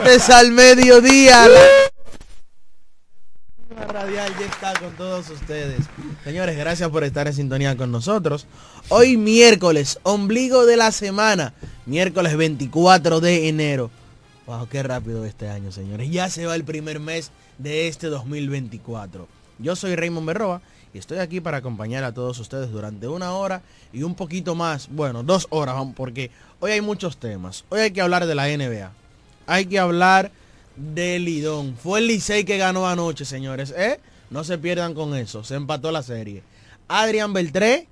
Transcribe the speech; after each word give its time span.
Deportes 0.00 0.30
al 0.30 0.52
Mediodía. 0.52 1.46
La 3.76 3.86
radial 3.86 4.32
ya 4.38 4.46
está 4.46 4.72
con 4.80 4.92
todos 4.96 5.28
ustedes. 5.28 5.80
Señores, 6.24 6.56
gracias 6.56 6.88
por 6.88 7.04
estar 7.04 7.26
en 7.26 7.34
sintonía 7.34 7.76
con 7.76 7.92
nosotros. 7.92 8.46
Hoy 8.88 9.18
miércoles, 9.18 9.98
ombligo 10.02 10.64
de 10.64 10.78
la 10.78 10.90
semana, 10.90 11.52
miércoles 11.84 12.34
24 12.34 13.20
de 13.20 13.48
enero. 13.48 13.90
Wow, 14.46 14.68
qué 14.68 14.82
rápido 14.82 15.26
este 15.26 15.50
año, 15.50 15.70
señores. 15.70 16.10
Ya 16.10 16.30
se 16.30 16.46
va 16.46 16.54
el 16.54 16.64
primer 16.64 16.98
mes 16.98 17.30
de 17.58 17.88
este 17.88 18.06
2024. 18.06 19.28
Yo 19.58 19.76
soy 19.76 19.96
Raymond 19.96 20.26
Berroa 20.26 20.62
y 20.94 20.98
estoy 20.98 21.18
aquí 21.18 21.42
para 21.42 21.58
acompañar 21.58 22.04
a 22.04 22.14
todos 22.14 22.38
ustedes 22.38 22.70
durante 22.70 23.06
una 23.06 23.32
hora 23.32 23.60
y 23.92 24.02
un 24.02 24.14
poquito 24.14 24.54
más, 24.54 24.88
bueno, 24.90 25.22
dos 25.22 25.46
horas, 25.50 25.76
porque 25.94 26.30
hoy 26.58 26.72
hay 26.72 26.80
muchos 26.80 27.18
temas. 27.18 27.66
Hoy 27.68 27.80
hay 27.80 27.90
que 27.90 28.00
hablar 28.00 28.24
de 28.24 28.34
la 28.34 28.46
NBA. 28.48 28.99
Hay 29.50 29.66
que 29.66 29.80
hablar 29.80 30.30
del 30.76 31.24
Lidón. 31.24 31.76
Fue 31.76 31.98
el 31.98 32.06
Licey 32.06 32.44
que 32.44 32.56
ganó 32.56 32.86
anoche, 32.86 33.24
señores. 33.24 33.74
¿eh? 33.76 33.98
No 34.30 34.44
se 34.44 34.58
pierdan 34.58 34.94
con 34.94 35.16
eso. 35.16 35.42
Se 35.42 35.56
empató 35.56 35.90
la 35.90 36.04
serie. 36.04 36.44
Adrián 36.86 37.32
Beltré 37.32 37.88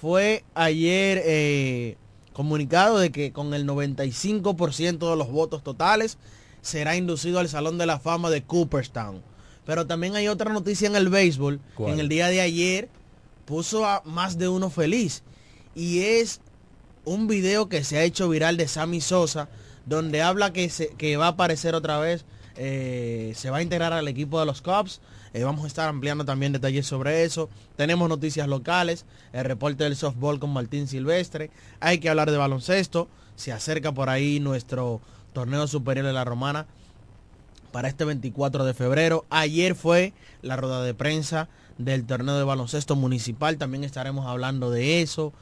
fue 0.00 0.44
ayer 0.54 1.20
eh, 1.24 1.96
comunicado 2.32 3.00
de 3.00 3.10
que 3.10 3.32
con 3.32 3.54
el 3.54 3.66
95% 3.66 5.10
de 5.10 5.16
los 5.16 5.32
votos 5.32 5.64
totales 5.64 6.16
será 6.62 6.94
inducido 6.94 7.40
al 7.40 7.48
Salón 7.48 7.76
de 7.76 7.86
la 7.86 7.98
Fama 7.98 8.30
de 8.30 8.44
Cooperstown. 8.44 9.22
Pero 9.66 9.88
también 9.88 10.14
hay 10.14 10.28
otra 10.28 10.52
noticia 10.52 10.86
en 10.86 10.94
el 10.94 11.08
béisbol. 11.08 11.60
En 11.80 11.98
el 11.98 12.08
día 12.08 12.28
de 12.28 12.40
ayer 12.40 12.88
puso 13.46 13.84
a 13.84 14.02
más 14.04 14.38
de 14.38 14.48
uno 14.48 14.70
feliz. 14.70 15.24
Y 15.74 16.02
es 16.02 16.40
un 17.04 17.26
video 17.26 17.68
que 17.68 17.82
se 17.82 17.98
ha 17.98 18.04
hecho 18.04 18.28
viral 18.28 18.56
de 18.56 18.68
Sammy 18.68 19.00
Sosa, 19.00 19.48
donde 19.90 20.22
habla 20.22 20.52
que, 20.52 20.70
se- 20.70 20.88
que 20.96 21.16
va 21.16 21.26
a 21.26 21.30
aparecer 21.30 21.74
otra 21.74 21.98
vez, 21.98 22.24
eh, 22.56 23.32
se 23.36 23.50
va 23.50 23.58
a 23.58 23.62
integrar 23.62 23.92
al 23.92 24.08
equipo 24.08 24.38
de 24.40 24.46
los 24.46 24.62
Cubs. 24.62 25.00
Eh, 25.34 25.42
vamos 25.44 25.64
a 25.64 25.66
estar 25.66 25.88
ampliando 25.88 26.24
también 26.24 26.52
detalles 26.52 26.86
sobre 26.86 27.24
eso. 27.24 27.48
Tenemos 27.76 28.08
noticias 28.08 28.48
locales, 28.48 29.04
el 29.32 29.44
reporte 29.44 29.84
del 29.84 29.96
softball 29.96 30.38
con 30.40 30.52
Martín 30.52 30.86
Silvestre. 30.88 31.50
Hay 31.80 31.98
que 31.98 32.08
hablar 32.08 32.30
de 32.30 32.36
baloncesto. 32.38 33.08
Se 33.36 33.52
acerca 33.52 33.92
por 33.92 34.08
ahí 34.08 34.40
nuestro 34.40 35.00
torneo 35.32 35.66
superior 35.66 36.06
de 36.06 36.12
la 36.12 36.24
Romana 36.24 36.66
para 37.72 37.88
este 37.88 38.04
24 38.04 38.64
de 38.64 38.74
febrero. 38.74 39.24
Ayer 39.30 39.74
fue 39.74 40.12
la 40.42 40.56
rueda 40.56 40.82
de 40.82 40.94
prensa 40.94 41.48
del 41.78 42.04
torneo 42.04 42.36
de 42.36 42.44
baloncesto 42.44 42.94
municipal. 42.96 43.56
También 43.58 43.84
estaremos 43.84 44.26
hablando 44.26 44.70
de 44.70 45.02
eso 45.02 45.32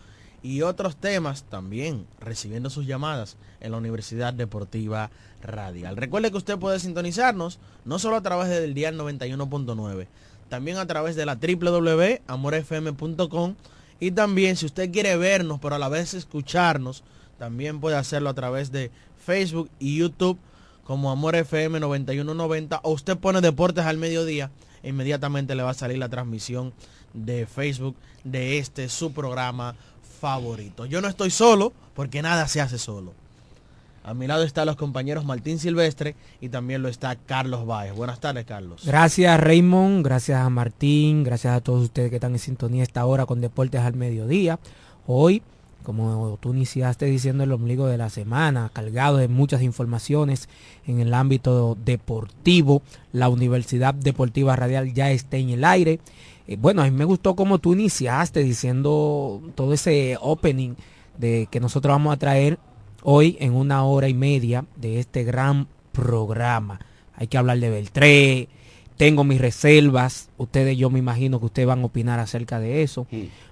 y 0.42 0.62
otros 0.62 0.96
temas 0.96 1.44
también 1.44 2.06
recibiendo 2.20 2.70
sus 2.70 2.86
llamadas 2.86 3.36
en 3.60 3.72
la 3.72 3.78
Universidad 3.78 4.32
Deportiva 4.32 5.10
Radial. 5.42 5.96
Recuerde 5.96 6.30
que 6.30 6.36
usted 6.36 6.56
puede 6.58 6.78
sintonizarnos 6.80 7.58
no 7.84 7.98
solo 7.98 8.16
a 8.16 8.22
través 8.22 8.48
del 8.48 8.74
dial 8.74 8.96
91.9, 8.98 10.06
también 10.48 10.78
a 10.78 10.86
través 10.86 11.16
de 11.16 11.26
la 11.26 11.36
www.amorfm.com 11.36 13.54
y 14.00 14.12
también 14.12 14.54
si 14.56 14.66
usted 14.66 14.92
quiere 14.92 15.16
vernos 15.16 15.58
pero 15.60 15.74
a 15.74 15.78
la 15.78 15.88
vez 15.88 16.14
escucharnos, 16.14 17.02
también 17.38 17.80
puede 17.80 17.96
hacerlo 17.96 18.30
a 18.30 18.34
través 18.34 18.70
de 18.72 18.90
Facebook 19.24 19.70
y 19.78 19.98
YouTube 19.98 20.38
como 20.84 21.10
Amor 21.10 21.36
FM 21.36 21.80
9190 21.80 22.80
o 22.82 22.92
usted 22.92 23.16
pone 23.18 23.40
deportes 23.40 23.84
al 23.84 23.98
mediodía 23.98 24.50
inmediatamente 24.82 25.54
le 25.54 25.62
va 25.62 25.70
a 25.70 25.74
salir 25.74 25.98
la 25.98 26.08
transmisión 26.08 26.72
de 27.14 27.46
Facebook 27.46 27.96
de 28.24 28.58
este 28.58 28.88
su 28.88 29.12
programa 29.12 29.76
favorito. 30.18 30.86
Yo 30.86 31.00
no 31.00 31.08
estoy 31.08 31.30
solo 31.30 31.72
porque 31.94 32.22
nada 32.22 32.46
se 32.48 32.60
hace 32.60 32.78
solo. 32.78 33.14
A 34.08 34.14
mi 34.14 34.26
lado 34.26 34.42
están 34.42 34.64
los 34.64 34.76
compañeros 34.76 35.26
Martín 35.26 35.58
Silvestre 35.58 36.16
y 36.40 36.48
también 36.48 36.80
lo 36.80 36.88
está 36.88 37.16
Carlos 37.16 37.66
Báez. 37.66 37.94
Buenas 37.94 38.20
tardes, 38.20 38.46
Carlos. 38.46 38.82
Gracias, 38.86 39.38
Raymond. 39.38 40.02
Gracias 40.02 40.40
a 40.40 40.48
Martín. 40.48 41.24
Gracias 41.24 41.54
a 41.54 41.60
todos 41.60 41.84
ustedes 41.84 42.08
que 42.08 42.16
están 42.16 42.32
en 42.32 42.38
sintonía 42.38 42.82
esta 42.82 43.04
hora 43.04 43.26
con 43.26 43.42
Deportes 43.42 43.82
al 43.82 43.96
Mediodía. 43.96 44.58
Hoy, 45.06 45.42
como 45.82 46.38
tú 46.40 46.54
iniciaste 46.54 47.04
diciendo 47.04 47.44
el 47.44 47.52
ombligo 47.52 47.86
de 47.86 47.98
la 47.98 48.08
semana, 48.08 48.70
cargado 48.72 49.18
de 49.18 49.28
muchas 49.28 49.60
informaciones 49.60 50.48
en 50.86 51.00
el 51.00 51.12
ámbito 51.12 51.76
deportivo, 51.84 52.80
la 53.12 53.28
Universidad 53.28 53.92
Deportiva 53.92 54.56
Radial 54.56 54.94
ya 54.94 55.10
está 55.10 55.36
en 55.36 55.50
el 55.50 55.64
aire. 55.66 56.00
Eh, 56.48 56.56
bueno, 56.58 56.82
a 56.82 56.86
mí 56.86 56.90
me 56.90 57.04
gustó 57.04 57.36
como 57.36 57.58
tú 57.58 57.74
iniciaste 57.74 58.42
diciendo 58.42 59.42
todo 59.54 59.74
ese 59.74 60.16
opening 60.20 60.74
de 61.18 61.46
que 61.50 61.60
nosotros 61.60 61.92
vamos 61.92 62.14
a 62.14 62.18
traer 62.18 62.58
hoy 63.02 63.36
en 63.38 63.54
una 63.54 63.84
hora 63.84 64.08
y 64.08 64.14
media 64.14 64.64
de 64.74 64.98
este 64.98 65.24
gran 65.24 65.68
programa. 65.92 66.80
Hay 67.14 67.26
que 67.26 67.36
hablar 67.36 67.60
de 67.60 67.68
Beltré, 67.68 68.48
tengo 68.98 69.22
mis 69.22 69.40
reservas, 69.40 70.28
ustedes 70.38 70.76
yo 70.76 70.90
me 70.90 70.98
imagino 70.98 71.38
que 71.38 71.46
ustedes 71.46 71.68
van 71.68 71.82
a 71.82 71.84
opinar 71.84 72.18
acerca 72.18 72.58
de 72.58 72.82
eso, 72.82 73.06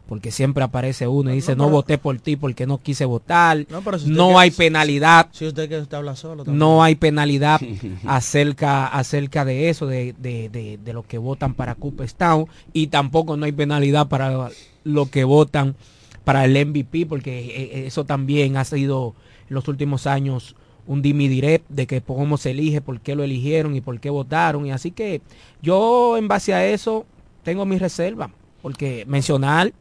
porque 0.09 0.33
siempre 0.33 0.65
aparece 0.65 1.07
uno 1.07 1.31
y 1.31 1.37
dice, 1.37 1.55
no, 1.55 1.71
voté 1.71 1.99
por 1.99 2.19
ti 2.19 2.35
porque 2.35 2.67
no 2.67 2.79
quise 2.79 3.05
votar, 3.05 3.65
no, 4.07 4.41
hay 4.41 4.51
penalidad. 4.51 5.29
Si 5.31 5.47
usted 5.47 5.69
que 5.69 5.79
usted 5.79 5.97
habla 5.97 6.17
solo. 6.17 6.43
No 6.47 6.83
hay 6.83 6.97
penalidad 6.97 7.61
acerca, 8.07 8.89
acerca 8.89 9.45
de 9.45 9.71
eso, 9.71 9.87
de, 9.87 10.15
de, 10.19 10.49
de, 10.49 10.79
de 10.85 10.93
lo 10.93 11.05
que 11.05 11.17
votan 11.17 11.55
para 11.55 11.77
Cooperstown, 11.77 12.47
y 12.73 12.89
tampoco 12.89 13.37
no 13.37 13.47
hay 13.47 13.53
penalidad 13.53 14.09
para 14.09 14.51
lo 14.83 15.11
que 15.11 15.23
votan 15.23 15.77
para 16.25 16.45
el 16.45 16.67
MVP, 16.67 17.07
porque 17.07 17.39
eh, 17.39 17.53
eh, 17.55 17.87
eso 17.87 18.05
también 18.05 18.57
ha 18.57 18.65
sido 18.65 19.15
en 19.49 19.55
los 19.55 19.69
últimos 19.69 20.09
años 20.09 20.57
un 20.87 21.03
dimi 21.03 21.29
direct 21.29 21.69
de 21.69 21.87
que 21.87 22.01
cómo 22.01 22.37
se 22.37 22.51
elige, 22.51 22.81
por 22.81 23.01
qué 23.01 23.15
lo 23.15 23.25
eligieron 23.25 23.75
y 23.75 23.81
por 23.81 23.99
qué 24.01 24.11
votaron. 24.11 24.67
Y 24.67 24.73
así 24.73 24.91
que 24.91 25.21
yo 25.63 26.17
en 26.17 26.29
base 26.29 26.55
a 26.55 26.67
eso 26.67 27.07
tengo 27.43 27.65
mi 27.67 27.79
reserva, 27.79 28.31
porque 28.63 29.05
mencionar 29.07 29.73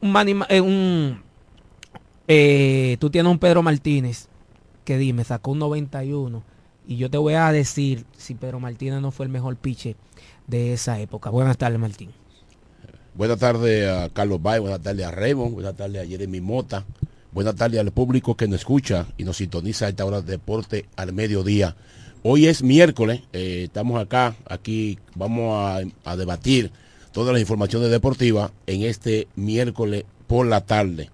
un, 0.00 0.44
eh, 0.48 0.60
un 0.60 1.22
eh, 2.28 2.96
tú 3.00 3.10
tienes 3.10 3.30
un 3.30 3.38
Pedro 3.38 3.62
Martínez 3.62 4.28
que 4.84 4.98
dime, 4.98 5.24
sacó 5.24 5.52
un 5.52 5.58
91 5.58 6.42
y 6.86 6.96
yo 6.96 7.10
te 7.10 7.18
voy 7.18 7.34
a 7.34 7.52
decir 7.52 8.04
si 8.16 8.34
Pedro 8.34 8.60
Martínez 8.60 9.00
no 9.00 9.10
fue 9.10 9.26
el 9.26 9.32
mejor 9.32 9.56
piche 9.56 9.96
de 10.46 10.72
esa 10.72 10.98
época. 10.98 11.30
Buenas 11.30 11.56
tardes, 11.56 11.78
Martín. 11.78 12.10
Buenas 13.14 13.38
tardes 13.38 13.88
a 13.88 14.08
Carlos 14.08 14.40
Bay, 14.40 14.60
buenas 14.60 14.80
tardes 14.80 15.04
a 15.04 15.10
Raymond, 15.10 15.52
buenas 15.52 15.74
tardes 15.74 16.02
a 16.02 16.06
Jeremy 16.06 16.40
Mota, 16.40 16.84
Buenas 17.32 17.54
tardes 17.54 17.78
al 17.78 17.92
público 17.92 18.36
que 18.36 18.48
nos 18.48 18.58
escucha 18.58 19.06
y 19.16 19.22
nos 19.22 19.36
sintoniza 19.36 19.86
a 19.86 19.90
esta 19.90 20.04
hora 20.04 20.20
de 20.20 20.32
deporte 20.32 20.86
al 20.96 21.12
mediodía. 21.12 21.76
Hoy 22.24 22.48
es 22.48 22.64
miércoles, 22.64 23.22
eh, 23.32 23.62
estamos 23.66 24.02
acá, 24.02 24.34
aquí 24.48 24.98
vamos 25.14 25.86
a, 26.04 26.16
debatir 26.16 26.72
todas 27.12 27.32
las 27.32 27.40
informaciones 27.40 27.88
deportivas 27.88 28.50
en 28.66 28.82
este 28.82 29.28
miércoles 29.36 30.06
por 30.26 30.44
la 30.48 30.62
tarde. 30.62 31.08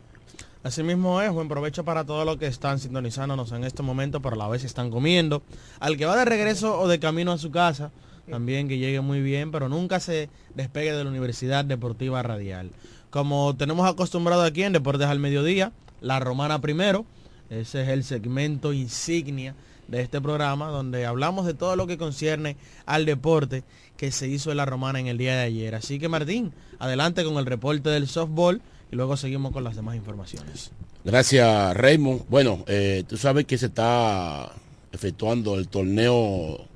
Así 0.63 0.83
mismo 0.83 1.21
es, 1.21 1.31
buen 1.31 1.49
provecho 1.49 1.85
para 1.85 2.05
todos 2.05 2.25
los 2.25 2.39
que 2.39 2.47
están 2.47 2.79
sintonizándonos 2.79 3.53
en 3.53 3.65
este 3.65 3.83
momento, 3.83 4.23
pero 4.23 4.37
a 4.37 4.39
la 4.39 4.49
vez 4.49 4.65
están 4.65 4.91
comiendo. 4.91 5.43
Al 5.81 5.99
que 5.99 6.07
va 6.07 6.17
de 6.17 6.25
regreso 6.25 6.81
o 6.81 6.89
de 6.89 6.99
camino 6.99 7.33
a 7.33 7.39
su 7.39 7.51
casa, 7.51 7.91
también 8.31 8.69
que 8.69 8.79
llegue 8.79 9.03
muy 9.03 9.21
bien, 9.21 9.53
pero 9.53 9.69
nunca 9.69 10.01
se 10.01 10.31
despegue 10.55 10.95
de 10.95 11.05
la 11.05 11.11
Universidad 11.11 11.67
Deportiva 11.67 12.23
Radial. 12.23 12.71
Como 13.11 13.55
tenemos 13.55 13.87
acostumbrado 13.87 14.45
aquí 14.45 14.63
en 14.63 14.73
Deportes 14.73 15.09
al 15.09 15.19
Mediodía, 15.19 15.73
la 16.01 16.21
Romana 16.21 16.61
primero. 16.61 17.05
Ese 17.51 17.83
es 17.83 17.89
el 17.89 18.05
segmento 18.05 18.73
insignia 18.73 19.55
de 19.89 20.01
este 20.01 20.21
programa 20.21 20.69
donde 20.69 21.07
hablamos 21.07 21.47
de 21.47 21.55
todo 21.55 21.77
lo 21.77 21.87
que 21.87 21.97
concierne 21.97 22.57
al 22.87 23.07
deporte 23.07 23.63
que 23.97 24.11
se 24.11 24.29
hizo 24.29 24.51
en 24.51 24.57
La 24.57 24.67
Romana 24.67 24.99
en 25.01 25.07
el 25.07 25.19
día 25.19 25.37
de 25.37 25.43
ayer. 25.43 25.75
Así 25.75 25.99
que 25.99 26.09
Martín, 26.09 26.53
adelante 26.79 27.25
con 27.25 27.37
el 27.37 27.47
reporte 27.47 27.91
del 27.91 28.09
softball 28.09 28.61
y 28.91 28.97
luego 28.97 29.17
seguimos 29.17 29.53
con 29.53 29.65
las 29.65 29.77
demás 29.77 29.97
informaciones. 29.97 30.73
Gracias 31.05 31.77
Raymond. 31.77 32.23
Bueno, 32.29 32.65
eh, 32.67 33.05
tú 33.07 33.17
sabes 33.17 33.47
que 33.47 33.59
se 33.59 33.67
está 33.67 34.51
efectuando 34.93 35.57
el 35.57 35.69
torneo 35.69 36.67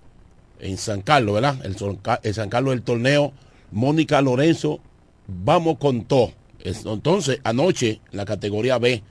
en 0.61 0.77
San 0.77 1.03
Carlos, 1.03 1.35
¿verdad? 1.35 1.59
El, 1.65 2.35
San 2.35 2.49
Carlos 2.49 2.75
el 2.75 2.83
torneo 2.83 3.33
Mónica 3.73 4.21
Lorenzo, 4.21 4.81
vamos 5.27 5.79
con 5.79 6.05
todo. 6.05 6.33
Entonces, 6.65 7.41
anoche, 7.45 8.01
en 8.11 8.17
la 8.17 8.25
categoría 8.25 8.79
B, 8.79 9.03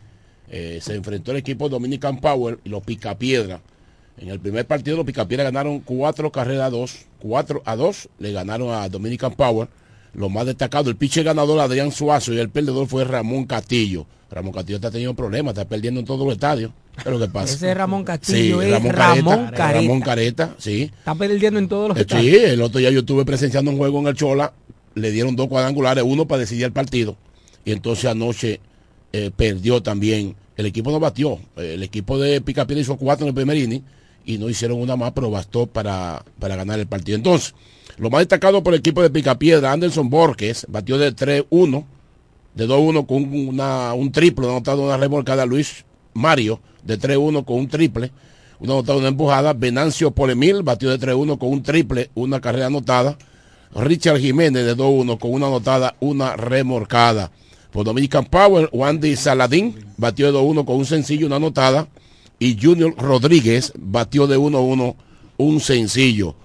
eh, 0.51 0.79
se 0.81 0.95
enfrentó 0.95 1.31
el 1.31 1.37
equipo 1.37 1.69
Dominican 1.69 2.19
Power 2.19 2.59
y 2.63 2.69
los 2.69 2.83
Picapiedra. 2.83 3.61
En 4.17 4.29
el 4.29 4.39
primer 4.39 4.65
partido 4.65 4.97
los 4.97 5.05
Picapiedra 5.05 5.45
ganaron 5.45 5.79
cuatro 5.79 6.31
carreras 6.31 6.67
a 6.67 6.69
dos, 6.69 7.05
cuatro 7.19 7.61
a 7.65 7.75
dos 7.75 8.09
le 8.19 8.31
ganaron 8.31 8.73
a 8.73 8.89
Dominican 8.89 9.33
Power. 9.33 9.67
Lo 10.13 10.27
más 10.29 10.45
destacado, 10.47 10.89
el 10.89 10.95
pitcher 10.95 11.23
ganador 11.23 11.59
Adrián 11.59 11.91
Suazo 11.91 12.33
y 12.33 12.39
el 12.39 12.49
perdedor 12.49 12.87
fue 12.87 13.03
Ramón 13.03 13.45
Castillo. 13.45 14.07
Ramón 14.31 14.51
Castillo 14.51 14.77
está 14.77 14.91
teniendo 14.91 15.15
problemas, 15.15 15.53
está 15.53 15.65
perdiendo 15.65 15.99
en 15.99 16.05
todos 16.05 16.25
los 16.25 16.33
estadios. 16.33 16.71
¿Qué 16.95 17.09
es 17.09 17.11
lo 17.11 17.19
que 17.19 17.27
pasa? 17.31 17.53
Ese 17.53 17.73
Ramón 17.73 18.03
Castillo 18.03 18.61
es 18.61 18.83
Ramón, 18.83 19.51
Careta, 19.55 19.73
Ramón 19.73 20.01
Careta, 20.01 20.55
sí. 20.57 20.91
Está 20.97 21.15
perdiendo 21.15 21.59
en 21.59 21.67
todos 21.67 21.89
los 21.89 21.97
eh, 21.97 22.01
estadios. 22.01 22.35
Sí, 22.35 22.43
el 22.43 22.61
otro 22.61 22.79
día 22.79 22.89
yo 22.89 22.99
estuve 23.01 23.23
presenciando 23.23 23.69
un 23.71 23.77
juego 23.77 23.99
en 23.99 24.07
el 24.07 24.15
Chola, 24.15 24.53
le 24.95 25.11
dieron 25.11 25.35
dos 25.35 25.47
cuadrangulares, 25.47 26.03
uno 26.05 26.27
para 26.27 26.39
decidir 26.39 26.65
el 26.65 26.71
partido 26.71 27.15
y 27.69 27.71
entonces 27.71 28.05
anoche 28.05 28.59
eh, 29.13 29.29
perdió 29.35 29.83
también. 29.83 30.35
El 30.57 30.65
equipo 30.65 30.89
no 30.89 30.99
batió. 30.99 31.39
El 31.55 31.83
equipo 31.83 32.17
de 32.17 32.41
Picapiedra 32.41 32.81
hizo 32.81 32.97
cuatro 32.97 33.25
en 33.25 33.29
el 33.29 33.35
primer 33.35 33.57
inning 33.57 33.83
y 34.25 34.39
no 34.39 34.49
hicieron 34.49 34.81
una 34.81 34.95
más, 34.95 35.11
pero 35.11 35.29
bastó 35.29 35.67
para, 35.67 36.25
para 36.39 36.55
ganar 36.55 36.79
el 36.79 36.87
partido. 36.87 37.15
Entonces, 37.15 37.53
lo 37.97 38.09
más 38.09 38.21
destacado 38.21 38.63
por 38.63 38.73
el 38.73 38.79
equipo 38.79 39.03
de 39.03 39.11
Picapiedra, 39.11 39.71
Anderson 39.71 40.09
Borges, 40.09 40.65
batió 40.67 40.97
de 40.97 41.15
3-1, 41.15 41.85
de 42.55 42.67
2-1 42.67 43.05
con 43.05 43.31
una, 43.49 43.93
un 43.93 44.11
triple, 44.11 44.47
anotado 44.47 44.81
una 44.81 44.97
remolcada 44.97 45.45
Luis 45.45 45.85
Mario, 46.15 46.59
de 46.83 46.97
3-1 46.97 47.45
con 47.45 47.57
un 47.57 47.67
triple, 47.67 48.11
una 48.59 48.73
anotada, 48.73 48.97
una 48.97 49.09
empujada. 49.09 49.53
Venancio 49.53 50.09
Polemil 50.09 50.63
batió 50.63 50.89
de 50.89 50.99
3-1 50.99 51.37
con 51.37 51.49
un 51.49 51.61
triple, 51.61 52.09
una 52.15 52.41
carrera 52.41 52.65
anotada. 52.65 53.15
Richard 53.75 54.17
Jiménez 54.17 54.65
de 54.65 54.75
2-1 54.75 55.19
con 55.19 55.33
una 55.33 55.45
anotada, 55.45 55.95
una 55.99 56.35
remolcada. 56.35 57.31
Por 57.71 57.85
Dominican 57.85 58.25
Power, 58.25 58.69
Wandy 58.71 59.15
Saladín 59.15 59.75
batió 59.97 60.31
de 60.31 60.37
2-1 60.37 60.65
con 60.65 60.77
un 60.77 60.85
sencillo, 60.85 61.27
una 61.27 61.35
anotada. 61.35 61.87
Y 62.39 62.57
Junior 62.59 62.95
Rodríguez 62.97 63.73
batió 63.77 64.25
de 64.25 64.37
1-1 64.37 64.95
un 65.37 65.59
sencillo. 65.59 66.35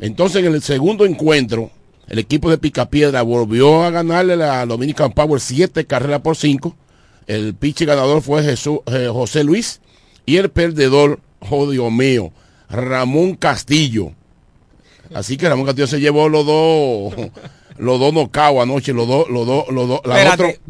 Entonces 0.00 0.44
en 0.44 0.52
el 0.52 0.62
segundo 0.62 1.06
encuentro, 1.06 1.70
el 2.08 2.18
equipo 2.18 2.50
de 2.50 2.58
Picapiedra 2.58 3.22
volvió 3.22 3.82
a 3.84 3.90
ganarle 3.90 4.42
a 4.42 4.66
Dominican 4.66 5.12
Power 5.12 5.40
7 5.40 5.86
carreras 5.86 6.20
por 6.20 6.36
5. 6.36 6.76
El 7.26 7.54
pitcher 7.54 7.86
ganador 7.86 8.20
fue 8.20 8.42
Jesús, 8.42 8.80
eh, 8.86 9.08
José 9.10 9.44
Luis. 9.44 9.80
Y 10.26 10.36
el 10.36 10.50
perdedor, 10.50 11.20
oh 11.50 11.70
Dios 11.70 11.90
mío, 11.92 12.32
Ramón 12.68 13.34
Castillo. 13.36 14.12
Así 15.14 15.36
que 15.36 15.48
Ramón 15.48 15.66
Castillo 15.66 15.86
se 15.86 16.00
llevó 16.00 16.28
los 16.28 16.44
dos 16.44 17.14
los 17.78 17.98
dos 17.98 18.12
nocaos 18.12 18.62
anoche, 18.62 18.92
los 18.92 19.06
dos, 19.08 19.28
los 19.28 19.46
dos, 19.46 19.68
los 19.70 19.88
dos, 19.88 20.00
la 20.04 20.22
eh, 20.22 20.60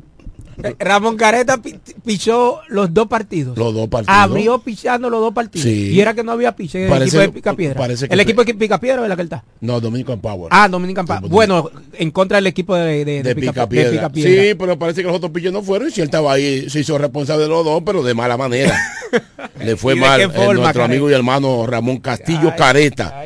Ramón 0.79 1.17
Careta 1.17 1.61
pichó 2.05 2.61
los 2.69 2.93
dos 2.93 3.07
partidos. 3.09 3.57
Los 3.57 3.75
dos 3.75 3.89
partidos. 3.89 4.17
Abrió 4.17 4.59
pichando 4.59 5.11
los 5.11 5.21
dos 5.21 5.33
partidos. 5.33 5.67
Y 5.67 6.01
era 6.01 6.15
que 6.15 6.23
no 6.23 6.33
había 6.33 6.55
piche 6.55 6.87
en 6.87 6.93
el 6.93 7.03
equipo 7.03 7.19
de 7.19 7.29
Picapiedra. 7.31 7.87
el 7.87 8.21
equipo 8.21 8.45
de 8.45 8.55
Picapiedra 8.55 9.03
o 9.03 9.09
la 9.09 9.17
que 9.17 9.23
está. 9.23 9.45
No, 9.61 9.81
Dominican 9.81 10.21
Power. 10.21 10.49
Ah, 10.51 10.69
Dominican 10.69 11.07
Power. 11.07 11.29
Bueno, 11.29 11.71
en 11.95 12.11
contra 12.11 12.37
del 12.39 12.47
equipo 12.47 12.75
de, 12.75 13.05
de, 13.05 13.35
Picapiedra. 13.35 14.11
Sí, 14.15 14.55
pero 14.59 14.79
parece 14.79 15.03
que 15.03 15.09
los 15.09 15.17
otros 15.17 15.33
piches 15.33 15.53
no 15.53 15.63
fueron. 15.63 15.89
Y 15.89 15.91
si 15.91 16.01
él 16.01 16.07
estaba 16.07 16.33
ahí, 16.33 16.69
se 16.69 16.81
hizo 16.81 16.97
responsable 16.99 17.45
de 17.45 17.49
los 17.49 17.65
dos, 17.65 17.83
pero 17.85 18.03
de 18.03 18.15
mala 18.15 18.37
manera. 18.37 18.79
Le 19.65 19.77
fue 19.77 19.95
mal 19.95 20.21
a 20.21 20.53
nuestro 20.53 20.85
amigo 20.85 21.11
y 21.11 21.13
hermano 21.13 21.67
Ramón 21.67 21.99
Castillo 21.99 22.53
Careta. 22.57 23.25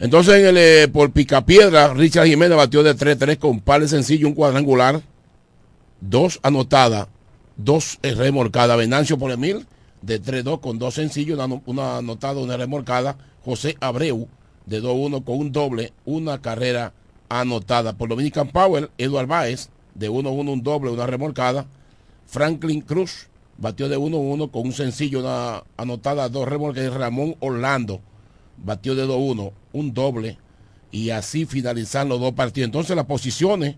Entonces, 0.00 0.34
en 0.36 0.46
el, 0.46 0.56
eh, 0.56 0.88
por 0.88 1.10
Picapiedra, 1.10 1.92
Richard 1.94 2.26
Jiménez 2.26 2.56
batió 2.56 2.82
de 2.82 2.96
3-3 2.96 3.38
con 3.38 3.50
un 3.50 3.60
par 3.60 3.80
de 3.80 3.88
sencillo, 3.88 4.26
un 4.26 4.34
cuadrangular 4.34 5.00
dos 6.08 6.40
anotadas, 6.42 7.08
dos 7.56 7.98
remolcadas. 8.02 8.76
Venancio 8.76 9.18
por 9.18 9.30
Emil 9.30 9.66
de 10.02 10.22
3-2 10.22 10.60
con 10.60 10.78
dos 10.78 10.94
sencillos, 10.94 11.38
una, 11.66 11.98
anotada, 11.98 12.40
una 12.40 12.56
remolcada. 12.56 13.16
José 13.44 13.76
Abreu 13.80 14.28
de 14.66 14.82
2-1 14.82 15.24
con 15.24 15.38
un 15.38 15.52
doble, 15.52 15.92
una 16.04 16.40
carrera 16.40 16.92
anotada. 17.28 17.96
Por 17.96 18.08
Dominican 18.08 18.48
Power, 18.48 18.90
Eduardo 18.98 19.28
Báez 19.28 19.68
de 19.94 20.10
1-1, 20.10 20.52
un 20.52 20.62
doble, 20.62 20.90
una 20.90 21.06
remolcada. 21.06 21.66
Franklin 22.26 22.80
Cruz 22.80 23.28
batió 23.58 23.88
de 23.88 23.96
1-1 23.96 24.50
con 24.50 24.66
un 24.66 24.72
sencillo, 24.72 25.20
una 25.20 25.62
anotada, 25.76 26.28
dos 26.28 26.48
remolcadas. 26.48 26.94
Ramón 26.94 27.36
Orlando 27.40 28.00
batió 28.56 28.94
de 28.94 29.06
2-1, 29.06 29.52
un 29.72 29.94
doble. 29.94 30.38
Y 30.90 31.10
así 31.10 31.46
finalizan 31.46 32.08
los 32.08 32.20
dos 32.20 32.32
partidos. 32.32 32.66
Entonces 32.66 32.96
las 32.96 33.06
posiciones 33.06 33.76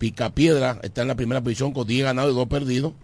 Picapiedra 0.00 0.80
está 0.82 1.02
en 1.02 1.08
la 1.08 1.14
primera 1.14 1.42
posición 1.42 1.72
con 1.72 1.86
10 1.86 2.04
ganados 2.04 2.32
y 2.32 2.34
2 2.34 2.48
perdidos. 2.48 2.94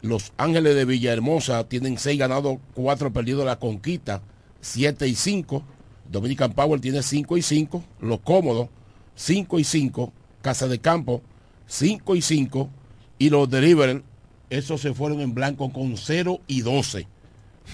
Los 0.00 0.32
Ángeles 0.38 0.74
de 0.76 0.86
Villahermosa 0.86 1.68
tienen 1.68 1.98
6 1.98 2.18
ganados, 2.18 2.56
4 2.72 3.12
perdidos. 3.12 3.44
La 3.44 3.58
Conquista, 3.58 4.22
7 4.62 5.06
y 5.06 5.14
5. 5.14 5.62
Dominican 6.10 6.54
Power 6.54 6.80
tiene 6.80 7.02
5 7.02 7.36
y 7.36 7.42
5. 7.42 7.84
Los 8.00 8.20
Cómodos, 8.20 8.70
5 9.14 9.58
y 9.58 9.64
5. 9.64 10.10
Casa 10.40 10.68
de 10.68 10.78
Campo, 10.78 11.20
5 11.66 12.16
y 12.16 12.22
5. 12.22 12.70
Y 13.18 13.28
los 13.28 13.50
Deliver, 13.50 14.02
esos 14.48 14.80
se 14.80 14.94
fueron 14.94 15.20
en 15.20 15.34
blanco 15.34 15.70
con 15.70 15.98
0 15.98 16.40
y 16.46 16.62
12. 16.62 17.06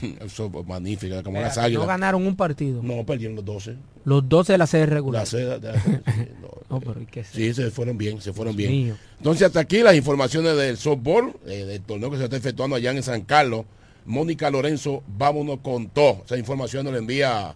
Eso 0.24 0.50
es 0.60 0.66
magnífico, 0.66 1.22
como 1.22 1.40
las 1.40 1.56
No 1.56 1.62
águilas. 1.62 1.86
ganaron 1.86 2.26
un 2.26 2.36
partido. 2.36 2.82
No, 2.82 3.04
perdieron 3.04 3.36
los 3.36 3.44
12. 3.44 3.76
Los 4.04 4.28
12 4.28 4.52
de 4.52 4.58
la 4.58 4.66
serie 4.66 4.86
regular. 4.86 5.22
La 5.22 5.26
seda- 5.26 5.58
de 5.58 5.72
la- 5.72 5.80
sí, 5.80 5.90
no, 6.42 6.48
No, 6.70 6.80
pero 6.80 7.00
¿y 7.00 7.06
qué 7.06 7.20
es 7.20 7.28
Sí, 7.28 7.52
se 7.54 7.70
fueron 7.70 7.96
bien, 7.98 8.20
se 8.20 8.32
fueron 8.32 8.56
Dios 8.56 8.70
bien. 8.70 8.84
mío. 8.86 8.96
Entonces, 9.18 9.46
hasta 9.46 9.60
aquí 9.60 9.78
las 9.82 9.94
informaciones 9.94 10.56
del 10.56 10.76
softball, 10.76 11.34
eh, 11.46 11.64
del 11.64 11.80
torneo 11.82 12.10
que 12.10 12.18
se 12.18 12.24
está 12.24 12.36
efectuando 12.36 12.76
allá 12.76 12.90
en 12.90 13.02
San 13.02 13.22
Carlos. 13.22 13.64
Mónica 14.06 14.50
Lorenzo, 14.50 15.02
vámonos 15.16 15.60
con 15.60 15.88
todo. 15.88 16.22
Esa 16.26 16.36
información 16.36 16.84
nos 16.84 16.92
la 16.92 16.98
envía 16.98 17.54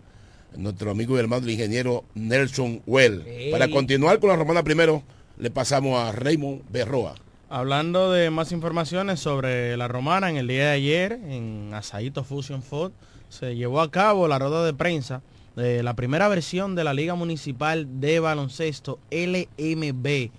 nuestro 0.56 0.90
amigo 0.90 1.14
y 1.16 1.20
hermano 1.20 1.44
el 1.44 1.50
ingeniero 1.50 2.04
Nelson 2.14 2.80
Well. 2.86 3.22
Para 3.50 3.68
continuar 3.68 4.18
con 4.18 4.30
la 4.30 4.36
romana 4.36 4.62
primero, 4.62 5.02
le 5.38 5.50
pasamos 5.50 5.98
a 6.02 6.10
Raymond 6.12 6.62
Berroa. 6.70 7.14
Hablando 7.50 8.12
de 8.12 8.28
más 8.28 8.52
informaciones 8.52 9.20
sobre 9.20 9.76
la 9.78 9.88
romana, 9.88 10.28
en 10.28 10.36
el 10.36 10.48
día 10.48 10.66
de 10.66 10.70
ayer, 10.72 11.12
en 11.12 11.72
Asaito 11.72 12.22
Fusion 12.22 12.62
Food, 12.62 12.92
se 13.30 13.56
llevó 13.56 13.80
a 13.80 13.90
cabo 13.90 14.28
la 14.28 14.38
rueda 14.38 14.64
de 14.66 14.74
prensa 14.74 15.22
de 15.56 15.82
la 15.82 15.94
primera 15.94 16.28
versión 16.28 16.74
de 16.74 16.84
la 16.84 16.92
Liga 16.92 17.14
Municipal 17.14 18.00
de 18.00 18.20
Baloncesto, 18.20 18.98
LMB. 19.10 20.30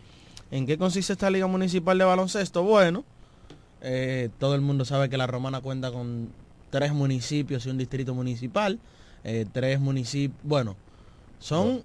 ¿En 0.52 0.66
qué 0.68 0.78
consiste 0.78 1.14
esta 1.14 1.32
Liga 1.32 1.48
Municipal 1.48 1.98
de 1.98 2.06
Baloncesto? 2.06 2.62
Bueno, 2.64 3.04
eh, 3.82 4.30
todo 4.38 4.54
el 4.54 4.62
mundo 4.62 4.86
sabe 4.86 5.10
que 5.10 5.18
la 5.18 5.26
romana 5.26 5.62
cuenta 5.62 5.92
con 5.92 6.30
tres 6.70 6.94
municipios 6.94 7.66
y 7.66 7.70
un 7.72 7.80
distrito 7.80 8.14
municipal. 8.14 8.80
eh, 9.24 9.46
tres 9.52 9.80
municipios, 9.80 10.40
bueno, 10.44 10.76
son 11.40 11.84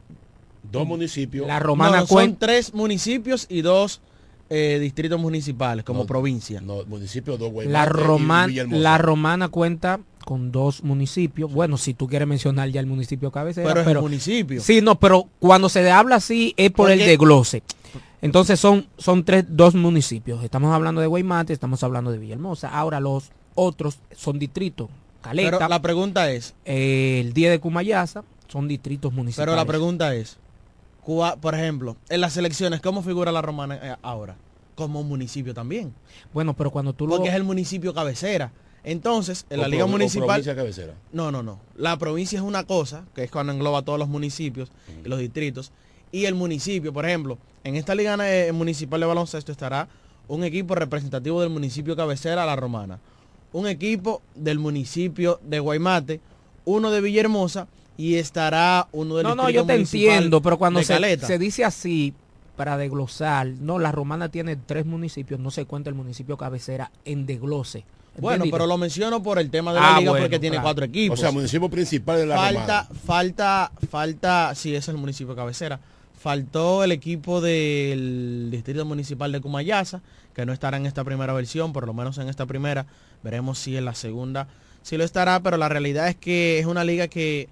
Dos 0.71 0.87
municipios. 0.87 1.47
La 1.47 1.59
romana 1.61 1.90
no, 1.93 2.00
no, 2.02 2.07
son 2.07 2.14
cuenta. 2.16 2.47
tres 2.47 2.73
municipios 2.75 3.47
y 3.50 3.61
dos 3.62 4.00
eh, 4.56 4.78
distritos 4.78 5.18
municipales 5.20 5.84
como 5.84 6.00
No, 6.00 6.06
provincia. 6.06 6.61
No, 6.61 6.84
municipios 6.87 7.38
dos 7.38 7.52
La, 7.66 7.87
roman- 7.87 8.52
la 8.70 8.99
romana 8.99 9.49
cuenta 9.49 10.00
con 10.25 10.52
dos 10.52 10.82
municipios. 10.84 11.52
Bueno, 11.52 11.76
si 11.76 11.92
tú 11.94 12.06
quieres 12.08 12.28
mencionar 12.28 12.68
ya 12.70 12.80
el 12.80 12.87
municipio 12.87 13.30
cabecera. 13.30 13.66
pero 13.68 13.80
es 13.80 13.87
pero 13.87 14.00
el 14.00 14.04
municipio. 14.04 14.61
Sí, 14.61 14.80
no, 14.80 14.99
pero 14.99 15.28
cuando 15.40 15.68
se 15.68 15.90
habla 15.90 16.16
así 16.16 16.54
es 16.56 16.70
por 16.70 16.90
el 16.90 16.99
Porque- 16.99 17.11
desglose. 17.11 17.62
Entonces 18.23 18.58
son, 18.58 18.87
son 18.96 19.23
tres, 19.25 19.44
dos 19.49 19.75
municipios. 19.75 20.42
Estamos 20.42 20.75
hablando 20.75 21.00
de 21.02 21.06
Guaymate, 21.06 21.52
estamos 21.52 21.82
hablando 21.82 22.11
de 22.11 22.18
Villahermosa. 22.18 22.68
Ahora 22.70 22.99
los 23.00 23.30
otros 23.54 23.99
son 24.16 24.38
distritos. 24.38 24.88
Caleta, 25.20 25.58
Pero 25.58 25.68
la 25.68 25.82
pregunta 25.82 26.30
es, 26.30 26.54
eh, 26.64 27.18
el 27.23 27.32
día 27.34 27.50
de 27.50 27.58
Cumayasa 27.61 28.25
son 28.49 28.66
distritos 28.68 29.12
municipales. 29.12 29.46
pero 29.46 29.56
la 29.56 29.64
pregunta 29.66 30.14
es, 30.14 30.38
cua- 31.04 31.37
por 31.38 31.54
ejemplo, 31.54 31.96
en 32.08 32.20
las 32.23 32.37
elecciones, 32.38 32.80
¿cómo 32.80 33.02
figura 33.02 33.30
la 33.32 33.42
romana 33.42 33.78
eh, 33.82 33.96
ahora? 34.02 34.37
Como 34.75 35.00
un 35.00 35.09
municipio 35.09 35.54
también. 35.54 35.95
Bueno, 36.33 36.54
pero 36.54 36.71
cuando 36.71 36.93
tú 36.93 37.07
lo... 37.07 37.16
Porque 37.16 37.28
es 37.28 37.35
el 37.35 37.45
municipio 37.45 37.95
cabecera. 37.95 38.52
Entonces, 38.83 39.47
en 39.49 39.61
O 39.61 39.62
la 39.62 39.69
liga 39.69 39.87
municipal... 39.87 40.26
provincia 40.26 40.54
cabecera. 40.54 40.95
No, 41.12 41.33
no, 41.33 41.43
no. 41.43 41.59
La 41.76 41.97
provincia 41.97 42.38
es 42.38 42.45
una 42.45 42.64
cosa, 42.64 43.04
que 43.14 43.25
es 43.25 43.31
cuando 43.31 43.52
engloba 43.52 43.83
todos 43.83 43.99
los 43.99 44.09
municipios 44.09 44.71
y 45.04 45.09
los 45.09 45.19
distritos. 45.19 45.73
Y 46.12 46.26
el 46.26 46.35
municipio, 46.35 46.93
por 46.93 47.07
ejemplo, 47.07 47.38
en 47.64 47.76
esta 47.76 47.95
liga 47.95 48.16
eh, 48.21 48.52
municipal 48.52 49.00
de 49.00 49.07
baloncesto 49.07 49.50
estará 49.50 49.88
un 50.28 50.45
equipo 50.45 50.75
representativo 50.75 51.40
del 51.40 51.50
municipio 51.50 51.97
cabecera, 51.97 52.45
La 52.45 52.57
Romana. 52.57 53.00
Un 53.52 53.66
equipo 53.66 54.21
del 54.35 54.59
municipio 54.59 55.40
de 55.43 55.61
Guaymate, 55.61 56.21
uno 56.64 56.90
de 56.90 57.00
Villahermosa 57.00 57.69
y 57.97 58.16
estará 58.16 58.88
uno 58.93 59.16
del 59.16 59.25
No, 59.25 59.35
no, 59.35 59.47
distrito 59.47 59.62
yo 59.62 59.66
te 59.66 59.75
entiendo, 59.75 60.43
pero 60.43 60.59
cuando 60.59 60.81
de 60.81 60.85
se, 60.85 61.19
se 61.19 61.38
dice 61.38 61.64
así, 61.64 62.12
para 62.56 62.76
desglosar, 62.76 63.46
no, 63.46 63.78
la 63.78 63.90
romana 63.92 64.28
tiene 64.28 64.56
tres 64.56 64.87
municipios, 64.87 65.40
no 65.40 65.50
se 65.50 65.64
cuenta 65.64 65.90
el 65.90 65.96
municipio 65.96 66.37
cabecera 66.37 66.90
en 67.04 67.26
desglose. 67.26 67.84
Bueno, 68.16 68.37
¿entendido? 68.44 68.54
pero 68.58 68.66
lo 68.68 68.78
menciono 68.78 69.23
por 69.23 69.40
el 69.40 69.50
tema 69.50 69.75
de 69.75 69.80
la 69.80 69.96
Ah, 69.96 69.99
liga 69.99 70.12
bueno, 70.12 70.25
porque 70.25 70.38
tiene 70.38 70.54
claro. 70.56 70.66
cuatro 70.66 70.84
equipos. 70.84 71.18
O 71.18 71.20
sea, 71.20 71.32
municipio 71.32 71.68
principal 71.68 72.18
de 72.18 72.26
la 72.26 72.37
falta, 72.37 72.61
romana. 72.82 73.00
falta, 73.04 73.73
falta, 73.90 74.54
sí, 74.54 74.75
es 74.75 74.87
el 74.88 74.96
municipio 74.96 75.34
cabecera. 75.34 75.80
Faltó 76.16 76.84
el 76.84 76.92
equipo 76.92 77.40
del 77.40 78.49
distrito 78.50 78.84
municipal 78.84 79.32
de 79.32 79.40
Cumayasa, 79.40 80.00
que 80.32 80.46
no 80.46 80.52
estará 80.52 80.76
en 80.76 80.87
esta 80.87 81.02
primera 81.04 81.32
versión, 81.32 81.73
por 81.73 81.87
lo 81.87 81.92
menos 81.92 82.18
en 82.18 82.28
esta 82.28 82.46
primera. 82.46 82.87
Veremos 83.25 83.58
si 83.58 83.76
en 83.76 83.84
la 83.84 83.94
segunda 83.94 84.46
sí 84.82 84.96
lo 84.96 85.04
estará, 85.04 85.40
pero 85.40 85.56
la 85.56 85.68
realidad 85.68 86.08
es 86.08 86.14
que 86.16 86.58
es 86.61 86.66
una 86.66 86.84
liga 86.84 87.08
que 87.08 87.49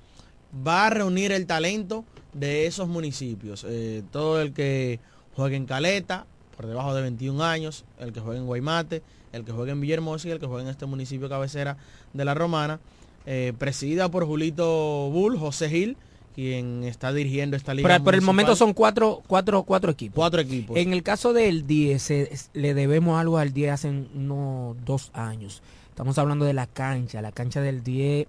va 0.67 0.87
a 0.87 0.91
reunir 0.91 1.33
el 1.33 1.47
talento 1.47 2.05
de 2.33 2.67
esos 2.67 2.89
municipios. 2.89 3.65
Eh, 3.69 4.03
todo 4.11 4.41
el 4.41 4.53
que 4.53 5.01
juegue 5.37 5.57
en 5.57 5.67
Caleta, 5.67 6.27
por 6.57 6.67
debajo 6.67 6.95
de 6.95 7.03
21 7.03 7.43
años, 7.43 7.85
el 7.99 8.13
que 8.13 8.21
juegue 8.21 8.39
en 8.41 8.47
Guaymate, 8.47 9.03
el 9.33 9.45
que 9.45 9.53
juegue 9.53 9.73
en 9.73 9.81
Villahermosa 9.81 10.29
y 10.29 10.31
el 10.31 10.39
que 10.41 10.47
juegue 10.47 10.65
en 10.65 10.69
este 10.71 10.87
municipio 10.87 11.29
cabecera 11.29 11.77
de 12.13 12.25
la 12.25 12.35
Romana, 12.35 12.81
eh, 13.27 13.53
presidida 13.59 14.11
por 14.11 14.27
Julito 14.27 15.09
Bull, 15.11 15.39
José 15.39 15.69
Gil, 15.71 15.97
quien 16.35 16.83
está 16.85 17.13
dirigiendo 17.13 17.57
esta 17.57 17.75
liga. 17.75 17.89
Pero 17.89 18.05
por 18.05 18.15
el 18.15 18.23
momento 18.23 18.57
son 18.57 18.73
cuatro, 18.73 19.23
cuatro, 19.27 19.63
cuatro 19.65 19.91
equipos. 19.93 20.15
cuatro 20.17 20.41
equipos. 20.41 20.77
En 20.77 20.93
el 20.93 21.03
caso 21.03 21.33
del 21.33 21.67
10, 21.67 22.03
se- 22.03 22.31
le 22.55 22.73
debemos 22.75 23.21
algo 23.21 23.39
al 23.39 23.53
10 23.53 23.73
hace 23.73 23.89
unos 24.15 24.77
dos 24.85 25.11
años. 25.15 25.63
Estamos 25.91 26.17
hablando 26.19 26.45
de 26.47 26.55
la 26.55 26.67
cancha. 26.67 27.21
La 27.21 27.33
cancha 27.33 27.61
del 27.61 27.83
10, 27.85 28.27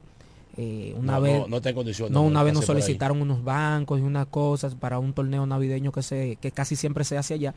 eh, 0.55 0.93
una 0.97 1.13
no, 1.13 1.21
vez... 1.21 1.39
no, 1.39 1.47
no 1.47 1.57
está 1.57 1.69
en 1.69 1.75
condiciones. 1.75 2.11
No, 2.11 2.21
una 2.21 2.43
vez 2.43 2.53
nos 2.53 2.65
solicitaron 2.65 3.21
unos 3.21 3.43
bancos 3.43 3.99
y 3.99 4.03
unas 4.03 4.27
cosas 4.27 4.75
para 4.75 4.99
un 4.99 5.13
torneo 5.13 5.45
navideño 5.45 5.91
que 5.91 6.03
se 6.03 6.37
que 6.39 6.51
casi 6.51 6.75
siempre 6.75 7.03
se 7.03 7.17
hace 7.17 7.33
allá 7.33 7.55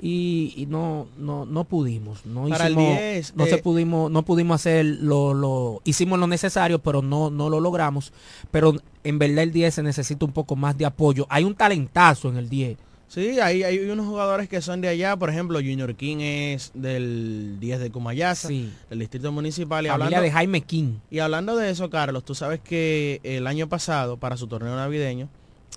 y, 0.00 0.52
y 0.56 0.66
no 0.66 1.06
no 1.16 1.46
no 1.46 1.64
pudimos, 1.64 2.26
no 2.26 2.48
Para 2.48 2.66
el 2.66 2.72
hicimos 2.72 2.98
10, 2.98 3.36
no 3.36 3.44
eh, 3.46 3.50
se 3.50 3.58
pudimos 3.58 4.10
no 4.10 4.22
pudimos 4.24 4.56
hacer 4.56 4.84
lo, 4.84 5.32
lo 5.34 5.80
hicimos 5.84 6.18
lo 6.18 6.26
necesario, 6.26 6.80
pero 6.80 7.00
no 7.00 7.30
no 7.30 7.48
lo 7.48 7.60
logramos, 7.60 8.12
pero 8.50 8.74
en 9.04 9.18
verdad 9.18 9.44
el 9.44 9.52
10 9.52 9.74
se 9.74 9.82
necesita 9.82 10.24
un 10.24 10.32
poco 10.32 10.56
más 10.56 10.76
de 10.76 10.86
apoyo. 10.86 11.26
Hay 11.30 11.44
un 11.44 11.54
talentazo 11.54 12.28
en 12.28 12.36
el 12.36 12.48
10. 12.48 12.76
Sí, 13.08 13.38
hay, 13.38 13.62
hay 13.62 13.78
unos 13.90 14.06
jugadores 14.06 14.48
que 14.48 14.60
son 14.60 14.80
de 14.80 14.88
allá, 14.88 15.16
por 15.16 15.30
ejemplo, 15.30 15.58
Junior 15.58 15.94
King 15.94 16.16
es 16.20 16.72
del 16.74 17.58
10 17.60 17.78
de 17.80 17.90
Cumayasa, 17.90 18.48
Sí. 18.48 18.72
del 18.90 18.98
distrito 18.98 19.30
municipal. 19.30 19.84
Y 19.84 19.88
Familia 19.88 20.06
hablando, 20.06 20.24
de 20.24 20.30
Jaime 20.32 20.60
King. 20.62 20.94
y 21.10 21.18
hablando 21.20 21.54
de 21.56 21.70
eso, 21.70 21.90
Carlos, 21.90 22.24
tú 22.24 22.34
sabes 22.34 22.60
que 22.60 23.20
el 23.22 23.46
año 23.46 23.68
pasado, 23.68 24.16
para 24.16 24.36
su 24.36 24.46
torneo 24.48 24.74
navideño, 24.74 25.28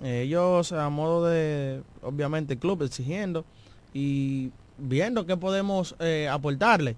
ellos 0.04 0.72
a 0.72 0.90
modo 0.90 1.26
de, 1.28 1.82
obviamente, 2.02 2.54
el 2.54 2.60
club 2.60 2.82
exigiendo 2.84 3.46
y 3.94 4.52
viendo 4.78 5.26
qué 5.26 5.38
podemos 5.38 5.96
eh, 6.00 6.28
aportarle. 6.32 6.96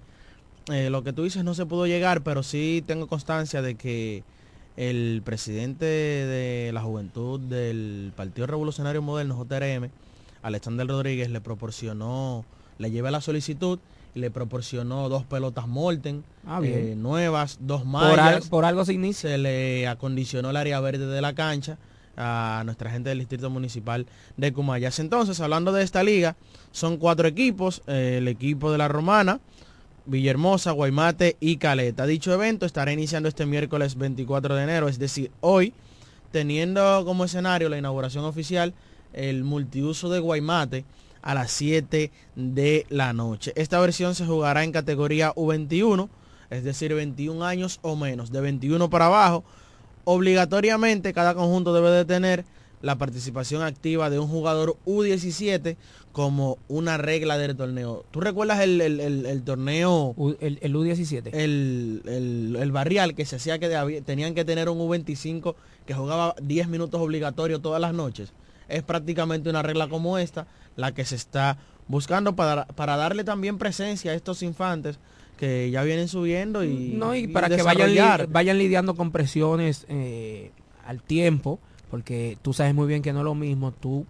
Eh, 0.70 0.88
lo 0.90 1.02
que 1.02 1.12
tú 1.12 1.24
dices 1.24 1.42
no 1.44 1.54
se 1.54 1.66
pudo 1.66 1.86
llegar, 1.86 2.22
pero 2.22 2.42
sí 2.42 2.82
tengo 2.86 3.06
constancia 3.08 3.60
de 3.62 3.74
que 3.74 4.22
el 4.76 5.20
presidente 5.24 5.84
de 5.84 6.70
la 6.72 6.80
juventud 6.82 7.40
del 7.40 8.12
Partido 8.16 8.46
Revolucionario 8.46 9.02
Moderno, 9.02 9.34
JRM, 9.44 9.90
Alexander 10.42 10.86
Rodríguez, 10.86 11.30
le 11.30 11.40
proporcionó, 11.40 12.44
le 12.78 12.90
llevé 12.90 13.10
la 13.10 13.20
solicitud 13.20 13.78
y 14.14 14.20
le 14.20 14.30
proporcionó 14.30 15.08
dos 15.08 15.24
pelotas 15.24 15.68
Molten, 15.68 16.24
Ah, 16.46 16.60
eh, 16.64 16.94
nuevas, 16.96 17.58
dos 17.60 17.82
Por, 17.82 18.00
al- 18.02 18.16
mallas 18.16 18.48
por 18.48 18.64
algo 18.64 18.84
se 18.84 18.94
inicia. 18.94 19.30
se 19.30 19.38
le 19.38 19.86
acondicionó 19.86 20.50
el 20.50 20.56
área 20.56 20.80
verde 20.80 21.06
de 21.06 21.20
la 21.20 21.32
cancha 21.34 21.78
a 22.16 22.62
nuestra 22.64 22.90
gente 22.90 23.08
del 23.10 23.18
distrito 23.20 23.48
municipal 23.50 24.06
de 24.36 24.52
Cumayas. 24.52 24.98
Entonces, 24.98 25.40
hablando 25.40 25.72
de 25.72 25.82
esta 25.84 26.02
liga, 26.02 26.36
son 26.72 26.96
cuatro 26.96 27.28
equipos, 27.28 27.82
eh, 27.86 28.16
el 28.18 28.28
equipo 28.28 28.72
de 28.72 28.78
la 28.78 28.88
Romana, 28.88 29.40
Villahermosa, 30.06 30.72
Guaymate 30.72 31.36
y 31.40 31.56
Caleta. 31.58 32.04
Dicho 32.06 32.32
evento 32.32 32.66
estará 32.66 32.92
iniciando 32.92 33.28
este 33.28 33.46
miércoles 33.46 33.96
24 33.96 34.54
de 34.56 34.64
enero, 34.64 34.88
es 34.88 34.98
decir, 34.98 35.30
hoy, 35.40 35.72
teniendo 36.32 37.04
como 37.04 37.24
escenario 37.24 37.68
la 37.68 37.78
inauguración 37.78 38.24
oficial 38.24 38.74
el 39.12 39.44
multiuso 39.44 40.08
de 40.10 40.20
Guaymate 40.20 40.84
a 41.22 41.34
las 41.34 41.50
7 41.52 42.10
de 42.36 42.86
la 42.88 43.12
noche. 43.12 43.52
Esta 43.56 43.78
versión 43.80 44.14
se 44.14 44.26
jugará 44.26 44.64
en 44.64 44.72
categoría 44.72 45.34
U21, 45.34 46.08
es 46.50 46.64
decir, 46.64 46.94
21 46.94 47.44
años 47.44 47.78
o 47.82 47.94
menos, 47.96 48.32
de 48.32 48.40
21 48.40 48.88
para 48.90 49.06
abajo. 49.06 49.44
Obligatoriamente 50.04 51.12
cada 51.12 51.34
conjunto 51.34 51.72
debe 51.72 51.90
de 51.90 52.04
tener 52.04 52.44
la 52.82 52.96
participación 52.96 53.62
activa 53.62 54.08
de 54.10 54.18
un 54.18 54.26
jugador 54.26 54.76
U17 54.86 55.76
como 56.12 56.58
una 56.68 56.96
regla 56.96 57.36
del 57.38 57.54
torneo. 57.54 58.04
¿Tú 58.10 58.20
recuerdas 58.20 58.60
el, 58.60 58.80
el- 58.80 59.00
el- 59.00 59.26
el 59.26 59.42
torneo, 59.42 60.14
U- 60.16 60.34
El, 60.40 60.58
el 60.62 60.74
U17. 60.74 61.28
el, 61.34 62.02
el- 62.06 62.56
el 62.58 62.72
barrial 62.72 63.14
que 63.14 63.26
se 63.26 63.36
hacía 63.36 63.58
que 63.58 64.02
tenían 64.04 64.34
que 64.34 64.44
tener 64.44 64.68
un 64.70 64.78
U25 64.78 65.54
que 65.86 65.94
jugaba 65.94 66.34
10 66.42 66.68
minutos 66.68 67.00
obligatorios 67.00 67.60
todas 67.62 67.80
las 67.80 67.92
noches? 67.94 68.32
Es 68.70 68.82
prácticamente 68.82 69.50
una 69.50 69.62
regla 69.62 69.88
como 69.88 70.18
esta 70.18 70.46
la 70.76 70.92
que 70.92 71.04
se 71.04 71.16
está 71.16 71.58
buscando 71.88 72.36
para, 72.36 72.66
para 72.66 72.96
darle 72.96 73.24
también 73.24 73.58
presencia 73.58 74.12
a 74.12 74.14
estos 74.14 74.42
infantes 74.42 74.98
que 75.36 75.70
ya 75.70 75.82
vienen 75.82 76.06
subiendo 76.08 76.62
y, 76.64 76.68
No, 76.92 77.14
y 77.14 77.20
y 77.20 77.26
para 77.28 77.48
que 77.48 77.62
vayan, 77.62 77.88
li- 77.90 77.96
vayan 78.32 78.58
lidiando 78.58 78.94
con 78.94 79.10
presiones 79.10 79.86
eh, 79.88 80.52
al 80.86 81.02
tiempo, 81.02 81.58
porque 81.90 82.38
tú 82.42 82.52
sabes 82.52 82.74
muy 82.74 82.86
bien 82.86 83.02
que 83.02 83.12
no 83.12 83.20
es 83.20 83.24
lo 83.24 83.34
mismo 83.34 83.72
tú 83.72 84.06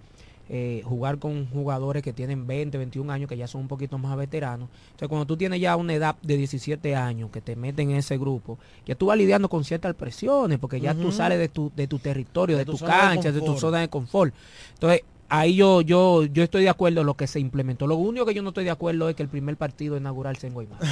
eh, 0.53 0.83
jugar 0.85 1.21
con 1.21 1.47
jugadores 1.47 2.03
que 2.03 2.13
tienen 2.13 2.45
20, 2.45 2.77
21 2.77 3.13
años, 3.13 3.29
que 3.29 3.37
ya 3.37 3.47
son 3.47 3.61
un 3.61 3.69
poquito 3.69 3.99
más 3.99 4.17
veteranos. 4.17 4.69
Entonces, 4.87 5.09
cuando 5.09 5.25
tú 5.25 5.37
tienes 5.37 5.61
ya 5.61 5.77
una 5.77 5.95
edad 5.95 6.17
de 6.23 6.37
17 6.37 6.97
años, 6.97 7.31
que 7.31 7.41
te 7.41 7.55
meten 7.55 7.91
en 7.91 7.99
ese 7.99 8.19
grupo, 8.19 8.59
ya 8.85 8.97
tú 8.97 9.07
vas 9.07 9.17
lidiando 9.17 9.49
con 9.49 9.63
ciertas 9.63 9.95
presiones, 9.95 10.59
porque 10.59 10.81
ya 10.81 10.93
tú 10.93 11.13
sales 11.13 11.39
de 11.39 11.49
tu, 11.49 11.71
de 11.77 11.87
tu 11.87 12.01
territorio, 12.01 12.57
De 12.57 12.63
de, 12.63 12.65
tu 12.65 12.73
tu 12.73 12.79
zona 12.79 12.95
de 12.95 13.01
cancha, 13.01 13.31
de 13.31 13.41
tu 13.41 13.57
zona 13.57 13.79
de 13.79 13.89
confort. 13.89 14.35
Entonces, 14.75 15.03
ahí 15.29 15.55
yo, 15.55 15.83
yo, 15.83 16.25
yo 16.25 16.43
estoy 16.43 16.65
de 16.65 16.69
acuerdo 16.69 17.03
en 17.03 17.07
lo 17.07 17.15
que 17.15 17.29
se 17.29 17.39
implementó. 17.39 17.87
Lo 17.87 17.95
único 17.95 18.27
que 18.27 18.35
yo 18.35 18.43
no 18.43 18.49
estoy 18.49 18.65
de 18.65 18.71
acuerdo 18.71 19.09
es 19.09 19.15
que 19.15 19.23
el 19.23 19.29
primer 19.29 19.57
partido 19.57 19.97
inaugural 19.97 20.37
sea 20.37 20.49
en 20.49 20.55
Guaymate. 20.55 20.85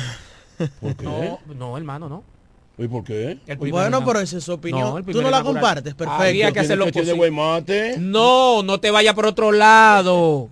¿Por 0.81 0.95
qué? 0.95 1.05
No, 1.05 1.41
no, 1.53 1.77
hermano, 1.77 2.09
no. 2.09 2.23
¿Y 2.79 2.87
por 2.89 3.03
qué? 3.05 3.39
El 3.47 3.57
Bueno, 3.57 4.05
pero 4.05 4.21
esa 4.21 4.39
es 4.39 4.45
su 4.45 4.53
opinión. 4.53 4.91
No, 4.91 4.99
el 4.99 5.05
Tú 5.05 5.21
no 5.21 5.31
la 5.31 5.43
compartes, 5.43 5.95
perfecto. 5.95 6.23
Había 6.23 6.53
que 6.53 6.61
hacerlo 6.61 6.85
Tiene 6.87 7.13
posible. 7.13 7.97
No, 7.99 8.63
no 8.63 8.79
te 8.81 8.91
vayas 8.91 9.15
por 9.15 9.27
otro 9.27 9.51
lado. 9.53 10.49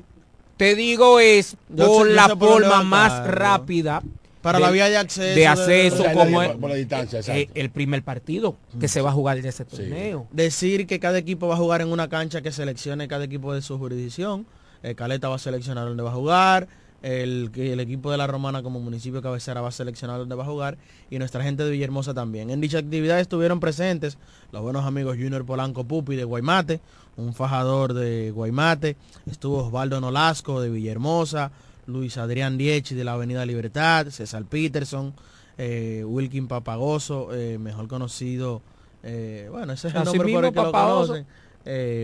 Te 0.57 0.75
digo 0.75 1.21
es 1.21 1.57
Yo 1.69 1.87
por 1.87 2.07
sé- 2.09 2.15
la 2.15 2.29
forma 2.37 2.83
más 2.83 3.27
rápida 3.29 4.03
Para 4.41 4.59
de- 4.59 4.65
la 4.65 4.71
vía 4.71 4.89
de 4.89 4.97
acceso. 4.97 5.35
de 5.35 5.47
acceso 5.47 6.05
como 6.15 6.41
la- 6.43 6.47
es- 6.49 6.57
por 6.57 6.71
la 6.71 6.77
distancia, 6.77 7.19
exacto. 7.21 7.41
eh, 7.41 7.51
el 7.55 7.71
primer 7.71 8.03
partido 8.03 8.57
que 8.81 8.89
se 8.89 9.01
va 9.03 9.11
a 9.11 9.13
jugar 9.13 9.41
de 9.43 9.49
ese 9.49 9.65
torneo. 9.65 10.27
Decir 10.33 10.87
que 10.87 10.99
cada 10.99 11.19
equipo 11.19 11.47
va 11.47 11.55
a 11.55 11.59
jugar 11.59 11.83
en 11.83 11.89
una 11.93 12.09
cancha 12.09 12.41
que 12.43 12.51
seleccione 12.53 13.07
cada 13.07 13.25
equipo 13.25 13.53
de 13.55 13.61
su 13.63 13.79
jurisdicción. 13.79 14.47
Eh, 14.83 14.95
Caleta 14.95 15.29
va 15.29 15.37
a 15.37 15.39
seleccionar 15.39 15.87
dónde 15.87 16.03
va 16.03 16.11
a 16.11 16.15
jugar. 16.15 16.69
El, 17.07 17.53
el 17.55 17.79
equipo 17.79 18.11
de 18.11 18.17
la 18.17 18.27
Romana 18.27 18.63
como 18.63 18.81
municipio 18.81 19.23
cabecera 19.23 19.61
va 19.61 19.69
a 19.69 19.73
seleccionar 19.73 20.19
dónde 20.19 20.35
va 20.35 20.43
a 20.43 20.47
jugar. 20.47 20.77
Y 21.11 21.19
nuestra 21.19 21.43
gente 21.43 21.63
de 21.63 21.71
Villahermosa 21.71 22.15
también. 22.15 22.51
En 22.51 22.61
dicha 22.61 22.79
actividad 22.79 23.21
estuvieron 23.21 23.61
presentes 23.61 24.19
los 24.51 24.63
buenos 24.63 24.85
amigos 24.85 25.17
Junior 25.17 25.45
Polanco 25.47 25.85
Pupi 25.85 26.17
de 26.17 26.25
Guaymate, 26.25 26.81
un 27.17 27.33
fajador 27.33 27.95
de 27.95 28.33
Guaymate. 28.33 28.97
Estuvo 29.31 29.65
Osvaldo 29.67 30.01
Nolasco 30.01 30.61
de 30.61 30.71
Villahermosa, 30.71 31.53
Luis 31.87 32.19
Adrián 32.19 32.59
Diechi 32.59 32.95
de 32.95 33.05
la 33.05 33.13
Avenida 33.13 33.47
Libertad, 33.47 34.09
César 34.09 34.45
Peterson, 34.45 35.15
eh, 35.59 36.05
Wilkin 36.05 36.49
Papagoso, 36.49 37.35
eh, 37.35 37.59
mejor 37.59 37.89
conocido, 37.89 38.61
eh, 39.03 39.49
bueno, 39.51 39.73
ese 39.73 39.89
es 39.89 39.95
el 39.95 40.03
Así 40.03 40.19
nombre 40.19 40.33
por 40.33 40.45
el 40.45 40.53
que 40.53 40.63
lo 40.63 40.73
conocen. 40.73 41.27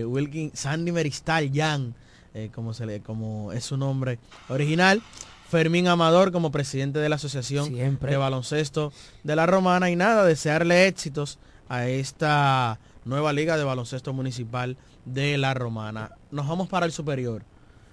Wilkin, 0.09 0.51
Sandy 0.53 0.91
Meristal 0.91 1.51
Yan, 1.51 1.93
eh, 2.33 2.49
como, 2.53 2.73
se 2.73 2.85
le, 2.85 3.01
como 3.01 3.51
es 3.51 3.63
su 3.65 3.77
nombre 3.77 4.19
original. 4.49 5.01
Fermín 5.49 5.87
Amador 5.87 6.31
como 6.31 6.51
presidente 6.51 6.97
de 6.99 7.09
la 7.09 7.17
Asociación 7.17 7.67
Siempre. 7.67 8.11
de 8.11 8.17
Baloncesto 8.17 8.91
de 9.23 9.35
la 9.35 9.45
Romana. 9.45 9.89
Y 9.91 9.95
nada, 9.95 10.25
desearle 10.25 10.87
éxitos 10.87 11.37
a 11.69 11.87
esta 11.87 12.79
nueva 13.05 13.33
liga 13.33 13.57
de 13.57 13.63
baloncesto 13.63 14.13
municipal 14.13 14.77
de 15.05 15.37
la 15.37 15.53
Romana. 15.53 16.11
Nos 16.31 16.47
vamos 16.47 16.69
para 16.69 16.85
el 16.85 16.91
superior. 16.91 17.43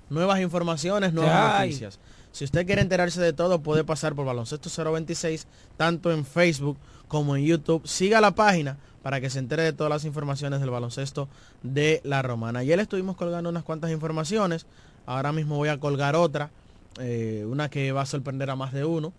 Nuevas 0.08 0.40
informaciones, 0.40 1.12
nuevas 1.12 1.54
Ay. 1.54 1.68
noticias. 1.68 1.98
Si 2.32 2.44
usted 2.44 2.64
quiere 2.66 2.80
enterarse 2.82 3.20
de 3.20 3.32
todo, 3.32 3.60
puede 3.60 3.84
pasar 3.84 4.14
por 4.14 4.24
Baloncesto 4.24 4.70
026, 4.92 5.46
tanto 5.76 6.12
en 6.12 6.24
Facebook 6.24 6.78
como 7.08 7.36
en 7.36 7.44
YouTube. 7.44 7.86
Siga 7.86 8.20
la 8.20 8.30
página 8.34 8.78
para 9.02 9.20
que 9.20 9.30
se 9.30 9.38
entere 9.38 9.62
de 9.62 9.72
todas 9.72 9.90
las 9.90 10.04
informaciones 10.04 10.60
del 10.60 10.70
baloncesto 10.70 11.28
de 11.62 12.00
la 12.04 12.22
Romana. 12.22 12.60
Ayer 12.60 12.78
estuvimos 12.78 13.16
colgando 13.16 13.48
unas 13.50 13.64
cuantas 13.64 13.90
informaciones. 13.90 14.66
Ahora 15.06 15.32
mismo 15.32 15.56
voy 15.56 15.68
a 15.70 15.80
colgar 15.80 16.14
otra. 16.16 16.50
eh, 16.98 17.46
una 17.48 17.68
que 17.70 17.92
va 17.92 18.02
a 18.02 18.06
sorprender 18.06 18.50
a 18.50 18.56
más 18.56 18.72
de 18.72 18.84
uno. 18.84 19.12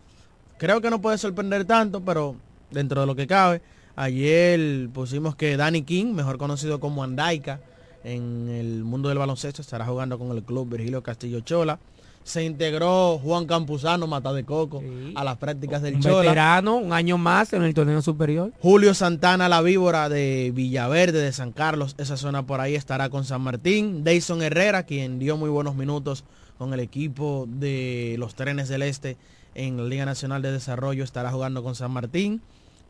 Creo 0.58 0.82
que 0.82 0.90
no 0.90 1.02
puede 1.02 1.18
sorprender 1.18 1.66
tanto, 1.66 2.02
pero 2.02 2.36
dentro 2.70 3.02
de 3.02 3.08
lo 3.08 3.16
que 3.16 3.28
cabe. 3.28 3.62
Ayer 3.96 4.90
pusimos 4.94 5.36
que 5.36 5.58
Danny 5.58 5.82
King, 5.82 6.14
mejor 6.14 6.38
conocido 6.38 6.80
como 6.80 7.04
Andaica, 7.04 7.60
en 8.04 8.50
el 8.50 8.84
mundo 8.84 9.10
del 9.10 9.18
baloncesto, 9.18 9.62
estará 9.62 9.86
jugando 9.86 10.20
con 10.20 10.32
el 10.36 10.44
club 10.44 10.70
Virgilio 10.70 11.02
Castillo 11.02 11.40
Chola. 11.42 11.80
Se 12.24 12.44
integró 12.44 13.18
Juan 13.18 13.46
Campuzano, 13.48 14.06
Mata 14.08 14.32
de 14.32 14.44
Coco, 14.44 14.80
Sí. 14.82 15.14
a 15.16 15.24
las 15.24 15.38
prácticas 15.38 15.82
del 15.82 15.96
Un 15.96 16.02
Chola. 16.02 16.22
veterano, 16.22 16.76
un 16.78 16.94
año 16.94 17.18
más 17.18 17.52
en 17.54 17.64
el 17.64 17.74
torneo 17.74 18.02
superior. 18.02 18.52
Julio 18.62 18.94
Santana, 18.94 19.50
la 19.50 19.62
víbora 19.62 20.08
de 20.08 20.52
Villaverde, 20.54 21.20
de 21.20 21.32
San 21.34 21.52
Carlos, 21.52 21.96
esa 21.98 22.18
zona 22.18 22.46
por 22.46 22.62
ahí 22.62 22.76
estará 22.76 23.10
con 23.10 23.26
San 23.26 23.42
Martín. 23.42 24.04
Dayson 24.04 24.42
Herrera, 24.44 24.84
quien 24.84 25.18
dio 25.18 25.36
muy 25.36 25.50
buenos 25.50 25.76
minutos 25.76 26.24
con 26.60 26.74
el 26.74 26.80
equipo 26.80 27.48
de 27.50 28.16
los 28.20 28.36
Trenes 28.36 28.70
del 28.70 28.84
Este 28.84 29.18
en 29.56 29.78
la 29.78 29.84
Liga 29.84 30.06
Nacional 30.06 30.42
de 30.44 30.52
Desarrollo, 30.52 31.04
estará 31.04 31.32
jugando 31.32 31.64
con 31.64 31.74
San 31.76 31.92
Martín. 31.92 32.42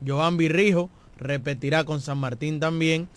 Joan 0.05 0.35
Virrijo 0.35 0.89
repetirá 1.17 1.85
con 1.85 2.01
San 2.01 2.17
Martín 2.17 2.59
también. 2.59 3.07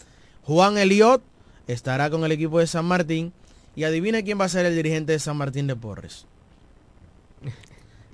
Juan 0.44 0.79
Eliot 0.79 1.22
estará 1.66 2.09
con 2.09 2.24
el 2.24 2.33
equipo 2.33 2.59
de 2.61 2.66
San 2.68 2.85
Martín. 2.85 3.33
Y 3.77 3.85
adivine 3.85 4.23
quién 4.25 4.41
va 4.41 4.45
a 4.45 4.49
ser 4.49 4.67
el 4.67 4.75
dirigente 4.77 5.13
de 5.13 5.19
San 5.19 5.37
Martín 5.37 5.67
de 5.67 5.75
Porres. 5.77 6.27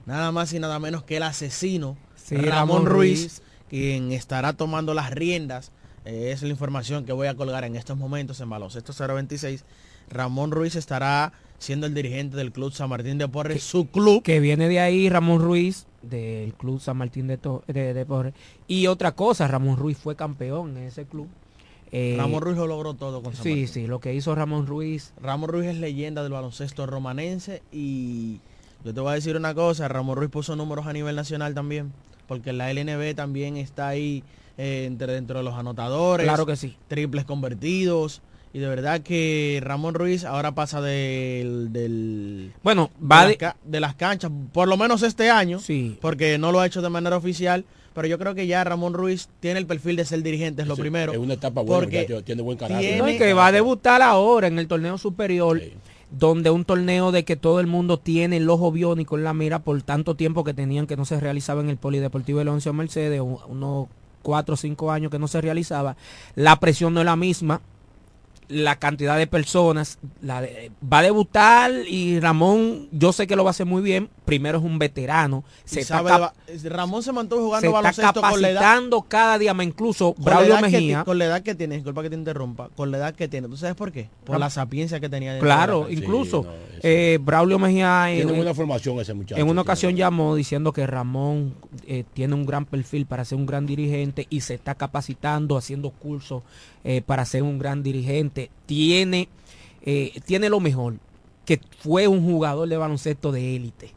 Nada 0.07 0.33
más 0.33 0.53
y 0.53 0.59
nada 0.59 0.79
menos 0.79 1.03
que 1.05 1.19
el 1.19 1.23
asesino 1.23 1.97
Sí, 2.17 2.37
Ramón, 2.37 2.51
Ramón 2.51 2.87
Ruiz, 2.87 3.21
Ruiz. 3.21 3.43
quien 3.69 4.13
estará 4.13 4.53
tomando 4.55 4.95
las 4.95 5.11
riendas. 5.11 5.73
Eh, 6.05 6.31
es 6.33 6.43
la 6.43 6.49
información 6.49 7.05
que 7.05 7.13
voy 7.13 7.27
a 7.29 7.35
colgar 7.37 7.65
en 7.65 7.77
estos 7.77 7.97
momentos 7.97 8.41
en 8.41 8.49
Baloncesto 8.51 8.93
026. 8.93 9.65
Ramón 10.09 10.51
Ruiz 10.51 10.75
estará 10.77 11.33
siendo 11.59 11.87
el 11.87 11.95
dirigente 11.95 12.37
del 12.37 12.53
Club 12.53 12.73
San 12.73 12.89
Martín 12.89 13.19
de 13.19 13.29
Porres, 13.29 13.63
su 13.63 13.89
club. 13.91 14.23
Que 14.23 14.41
viene 14.41 14.69
de 14.69 14.81
ahí 14.81 15.09
Ramón 15.11 15.41
Ruiz, 15.43 15.87
del 16.03 16.55
Club 16.55 16.81
San 16.81 16.97
Martín 16.97 17.27
de, 17.27 17.37
To- 17.37 17.63
de, 17.67 17.93
de 17.95 18.07
Porres. 18.07 18.33
Y 18.67 18.87
otra 18.87 19.13
cosa, 19.13 19.47
Ramón 19.47 19.77
Ruiz 19.77 19.99
fue 19.99 20.17
campeón 20.17 20.77
en 20.79 20.85
ese 20.85 21.05
club. 21.05 21.29
Eh, 21.93 22.15
Ramón 22.17 22.43
Ruiz 22.43 22.57
lo 22.57 22.67
logró 22.67 22.95
todo 22.95 23.23
con 23.23 23.35
San 23.35 23.43
Sí, 23.43 23.49
Martín. 23.51 23.69
sí, 23.69 23.87
lo 23.87 24.01
que 24.01 24.15
hizo 24.15 24.35
Ramón 24.35 24.67
Ruiz. 24.67 25.13
Ramón 25.21 25.51
Ruiz 25.51 25.67
es 25.67 25.77
leyenda 25.79 26.23
del 26.23 26.33
baloncesto 26.33 26.87
romanense 26.87 27.63
y 27.73 28.39
yo 28.85 28.95
te 28.95 29.01
voy 29.01 29.11
a 29.13 29.15
decir 29.15 29.37
una 29.37 29.55
cosa, 29.55 29.89
Ramón 29.89 30.17
Ruiz 30.17 30.31
puso 30.31 30.55
números 30.57 30.87
a 30.87 30.93
nivel 30.93 31.17
nacional 31.17 31.53
también, 31.55 31.93
porque 32.29 32.53
la 32.53 32.73
LNB 32.73 33.15
también 33.15 33.57
está 33.57 33.89
ahí 33.89 34.23
eh, 34.57 34.85
entre, 34.87 35.13
dentro 35.15 35.39
de 35.39 35.45
los 35.45 35.55
anotadores. 35.55 36.25
Claro 36.27 36.47
que 36.47 36.57
sí. 36.57 36.77
triples 36.89 37.25
convertidos. 37.25 38.23
Y 38.53 38.59
de 38.59 38.67
verdad 38.69 39.01
que 39.01 39.61
Ramón 39.63 39.95
Ruiz 39.95 40.25
ahora 40.25 40.53
pasa 40.57 40.81
del, 40.81 41.73
del 41.73 42.53
Bueno, 42.65 42.91
de, 42.99 43.37
las 43.41 43.55
de 43.65 43.81
las 43.81 43.95
canchas, 43.95 44.31
por 44.53 44.67
lo 44.67 44.77
menos 44.77 45.03
este 45.05 45.31
año, 45.31 45.61
Sí. 45.61 45.97
porque 46.01 46.37
no 46.37 46.51
lo 46.51 46.59
ha 46.59 46.67
hecho 46.67 46.83
de 46.83 46.89
manera 46.89 47.17
oficial, 47.17 47.65
pero 47.95 48.07
yo 48.09 48.19
creo 48.19 48.35
que 48.35 48.47
ya 48.47 48.63
Ramón 48.65 48.95
Ruiz 48.95 49.29
tiene 49.41 49.59
el 49.61 49.67
perfil 49.67 49.97
de 49.97 50.05
ser 50.05 50.23
dirigente, 50.23 50.63
es 50.63 50.69
lo 50.69 50.77
Sí, 50.77 50.81
primero. 50.83 51.13
Es 51.13 51.19
una 51.19 51.35
etapa 51.35 51.61
buena, 51.63 51.81
porque 51.83 52.23
tiene 52.25 52.43
buen 52.43 52.57
carácter. 52.59 52.81
tiene- 52.89 52.99
No, 53.03 53.09
y 53.09 53.19
que 53.19 53.33
va 53.33 53.47
a 53.47 53.53
debutar 53.53 54.03
ahora 54.03 54.47
en 54.47 54.59
el 54.59 54.69
torneo 54.69 54.97
superior, 54.99 55.61
Sí. 55.61 55.73
donde 56.11 56.51
un 56.51 56.65
torneo 56.65 57.13
de 57.13 57.25
que 57.25 57.37
todo 57.37 57.61
el 57.61 57.67
mundo 57.67 57.99
tiene 57.99 58.39
el 58.39 58.49
ojo 58.51 58.73
biónico 58.73 59.17
en 59.17 59.25
la 59.25 59.33
mira 59.35 59.61
por 59.61 59.81
tanto 59.83 60.15
tiempo 60.17 60.43
que 60.45 60.55
tenían 60.55 60.87
que 60.87 60.97
no 60.97 61.05
se 61.05 61.21
realizaba 61.21 61.61
en 61.61 61.69
el 61.71 61.77
Polideportivo 61.77 62.43
Leoncio 62.43 62.73
Mercedes, 62.73 63.21
u- 63.21 63.39
unos 63.49 63.87
cuatro 64.23 64.55
o 64.55 64.57
cinco 64.57 64.91
años 64.91 65.11
que 65.11 65.19
no 65.19 65.29
se 65.29 65.41
realizaba. 65.41 65.97
La 66.35 66.59
presión 66.61 66.95
no 66.95 67.01
es 67.01 67.07
la 67.07 67.17
misma, 67.17 67.61
la 68.51 68.77
cantidad 68.77 69.17
de 69.17 69.27
personas, 69.27 69.99
la 70.21 70.41
de- 70.43 70.71
va 70.93 70.99
a 70.99 71.03
debutar 71.03 71.71
y 71.89 72.19
Ramón, 72.21 72.89
yo 72.93 73.13
sé 73.13 73.27
que 73.27 73.37
lo 73.37 73.45
va 73.45 73.51
a 73.51 73.53
hacer 73.53 73.65
muy 73.67 73.81
bien. 73.81 74.11
Primero 74.25 74.59
es 74.59 74.65
un 74.65 74.79
veterano, 74.79 75.45
se 75.65 75.81
está, 75.81 75.99
sabe 76.03 76.31
Ramón 76.65 77.03
se 77.03 77.13
mantuvo 77.13 77.41
se 77.41 77.45
jugando 77.47 77.67
está 77.69 77.81
baloncesto 77.81 78.21
con 78.21 78.43
la 78.43 78.49
edad 78.51 78.61
capacitando 78.61 79.03
cada 79.03 79.39
día 79.39 79.55
más, 79.55 79.67
incluso 79.67 80.15
con 80.15 80.25
Braulio 80.25 80.57
que 80.57 80.63
Mejía. 80.63 81.05
con 81.05 81.19
la 81.19 81.25
edad 81.27 81.43
que 81.43 81.55
tiene, 81.55 81.77
disculpa 81.77 82.03
que 82.03 82.11
te 82.11 82.17
interrumpa, 82.17 82.69
con 82.77 82.91
la 82.91 82.99
edad 82.99 83.15
que 83.15 83.29
tiene. 83.29 83.49
¿Tú 83.49 83.57
sabes 83.57 83.75
por 83.77 83.93
qué? 83.93 84.09
Por 84.25 84.37
Ram- 84.37 84.41
la 84.41 84.51
sapiencia 84.51 85.01
que 85.01 85.09
tenía. 85.09 85.33
de 85.35 85.41
Claro, 85.41 85.87
incluso 85.91 86.45
no, 86.45 86.51
eh, 86.83 87.19
Braulio 87.21 87.59
Mejía 87.59 88.11
en, 88.11 88.19
Tiene 88.19 88.33
buena 88.33 88.55
formación 88.55 89.01
ese 89.01 89.15
muchacho. 89.15 89.41
en 89.41 89.49
una 89.49 89.63
ocasión 89.63 89.97
llamó 89.97 90.35
diciendo 90.35 90.73
que 90.73 90.87
Ramón 90.87 91.55
eh, 91.87 92.05
tiene 92.13 92.35
un 92.35 92.47
gran 92.47 92.65
perfil 92.65 93.07
para 93.07 93.25
ser 93.25 93.39
un 93.39 93.47
gran 93.47 93.67
dirigente 93.67 94.27
y 94.31 94.41
se 94.41 94.55
está 94.55 94.75
capacitando, 94.75 95.57
haciendo 95.57 95.91
cursos 95.91 96.43
eh, 96.85 97.03
para 97.03 97.25
ser 97.25 97.43
un 97.43 97.59
gran 97.59 97.83
dirigente. 97.83 98.51
Tiene, 98.67 99.29
eh, 99.83 100.13
tiene 100.25 100.49
lo 100.49 100.61
mejor, 100.61 100.95
que 101.45 101.61
fue 101.79 102.09
un 102.09 102.25
jugador 102.25 102.69
de 102.69 102.77
baloncesto 102.77 103.33
de 103.33 103.57
élite. 103.57 103.93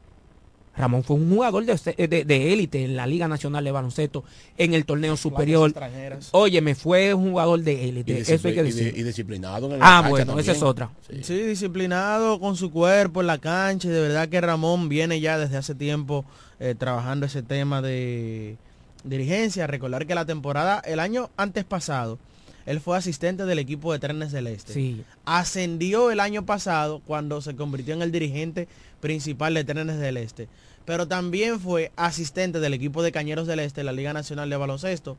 Ramón 0.75 1.03
fue 1.03 1.17
un 1.17 1.29
jugador 1.29 1.65
de 1.65 2.07
de- 2.07 2.25
de 2.25 2.53
élite 2.53 2.83
en 2.83 2.95
la 2.95 3.05
Liga 3.05 3.27
Nacional 3.27 3.63
de 3.63 3.71
Baloncesto, 3.71 4.23
en 4.57 4.73
el 4.73 4.85
torneo 4.85 5.15
superior. 5.17 5.69
extranjeras. 5.69 6.29
Óyeme, 6.31 6.73
fue 6.73 7.13
un 7.13 7.29
jugador 7.31 7.61
de 7.61 7.89
élite, 7.89 8.19
eso 8.19 8.33
hay 8.47 8.53
que 8.55 8.61
y 8.61 8.63
de- 8.63 8.63
decir. 8.63 8.93
y 8.97 9.03
disciplinado 9.03 9.71
en 9.71 9.79
la 9.79 9.97
Ah, 9.99 10.09
bueno, 10.09 10.25
también. 10.27 10.39
esa 10.49 10.51
es 10.57 10.63
otra. 10.63 10.89
Sí. 11.09 11.23
Sí, 11.23 11.41
disciplinado 11.43 12.39
con 12.39 12.55
su 12.55 12.71
cuerpo 12.71 13.21
en 13.21 13.27
la 13.27 13.37
cancha 13.37 13.87
y 13.87 13.91
de 13.91 14.01
verdad 14.01 14.29
que 14.29 14.41
Ramón 14.41 14.89
viene 14.89 15.19
ya 15.19 15.37
desde 15.37 15.57
hace 15.57 15.75
tiempo 15.75 16.25
eh, 16.59 16.75
trabajando 16.77 17.25
ese 17.27 17.43
tema 17.43 17.81
de 17.81 18.55
dirigencia. 19.03 19.67
Recordar 19.67 20.07
que 20.07 20.15
la 20.15 20.25
temporada, 20.25 20.79
el 20.85 20.99
año 20.99 21.29
antes 21.37 21.65
pasado, 21.65 22.17
Él 22.65 22.79
fue 22.79 22.97
asistente 22.97 23.43
del 23.45 23.59
equipo 23.59 23.91
de 23.91 23.99
Trenes 23.99 24.31
del 24.31 24.47
Este. 24.47 24.71
Sí. 24.73 25.03
Ascendió 25.25 26.11
el 26.11 26.21
año 26.21 26.45
pasado 26.45 27.01
cuando 27.05 27.41
se 27.41 27.57
convirtió 27.57 27.93
en 27.93 28.01
el 28.01 28.11
dirigente 28.13 28.69
principal 29.01 29.53
de 29.53 29.65
Trenes 29.65 29.99
del 29.99 30.15
Este. 30.15 30.47
Pero 30.85 31.07
también 31.07 31.59
fue 31.59 31.91
asistente 31.95 32.59
del 32.59 32.73
equipo 32.73 33.03
de 33.03 33.11
Cañeros 33.11 33.47
del 33.47 33.59
Este, 33.59 33.83
la 33.83 33.91
Liga 33.93 34.13
Nacional 34.13 34.49
de 34.49 34.57
Baloncesto. 34.57 35.15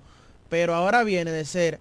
Pero 0.50 0.74
ahora 0.74 1.04
viene 1.04 1.30
de 1.30 1.44
ser 1.44 1.80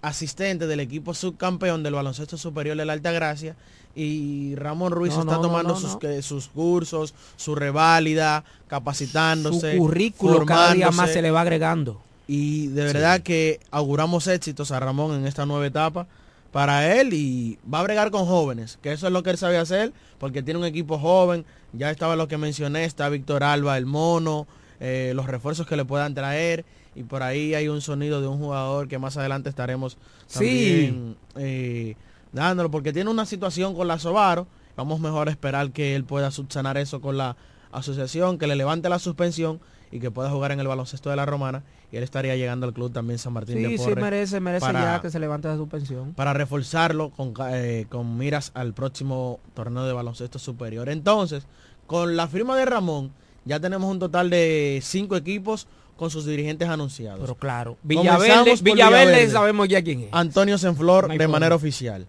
asistente 0.00 0.66
del 0.66 0.80
equipo 0.80 1.12
subcampeón 1.12 1.82
del 1.82 1.94
baloncesto 1.94 2.38
superior 2.38 2.76
de 2.76 2.84
la 2.84 2.92
Alta 2.92 3.10
Gracia 3.12 3.56
y 3.96 4.54
Ramón 4.54 4.92
Ruiz 4.92 5.12
No, 5.14 5.20
está 5.22 5.32
no, 5.34 5.40
tomando 5.40 5.74
no, 5.74 5.80
sus, 5.80 5.92
no. 5.94 5.98
que- 5.98 6.22
sus 6.22 6.48
cursos, 6.48 7.14
su 7.36 7.54
reválida, 7.54 8.44
capacitándose. 8.68 9.72
Su 9.72 9.78
currículo 9.78 10.46
cada 10.46 10.72
día 10.74 10.90
más 10.90 11.10
se 11.12 11.20
le 11.20 11.30
va 11.30 11.40
agregando. 11.42 12.00
Y 12.26 12.68
de 12.68 12.84
verdad 12.84 13.22
que 13.22 13.60
auguramos 13.70 14.26
éxitos 14.26 14.70
a 14.70 14.80
Ramón 14.80 15.14
en 15.14 15.26
esta 15.26 15.46
nueva 15.46 15.66
etapa 15.66 16.06
para 16.52 16.98
él 16.98 17.12
y 17.12 17.58
va 17.72 17.80
a 17.80 17.82
bregar 17.82 18.10
con 18.10 18.26
jóvenes, 18.26 18.78
que 18.82 18.92
eso 18.92 19.06
es 19.06 19.12
lo 19.12 19.22
que 19.22 19.30
él 19.30 19.38
sabe 19.38 19.58
hacer, 19.58 19.92
porque 20.18 20.42
tiene 20.42 20.58
un 20.58 20.66
equipo 20.66 20.98
joven, 20.98 21.44
ya 21.72 21.90
estaba 21.90 22.16
lo 22.16 22.28
que 22.28 22.38
mencioné, 22.38 22.84
está 22.84 23.08
Víctor 23.08 23.44
Alba, 23.44 23.76
el 23.76 23.86
mono, 23.86 24.46
eh, 24.80 25.12
los 25.14 25.26
refuerzos 25.26 25.66
que 25.66 25.76
le 25.76 25.84
puedan 25.84 26.14
traer, 26.14 26.64
y 26.94 27.02
por 27.02 27.22
ahí 27.22 27.54
hay 27.54 27.68
un 27.68 27.80
sonido 27.80 28.20
de 28.20 28.28
un 28.28 28.38
jugador 28.38 28.88
que 28.88 28.98
más 28.98 29.16
adelante 29.16 29.48
estaremos 29.48 29.98
también 30.32 31.16
eh, 31.36 31.96
dándolo, 32.32 32.70
porque 32.70 32.92
tiene 32.92 33.10
una 33.10 33.26
situación 33.26 33.74
con 33.74 33.86
la 33.86 33.98
Sobaro, 33.98 34.46
vamos 34.76 35.00
mejor 35.00 35.28
a 35.28 35.30
esperar 35.30 35.70
que 35.70 35.94
él 35.94 36.04
pueda 36.04 36.30
subsanar 36.30 36.78
eso 36.78 37.00
con 37.00 37.18
la 37.18 37.36
asociación, 37.72 38.38
que 38.38 38.46
le 38.46 38.56
levante 38.56 38.88
la 38.88 38.98
suspensión 38.98 39.60
y 39.90 40.00
que 40.00 40.10
pueda 40.10 40.30
jugar 40.30 40.52
en 40.52 40.60
el 40.60 40.68
baloncesto 40.68 41.10
de 41.10 41.16
la 41.16 41.26
Romana 41.26 41.62
y 41.90 41.96
él 41.96 42.02
estaría 42.02 42.36
llegando 42.36 42.66
al 42.66 42.72
club 42.74 42.92
también 42.92 43.18
San 43.18 43.32
Martín 43.32 43.56
de 43.62 43.68
Sí, 43.68 43.78
sí, 43.78 43.84
Porres 43.84 43.96
merece, 44.02 44.40
merece 44.40 44.66
para- 44.66 44.80
ya 44.96 45.00
que 45.00 45.10
se 45.10 45.18
levante 45.18 45.48
de 45.48 45.56
su 45.56 45.68
pensión. 45.68 46.12
para 46.14 46.32
reforzarlo 46.34 47.10
con, 47.10 47.32
eh, 47.50 47.86
con 47.88 48.18
miras 48.18 48.50
al 48.54 48.74
próximo 48.74 49.40
torneo 49.54 49.84
de 49.84 49.92
baloncesto 49.92 50.38
superior. 50.38 50.88
Entonces, 50.88 51.46
con 51.86 52.16
la 52.16 52.28
firma 52.28 52.56
de 52.56 52.64
Ramón, 52.66 53.10
ya 53.44 53.58
tenemos 53.60 53.90
un 53.90 53.98
total 53.98 54.28
de 54.28 54.80
cinco 54.82 55.16
equipos 55.16 55.66
con 55.96 56.10
sus 56.10 56.26
dirigentes 56.26 56.68
anunciados. 56.68 57.20
Pero 57.20 57.34
claro, 57.34 57.76
Villaverde, 57.82 58.54
Villaverde, 58.62 59.28
sabemos 59.30 59.66
ya 59.68 59.82
quién 59.82 60.02
es. 60.02 60.08
Antonio 60.12 60.58
Senflor 60.58 61.08
de 61.08 61.26
manera 61.28 61.54
oficial. 61.54 62.06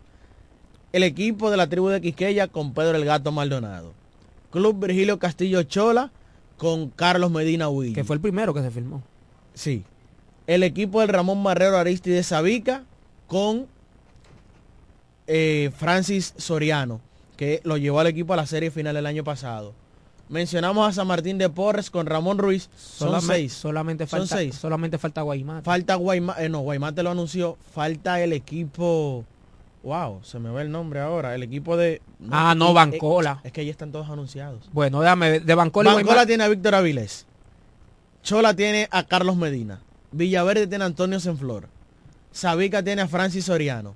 El 0.91 1.03
equipo 1.03 1.49
de 1.51 1.57
la 1.57 1.67
tribu 1.69 1.87
de 1.89 2.01
Quisqueya 2.01 2.47
con 2.47 2.73
Pedro 2.73 2.97
el 2.97 3.05
Gato 3.05 3.31
Maldonado. 3.31 3.93
Club 4.51 4.85
Virgilio 4.85 5.19
Castillo 5.19 5.63
Chola 5.63 6.11
con 6.57 6.89
Carlos 6.89 7.31
Medina 7.31 7.69
Huilla. 7.69 7.95
Que 7.95 8.03
fue 8.03 8.15
el 8.15 8.21
primero 8.21 8.53
que 8.53 8.61
se 8.61 8.71
firmó. 8.71 9.01
Sí. 9.53 9.83
El 10.47 10.63
equipo 10.63 11.01
del 11.01 11.09
Ramón 11.09 11.41
Marrero 11.43 11.77
Aristide 11.77 12.23
Sabica 12.23 12.83
con 13.27 13.67
eh, 15.27 15.71
Francis 15.77 16.33
Soriano, 16.37 17.01
que 17.37 17.61
lo 17.63 17.77
llevó 17.77 17.99
al 17.99 18.07
equipo 18.07 18.33
a 18.33 18.37
la 18.37 18.45
serie 18.45 18.71
final 18.71 18.97
el 18.97 19.05
año 19.05 19.23
pasado. 19.23 19.73
Mencionamos 20.27 20.87
a 20.87 20.91
San 20.93 21.07
Martín 21.07 21.37
de 21.39 21.49
Porres 21.49 21.89
con 21.89 22.05
Ramón 22.05 22.37
Ruiz. 22.37 22.69
Son 22.77 23.07
Solamente, 23.09 23.33
seis. 23.33 23.53
Solamente 23.53 24.07
Son 24.07 24.19
falta, 24.19 24.35
seis. 24.37 24.55
solamente 24.55 24.97
falta 24.99 25.21
Guaymate. 25.23 25.63
Falta 25.65 25.95
Guaymate, 25.95 26.45
eh, 26.45 26.49
no, 26.49 26.59
Guaymate 26.59 27.01
lo 27.01 27.09
anunció. 27.11 27.57
Falta 27.73 28.21
el 28.21 28.33
equipo. 28.33 29.25
Wow, 29.81 30.19
se 30.23 30.37
me 30.39 30.49
va 30.49 30.61
el 30.61 30.71
nombre 30.71 30.99
ahora. 30.99 31.33
El 31.33 31.41
equipo 31.41 31.77
de. 31.77 32.01
Ah, 32.29 32.53
no, 32.55 32.71
y- 32.71 32.73
Bancola. 32.75 33.39
eh, 33.43 33.47
es 33.47 33.53
que 33.53 33.61
ahí 33.61 33.69
están 33.69 33.91
todos 33.91 34.09
anunciados. 34.09 34.69
bueno, 34.71 35.01
déjame, 35.01 35.39
de 35.39 35.55
Bancola 35.55 35.93
Bancola 35.95 36.25
tiene 36.27 36.43
a 36.43 36.47
Víctor 36.47 36.75
Avilés. 36.75 37.25
Chola 38.29 38.53
tiene 38.53 38.87
a 38.91 39.01
Carlos 39.05 39.35
Medina. 39.37 39.79
Villaverde 40.11 40.67
tiene 40.67 40.83
a 40.83 40.87
Antonio 40.87 41.19
Senflor. 41.19 41.67
Sabica 42.31 42.83
tiene 42.83 43.01
a 43.01 43.07
Francis 43.07 43.45
Soriano. 43.45 43.95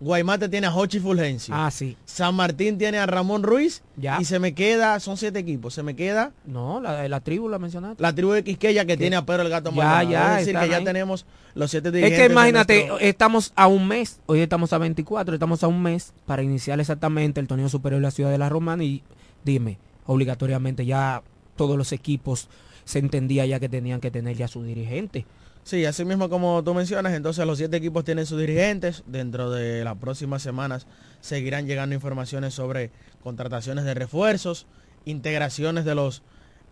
Guaymate 0.00 0.48
tiene 0.48 0.66
a 0.66 0.74
Hochi 0.74 0.98
Fulgencio. 0.98 1.54
Ah, 1.56 1.70
sí. 1.70 1.96
San 2.04 2.34
Martín 2.34 2.78
tiene 2.78 2.98
a 2.98 3.06
Ramón 3.06 3.44
Ruiz. 3.44 3.82
Ya. 3.96 4.18
Y 4.20 4.24
se 4.24 4.40
me 4.40 4.54
queda, 4.54 4.98
son 4.98 5.16
siete 5.16 5.38
equipos. 5.38 5.72
Se 5.72 5.84
me 5.84 5.94
queda 5.94 6.32
No, 6.44 6.80
la, 6.80 7.06
la 7.06 7.20
tribu 7.20 7.48
la 7.48 7.60
mencionaste. 7.60 8.02
la 8.02 8.12
tribu 8.12 8.32
de 8.32 8.42
Quisqueya 8.42 8.86
que 8.86 8.96
tiene 8.96 9.14
a 9.14 9.24
Pedro 9.24 9.42
el 9.42 9.50
Gato 9.50 9.70
Ya, 9.72 10.02
ya, 10.02 10.40
Es 10.40 10.46
decir, 10.46 10.60
que 10.60 10.68
ya 10.68 10.82
tenemos 10.82 11.24
los 11.54 11.70
siete 11.70 11.90
Es 12.04 12.12
que 12.18 12.26
imagínate, 12.26 12.88
nuestro- 12.88 12.98
estamos 12.98 13.52
a 13.54 13.68
un 13.68 13.86
mes, 13.86 14.18
hoy 14.26 14.40
estamos 14.40 14.72
a 14.72 14.78
24, 14.78 15.32
estamos 15.34 15.62
a 15.62 15.68
un 15.68 15.80
mes 15.80 16.12
para 16.26 16.42
iniciar 16.42 16.80
exactamente 16.80 17.38
el 17.38 17.46
torneo 17.46 17.68
superior 17.68 18.00
de 18.00 18.06
la 18.08 18.10
ciudad 18.10 18.32
de 18.32 18.38
la 18.38 18.48
Romana 18.48 18.82
y 18.82 19.04
dime, 19.44 19.78
obligatoriamente 20.06 20.84
ya 20.84 21.22
todos 21.54 21.78
los 21.78 21.92
equipos 21.92 22.48
se 22.84 22.98
entendía 22.98 23.46
ya 23.46 23.60
que 23.60 23.68
tenían 23.68 24.00
que 24.00 24.10
tener 24.10 24.36
ya 24.36 24.48
su 24.48 24.62
dirigente. 24.62 25.26
Sí, 25.64 25.86
así 25.86 26.04
mismo 26.04 26.28
como 26.28 26.62
tú 26.62 26.74
mencionas, 26.74 27.14
entonces 27.14 27.46
los 27.46 27.56
siete 27.56 27.78
equipos 27.78 28.04
tienen 28.04 28.26
sus 28.26 28.38
dirigentes. 28.38 29.02
Dentro 29.06 29.50
de 29.50 29.82
las 29.82 29.96
próximas 29.96 30.42
semanas 30.42 30.86
seguirán 31.22 31.66
llegando 31.66 31.94
informaciones 31.94 32.52
sobre 32.52 32.90
contrataciones 33.22 33.86
de 33.86 33.94
refuerzos, 33.94 34.66
integraciones 35.06 35.86
de 35.86 35.94
los 35.94 36.22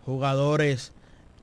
jugadores 0.05 0.93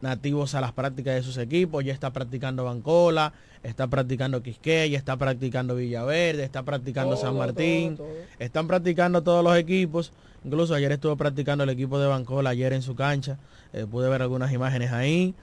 nativos 0.01 0.55
a 0.55 0.61
las 0.61 0.73
prácticas 0.73 1.17
de 1.17 1.23
sus 1.23 1.39
equipos. 1.39 1.85
Ya 1.85 1.93
está 1.93 2.13
practicando 2.13 2.65
Bancola, 2.65 3.33
está 3.65 3.89
practicando 3.89 4.43
Quisqueya, 4.43 4.97
está 4.97 5.17
practicando 5.17 5.75
Villaverde, 5.75 6.45
está 6.45 6.63
practicando 6.63 7.17
San 7.17 7.37
Martín. 7.37 7.99
Están 8.39 8.69
practicando 8.69 9.23
todos 9.23 9.43
los 9.43 9.57
equipos. 9.57 10.13
Incluso 10.45 10.75
ayer 10.75 10.91
estuvo 10.93 11.17
practicando 11.17 11.65
el 11.65 11.71
equipo 11.71 11.99
de 11.99 12.07
Bancola, 12.09 12.51
ayer 12.51 12.73
en 12.73 12.83
su 12.83 12.95
cancha. 12.95 13.39
Eh, 13.73 13.87
pude 13.91 14.09
ver 14.09 14.23
algunas 14.23 14.53
imágenes 14.53 14.91
ahí. 14.93 15.35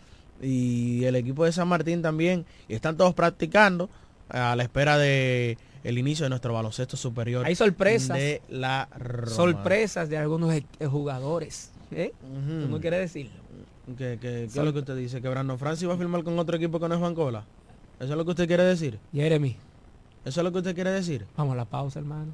Y 0.42 1.04
el 1.06 1.16
equipo 1.16 1.46
de 1.46 1.52
San 1.52 1.68
Martín 1.68 2.02
también. 2.02 2.46
Y 2.68 2.74
están 2.76 2.98
todos 2.98 3.14
practicando 3.14 3.90
a 4.30 4.56
la 4.56 4.64
espera 4.64 4.98
de 4.98 5.58
el 5.84 5.98
inicio 5.98 6.26
de 6.26 6.30
nuestro 6.30 6.54
baloncesto 6.54 6.98
superior. 6.98 7.46
Hay 7.46 7.56
sorpresas. 7.56 8.18
De 8.18 8.42
la 8.50 8.90
Roma. 8.98 9.28
Sorpresas 9.32 10.10
de 10.10 10.18
algunos 10.18 10.54
eh, 10.54 10.64
jugadores. 10.88 11.72
¿eh? 11.92 12.12
Ujú. 12.24 12.62
¿Tú 12.62 12.68
no 12.68 12.80
quieres 12.82 13.00
decirlo? 13.00 13.32
¿Qué, 13.98 14.18
qué- 14.20 14.20
qué 14.20 14.44
es 14.46 14.56
lo 14.58 14.74
que 14.74 14.80
usted 14.80 14.98
dice? 14.98 15.22
¿Que 15.22 15.30
Brandon 15.30 15.58
Francis 15.58 15.88
va 15.88 15.94
a 15.94 15.98
firmar 15.98 16.24
con 16.24 16.38
otro 16.38 16.58
equipo 16.58 16.80
que 16.80 16.90
no 16.90 16.96
es 16.96 17.00
Bancola? 17.02 17.46
¿Eso 18.00 18.12
es 18.12 18.18
lo 18.18 18.26
que 18.26 18.32
usted 18.32 18.48
quiere 18.48 18.64
decir? 18.64 19.00
Jeremy, 19.14 19.56
¿Eso 20.26 20.42
es 20.42 20.44
lo 20.44 20.52
que 20.52 20.58
usted 20.58 20.76
quiere 20.76 20.92
decir? 20.92 21.26
vamos 21.38 21.54
a 21.54 21.58
la 21.58 21.66
pausa, 21.66 22.00
hermano. 22.00 22.34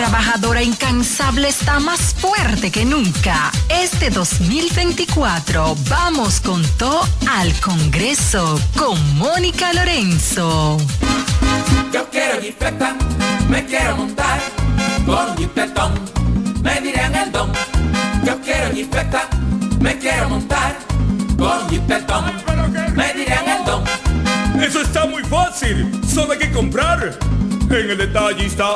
Trabajadora 0.03 0.61
incansable 0.61 1.47
está 1.47 1.79
más 1.79 2.13
fuerte 2.15 2.69
que 2.71 2.83
nunca. 2.83 3.49
Este 3.69 4.09
2024 4.09 5.77
vamos 5.89 6.41
con 6.41 6.61
todo 6.77 7.07
al 7.31 7.53
Congreso 7.61 8.59
con 8.77 8.97
Mónica 9.17 9.71
Lorenzo. 9.71 10.77
Yo 11.93 12.09
quiero 12.09 12.41
jipeta, 12.41 12.97
me 13.47 13.65
quiero 13.65 13.95
montar 13.95 14.41
con 15.05 15.37
jipetón, 15.37 15.93
me 16.61 16.81
dirán 16.81 17.15
el 17.15 17.31
don. 17.31 17.53
Yo 18.25 18.41
quiero 18.41 18.73
jipeta, 18.73 19.29
me 19.79 19.97
quiero 19.99 20.27
montar 20.27 20.79
con 21.37 21.69
jipetón, 21.69 22.25
me 22.93 23.13
dirán 23.13 23.47
el 23.47 23.65
don. 23.65 23.83
Eso 24.61 24.81
está 24.81 25.05
muy 25.05 25.23
fácil, 25.23 25.89
solo 26.05 26.33
hay 26.33 26.39
que 26.39 26.51
comprar. 26.51 27.17
En 27.69 27.89
el 27.89 27.97
detallista 27.97 28.75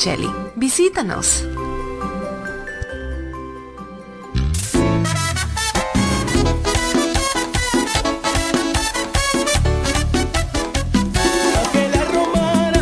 Visítanos. 0.55 1.45
romana 12.11 12.81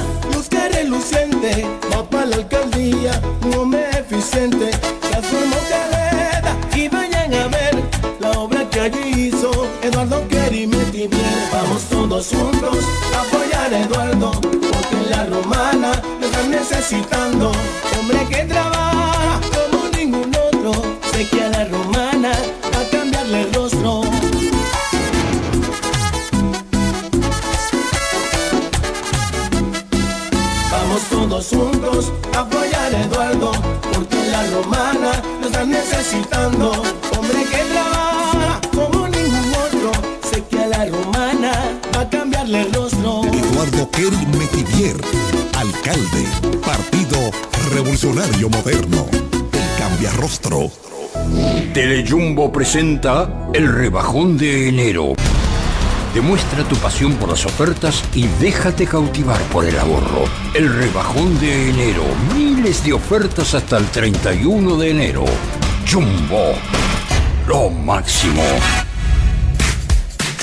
la 2.26 2.36
alcaldía, 2.38 3.22
y 6.74 6.88
vayan 6.88 7.34
a 7.34 7.48
ver 7.50 7.84
la 8.22 8.32
obra 8.32 8.70
que 8.70 8.80
allí 8.80 9.28
hizo 9.28 9.68
Eduardo. 9.84 10.26
Vamos 11.52 11.84
todos 11.90 12.32
Eduardo, 13.74 14.32
porque 14.42 15.10
la 15.10 15.26
romana 15.26 16.02
lo 16.20 16.26
están 16.26 16.50
necesitando, 16.50 17.52
hombre 18.00 18.26
que 18.28 18.46
trabaja 18.46 19.40
como 19.54 19.88
ningún 19.90 20.32
otro, 20.36 20.72
sé 21.12 21.28
que 21.28 21.44
a 21.44 21.50
la 21.50 21.66
romana 21.66 22.32
va 22.74 22.82
a 22.82 22.90
cambiarle 22.90 23.42
el 23.42 23.54
rostro. 23.54 24.02
Vamos 30.72 31.02
todos 31.10 31.48
juntos 31.50 32.12
a 32.36 32.40
apoyar 32.40 32.96
a 32.96 33.02
Eduardo, 33.04 33.52
porque 33.94 34.18
la 34.32 34.48
romana 34.48 35.22
lo 35.42 35.48
están 35.48 35.70
necesitando. 35.70 36.72
Hombre 37.18 37.44
que 37.52 37.69
Moderno, 48.50 49.06
el 49.12 49.78
cambia 49.78 50.12
rostro. 50.14 50.72
Telejumbo 51.74 52.52
presenta 52.52 53.48
el 53.54 53.72
rebajón 53.72 54.38
de 54.38 54.70
enero. 54.70 55.14
Demuestra 56.14 56.64
tu 56.64 56.76
pasión 56.78 57.14
por 57.14 57.30
las 57.30 57.46
ofertas 57.46 58.04
y 58.16 58.28
déjate 58.40 58.88
cautivar 58.88 59.40
por 59.54 59.66
el 59.66 59.78
ahorro. 59.78 60.26
El 60.56 60.74
rebajón 60.74 61.40
de 61.40 61.70
enero. 61.70 62.04
Miles 62.36 62.84
de 62.84 62.94
ofertas 62.94 63.54
hasta 63.54 63.78
el 63.78 63.86
31 63.86 64.78
de 64.78 64.90
enero. 64.90 65.26
Jumbo. 65.88 66.54
Lo 67.48 67.70
máximo. 67.70 68.44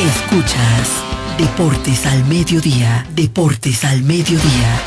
Escuchas 0.00 1.04
Deportes 1.36 2.06
al 2.06 2.24
Mediodía, 2.24 3.06
Deportes 3.14 3.84
al 3.84 4.02
Mediodía. 4.02 4.80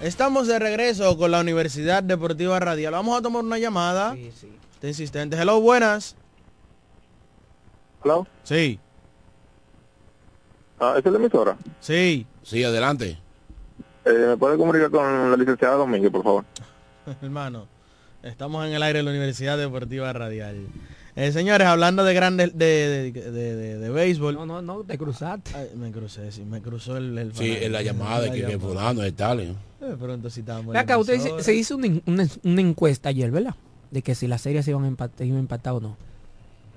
Estamos 0.00 0.46
de 0.46 0.60
regreso 0.60 1.18
con 1.18 1.32
la 1.32 1.40
Universidad 1.40 2.04
Deportiva 2.04 2.60
Radial. 2.60 2.92
Vamos 2.92 3.18
a 3.18 3.22
tomar 3.22 3.42
una 3.42 3.58
llamada. 3.58 4.14
Sí, 4.14 4.30
sí. 4.40 4.52
Está 4.74 4.86
insistente. 4.86 5.36
Hello, 5.36 5.60
buenas. 5.60 6.14
Hello. 8.04 8.24
Sí. 8.44 8.78
Ah, 10.80 10.94
¿Esa 10.98 11.08
es 11.08 11.12
la 11.12 11.18
emisora? 11.18 11.56
Sí. 11.80 12.26
Sí, 12.42 12.64
adelante. 12.64 13.18
Eh, 14.04 14.24
¿Me 14.28 14.36
puede 14.36 14.56
comunicar 14.56 14.90
con 14.90 15.30
la 15.30 15.36
licenciada 15.36 15.74
Domínguez, 15.76 16.10
por 16.10 16.22
favor? 16.24 16.44
Hermano, 17.22 17.66
estamos 18.22 18.66
en 18.66 18.72
el 18.72 18.82
aire 18.82 19.00
de 19.00 19.02
la 19.02 19.10
Universidad 19.10 19.58
Deportiva 19.58 20.12
Radial. 20.12 20.66
Eh, 21.16 21.32
señores, 21.32 21.66
hablando 21.66 22.02
de 22.04 22.14
grandes 22.14 22.56
de, 22.56 22.64
de, 22.64 23.12
de, 23.12 23.30
de, 23.56 23.78
de 23.78 23.90
béisbol. 23.90 24.34
No, 24.34 24.46
no, 24.46 24.62
no, 24.62 24.84
te 24.84 24.96
cruzaste. 24.96 25.50
Ay, 25.54 25.70
me 25.76 25.90
crucé, 25.90 26.32
sí, 26.32 26.42
me 26.44 26.62
cruzó 26.62 26.96
el... 26.96 27.18
el 27.18 27.34
Sí, 27.34 27.50
en 27.60 27.72
la 27.72 27.82
llamada 27.82 28.26
la 28.28 28.32
que, 28.32 28.58
fulano 28.58 29.02
es 29.02 29.14
tal. 29.14 29.40
¿eh? 29.40 29.54
Pronto 29.98 30.30
citamos. 30.30 30.72
Ve 30.72 30.78
acá, 30.78 30.96
usted 30.96 31.14
dice- 31.14 31.42
se 31.42 31.54
hizo 31.54 31.76
una, 31.76 31.88
una- 32.06 32.28
una 32.44 32.60
encuesta 32.60 33.08
ayer, 33.10 33.30
¿verdad? 33.30 33.54
De 33.90 34.02
que 34.02 34.14
si 34.14 34.28
la 34.28 34.38
serie 34.38 34.62
se 34.62 34.70
iban 34.70 34.84
a 34.84 34.88
empatar, 34.88 35.26
iba 35.26 35.36
a 35.36 35.40
empatar 35.40 35.74
o 35.74 35.80
no. 35.80 35.96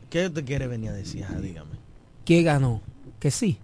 ¿Qué 0.09 0.29
te 0.29 0.43
quiere 0.43 0.67
venir 0.67 0.89
a 0.89 0.93
decir? 0.93 1.23
Ajá, 1.23 1.39
dígame. 1.39 1.71
¿Quién 2.25 2.43
ganó? 2.43 2.81
¿Que 3.19 3.31
sí 3.31 3.59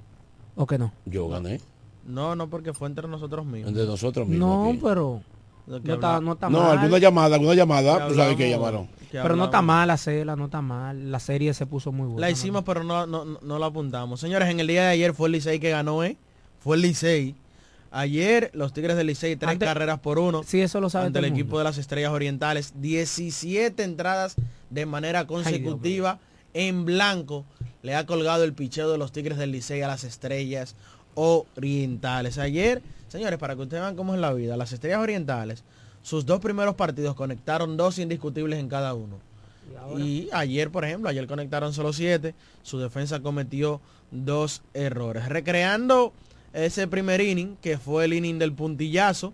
o 0.61 0.67
que 0.67 0.77
no? 0.77 0.91
Yo 1.05 1.29
gané. 1.29 1.61
No, 2.05 2.35
no, 2.35 2.49
porque 2.49 2.73
fue 2.73 2.87
entre 2.89 3.07
nosotros 3.07 3.45
mismos. 3.45 3.69
Entre 3.69 3.85
nosotros 3.85 4.27
mismos. 4.27 4.47
No, 4.49 4.69
aquí. 4.71 4.79
pero 4.83 5.21
no 5.67 5.93
está, 5.93 6.19
no 6.19 6.33
está 6.33 6.49
No, 6.49 6.59
mal. 6.63 6.77
alguna 6.79 6.97
llamada, 6.97 7.35
alguna 7.35 7.53
llamada, 7.53 8.07
tú 8.07 8.15
sabes 8.15 8.35
que 8.35 8.49
llamaron. 8.49 8.87
que 9.11 9.19
Pero 9.21 9.35
no 9.35 9.45
está 9.45 9.61
mal 9.61 9.87
la 9.87 9.95
cela, 9.97 10.35
no 10.35 10.45
está 10.45 10.61
mal. 10.61 11.11
La 11.11 11.19
serie 11.19 11.53
se 11.53 11.65
puso 11.65 11.91
muy 11.91 12.07
buena. 12.07 12.21
La 12.21 12.29
hicimos, 12.31 12.63
pero 12.65 12.83
no, 12.83 13.05
no, 13.07 13.23
no- 13.25 13.39
no 13.41 13.57
la 13.59 13.67
apuntamos. 13.67 14.19
Señores, 14.19 14.49
en 14.49 14.59
el 14.59 14.67
día 14.67 14.81
de 14.83 14.87
ayer 14.89 15.13
fue 15.13 15.27
el 15.29 15.33
Licey 15.33 15.59
que 15.59 15.69
ganó, 15.69 16.03
¿eh? 16.03 16.17
Fue 16.59 16.75
el 16.75 16.81
Licey. 16.81 17.35
Ayer 17.91 18.51
los 18.53 18.73
Tigres 18.73 18.97
del 18.97 19.07
Licey, 19.07 19.35
tres 19.35 19.51
Ante- 19.53 19.65
carreras 19.65 19.99
por 19.99 20.19
uno. 20.19 20.43
Sí, 20.43 20.61
eso 20.61 20.79
lo 20.81 20.89
sabe 20.89 21.07
ante 21.07 21.19
todo 21.19 21.25
el 21.27 21.33
el 21.33 21.39
equipo 21.39 21.57
de 21.57 21.63
las 21.63 21.77
Estrellas 21.77 22.11
Orientales. 22.11 22.73
17 22.81 23.83
entradas 23.83 24.35
de 24.69 24.85
manera 24.85 25.25
consecutiva 25.25 26.19
en 26.53 26.85
blanco. 26.85 27.45
Le 27.81 27.95
ha 27.95 28.05
colgado 28.05 28.43
el 28.43 28.53
picheo 28.53 28.91
de 28.91 28.97
los 28.97 29.11
Tigres 29.11 29.37
del 29.37 29.51
Licey 29.51 29.81
a 29.81 29.87
las 29.87 30.03
Estrellas 30.03 30.75
Orientales. 31.15 32.37
Ayer, 32.37 32.81
señores, 33.07 33.39
para 33.39 33.55
que 33.55 33.61
ustedes 33.61 33.81
vean 33.83 33.95
cómo 33.95 34.13
es 34.13 34.19
la 34.19 34.33
vida, 34.33 34.57
las 34.57 34.71
Estrellas 34.71 34.99
Orientales, 34.99 35.63
sus 36.01 36.25
dos 36.25 36.39
primeros 36.39 36.75
partidos 36.75 37.15
conectaron 37.15 37.77
dos 37.77 37.99
indiscutibles 37.99 38.59
en 38.59 38.69
cada 38.69 38.93
uno. 38.93 39.17
Y 39.97 40.29
ayer, 40.33 40.71
por 40.71 40.83
ejemplo, 40.83 41.09
ayer 41.09 41.27
conectaron 41.27 41.73
solo 41.73 41.93
siete. 41.93 42.33
Su 42.63 42.79
defensa 42.79 43.19
cometió 43.19 43.81
dos 44.11 44.61
errores. 44.73 45.27
Recreando 45.29 46.13
ese 46.53 46.87
primer 46.87 47.21
inning, 47.21 47.55
que 47.61 47.77
fue 47.77 48.05
el 48.05 48.13
inning 48.13 48.39
del 48.39 48.53
puntillazo, 48.53 49.33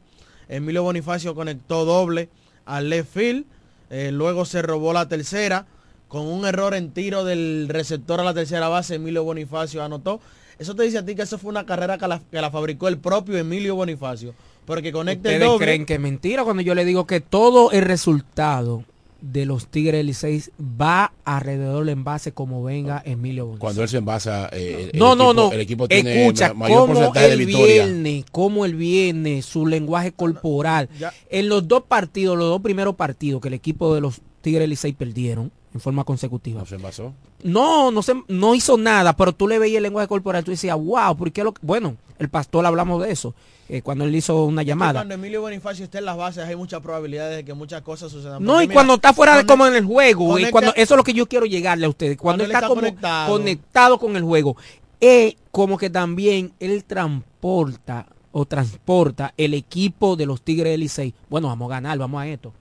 Emilio 0.50 0.84
Bonifacio 0.84 1.36
conectó 1.36 1.86
doble 1.86 2.30
al 2.66 2.90
left 2.90 3.14
field. 3.14 3.46
eh, 3.90 4.12
luego 4.12 4.46
se 4.46 4.62
robó 4.62 4.94
la 4.94 5.08
tercera. 5.08 5.68
Con 6.16 6.28
un 6.28 6.46
error 6.46 6.74
en 6.76 6.92
tiro 6.92 7.26
del 7.26 7.66
receptor 7.68 8.22
a 8.22 8.24
la 8.24 8.34
tercera 8.34 8.70
base, 8.70 8.96
Emilio 8.96 9.26
Bonifacio 9.26 9.84
anotó. 9.84 10.22
Eso 10.58 10.74
te 10.74 10.84
dice 10.84 11.00
a 11.00 11.06
ti 11.06 11.14
que 11.14 11.24
eso 11.24 11.38
fue 11.38 11.50
una 11.50 11.66
carrera 11.66 11.98
que 11.98 12.08
la, 12.08 12.22
que 12.32 12.40
la 12.40 12.50
fabricó 12.50 12.88
el 12.88 12.98
propio 12.98 13.38
Emilio 13.38 13.76
Bonifacio. 13.76 14.34
Porque 14.66 14.94
conecta 14.94 15.28
el 15.28 15.36
Ustedes 15.36 15.52
doble. 15.52 15.66
creen 15.66 15.86
que 15.86 15.96
es 15.96 16.00
mentira 16.00 16.46
cuando 16.46 16.62
yo 16.64 16.74
le 16.74 16.86
digo 16.86 17.06
que 17.06 17.20
todo 17.20 17.70
el 17.72 17.82
resultado 17.82 18.86
de 19.20 19.46
los 19.46 19.68
Tigres 19.68 19.96
del 20.00 20.06
Licey 20.08 20.42
va 20.60 21.12
alrededor 21.26 21.80
del 21.84 21.90
envase 21.90 22.32
como 22.32 22.64
venga 22.64 23.02
Emilio 23.06 23.46
Bonifacio. 23.48 23.60
Cuando 23.60 23.82
él 23.84 23.90
se 23.90 23.98
envasa, 23.98 24.48
eh, 24.54 24.92
el, 24.94 24.98
No, 25.00 25.12
el 25.12 25.18
no, 25.18 25.26
equipo, 25.32 25.34
no. 25.48 25.52
el 25.52 25.60
equipo 25.60 25.88
tiene 25.90 26.22
Escucha, 26.22 26.48
ma- 26.54 26.70
mayor 26.70 26.88
porcentaje 26.88 27.28
de 27.28 27.34
el 27.34 27.46
victoria. 27.46 27.86
viernes, 27.88 28.26
cómo 28.32 28.64
el 28.64 28.76
viernes, 28.76 29.46
su 29.46 29.68
lenguaje 29.68 30.14
corporal. 30.14 30.88
Ya. 30.98 31.12
En 31.30 31.50
los 31.50 31.68
dos 31.68 31.84
partidos, 31.84 32.38
los 32.38 32.48
dos 32.48 32.62
primeros 32.62 32.96
partidos 32.96 33.42
que 33.42 33.50
el 33.50 33.54
equipo 33.56 33.94
de 33.94 34.00
los 34.00 34.22
Tigres 34.42 34.62
del 34.62 34.70
Licey 34.70 34.94
perdieron 34.94 35.52
en 35.76 35.82
forma 35.82 36.06
consecutiva. 36.06 36.62
No 36.62 36.66
se 36.66 36.76
envasó. 36.76 37.14
No, 37.44 37.92
no 37.92 38.02
se, 38.02 38.16
no 38.30 38.56
hizo 38.56 38.78
nada, 38.78 39.14
pero 39.16 39.34
tú 39.34 39.46
le 39.46 39.60
veías 39.60 39.78
el 39.78 39.84
lenguaje 39.84 40.08
corporal, 40.08 40.44
tú 40.46 40.52
decías, 40.52 40.78
wow, 40.78 41.16
¿por 41.18 41.32
qué 41.34 41.44
lo 41.44 41.54
que-?" 41.54 41.60
Bueno, 41.64 41.98
el 42.18 42.30
pastor 42.30 42.66
hablamos 42.66 43.04
de 43.04 43.12
eso, 43.12 43.36
eh, 43.68 43.82
cuando 43.82 44.06
él 44.06 44.16
hizo 44.16 44.46
una 44.46 44.62
Que 44.62 44.68
llamada. 44.70 44.94
Cuando 45.02 45.16
Emilio 45.16 45.42
Bonifacio 45.42 45.84
esté 45.84 45.98
en 45.98 46.06
las 46.06 46.16
bases 46.16 46.46
hay 46.46 46.56
muchas 46.56 46.80
probabilidades 46.80 47.36
de 47.36 47.44
que 47.44 47.54
muchas 47.54 47.82
cosas 47.82 48.10
sucedan. 48.10 48.42
No, 48.42 48.62
y 48.62 48.68
mira, 48.68 48.74
cuando 48.74 48.94
está 48.94 49.14
fuera 49.14 49.36
de 49.36 49.46
como 49.46 49.68
en 49.68 49.76
el 49.76 49.84
juego, 49.86 50.40
y 50.40 50.50
cuando 50.50 50.74
eso 50.76 50.94
es 50.94 50.98
lo 50.98 51.04
que 51.04 51.14
yo 51.14 51.28
quiero 51.28 51.46
llegarle 51.46 51.86
a 51.88 51.90
ustedes, 51.90 52.16
cuando, 52.18 52.44
Cuando 52.44 52.44
él 52.46 52.52
él 52.52 52.56
está, 52.56 52.66
está 52.66 52.70
como 52.70 52.80
conectado. 52.82 53.32
conectado. 53.34 54.00
con 54.00 54.16
el 54.16 54.24
juego, 54.24 54.56
es 55.02 55.36
como 55.52 55.78
que 55.78 55.90
también 55.90 56.54
él 56.62 56.86
transporta 56.86 58.08
o 58.32 58.46
transporta 58.46 59.34
el 59.36 59.54
equipo 59.54 60.16
de 60.16 60.26
los 60.26 60.42
Tigres 60.42 60.72
del 60.72 60.80
Licey. 60.80 61.14
Bueno, 61.30 61.50
vamos 61.50 61.70
a 61.70 61.76
ganar, 61.76 61.98
vamos 61.98 62.22
a 62.22 62.28
esto. 62.28 62.54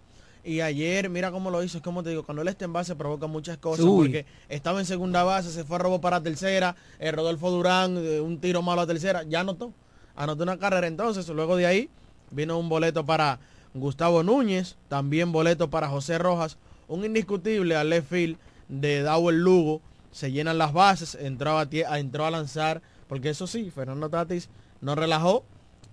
Y 0.44 0.60
ayer, 0.60 1.08
mira 1.08 1.30
cómo 1.30 1.50
lo 1.50 1.62
hizo, 1.62 1.78
es 1.78 1.82
como 1.82 2.02
te 2.02 2.10
digo, 2.10 2.22
cuando 2.22 2.42
él 2.42 2.48
está 2.48 2.66
en 2.66 2.72
base 2.74 2.94
provoca 2.94 3.26
muchas 3.26 3.56
cosas, 3.56 3.86
Uy. 3.86 4.06
porque 4.08 4.26
estaba 4.50 4.78
en 4.78 4.84
segunda 4.86 5.22
base, 5.24 5.50
se 5.50 5.64
fue 5.64 5.76
a 5.76 5.78
robo 5.78 6.00
para 6.02 6.20
tercera, 6.22 6.76
el 6.98 7.14
Rodolfo 7.14 7.50
Durán, 7.50 7.96
eh, 7.96 8.20
un 8.20 8.38
tiro 8.38 8.60
malo 8.60 8.82
a 8.82 8.86
tercera, 8.86 9.22
ya 9.22 9.40
anotó, 9.40 9.72
anotó 10.14 10.42
una 10.42 10.58
carrera 10.58 10.86
entonces, 10.86 11.26
luego 11.28 11.56
de 11.56 11.64
ahí 11.66 11.88
vino 12.30 12.58
un 12.58 12.68
boleto 12.68 13.06
para 13.06 13.38
Gustavo 13.72 14.22
Núñez, 14.22 14.76
también 14.88 15.32
boleto 15.32 15.70
para 15.70 15.88
José 15.88 16.18
Rojas, 16.18 16.58
un 16.88 17.06
indiscutible 17.06 17.74
al 17.76 17.88
left 17.88 18.10
field 18.10 18.36
de 18.68 19.00
Dawel 19.02 19.40
Lugo, 19.40 19.80
se 20.12 20.30
llenan 20.30 20.58
las 20.58 20.74
bases, 20.74 21.14
entró 21.18 21.58
a- 21.58 21.68
entró 21.98 22.26
a 22.26 22.30
lanzar, 22.30 22.82
porque 23.08 23.30
eso 23.30 23.46
sí, 23.46 23.70
Fernando 23.70 24.10
Tatis 24.10 24.50
no 24.82 24.94
relajó, 24.94 25.42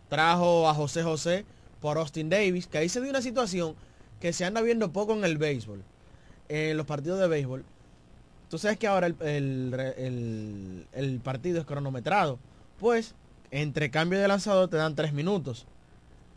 trajo 0.09 0.67
a 0.67 0.73
José 0.73 1.03
José 1.03 1.45
por 1.79 1.97
Austin 1.97 2.29
Davis, 2.29 2.67
que 2.67 2.77
ahí 2.79 2.89
se 2.89 2.99
dio 2.99 3.09
una 3.09 3.21
situación 3.21 3.75
que 4.21 4.31
se 4.31 4.45
anda 4.45 4.61
viendo 4.61 4.91
poco 4.93 5.13
en 5.13 5.25
el 5.25 5.37
béisbol, 5.37 5.83
en 6.47 6.77
los 6.77 6.85
partidos 6.85 7.19
de 7.19 7.27
béisbol. 7.27 7.65
Tú 8.49 8.57
sabes 8.57 8.77
que 8.77 8.87
ahora 8.87 9.07
el, 9.07 9.15
el- 9.21 9.73
el- 9.97 10.87
el 10.93 11.19
partido 11.19 11.59
es 11.59 11.65
cronometrado. 11.65 12.39
Pues, 12.79 13.15
entre 13.49 13.91
cambio 13.91 14.19
de 14.19 14.27
lanzador 14.27 14.69
te 14.69 14.77
dan 14.77 14.95
tres 14.95 15.11
minutos. 15.13 15.65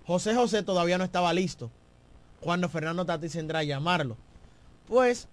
José 0.07 0.35
José 0.35 0.63
todavía 0.63 0.99
no 0.99 1.05
estaba 1.05 1.33
listo 1.33 1.71
cuando 2.41 2.69
Fernando 2.69 3.05
Tatis 3.07 3.37
entra 3.37 3.61
a 3.61 3.65
llamarlo. 3.65 4.17
Pues, 4.87 5.29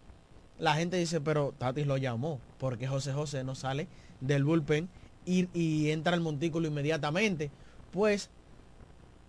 la 0.60 0.76
gente 0.76 0.98
dice, 0.98 1.20
pero 1.22 1.54
Tatis 1.58 1.86
lo 1.88 1.98
llamó, 1.98 2.40
porque 2.58 2.88
José 2.88 3.14
José 3.14 3.44
no 3.44 3.56
sale 3.56 3.88
del 4.22 4.44
bullpen 4.44 4.90
y, 5.26 5.48
y 5.58 5.92
entra 5.92 6.14
al 6.14 6.22
montículo 6.22 6.68
inmediatamente. 6.68 7.52
Pues, 7.92 8.30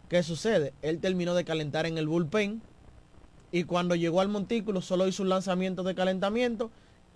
¿qué 0.09 0.23
sucede? 0.23 0.73
Él 0.83 1.01
terminó 1.01 1.35
de 1.35 1.45
calentar 1.45 1.87
en 1.87 1.99
el 1.99 2.07
bullpen 2.07 2.63
y 3.53 3.65
cuando 3.65 3.95
llegó 3.95 4.21
al 4.21 4.29
montículo 4.29 4.81
solo 4.81 5.07
hizo 5.07 5.23
un 5.23 5.29
lanzamiento 5.29 5.83
de 5.83 5.95
calentamiento 5.95 6.71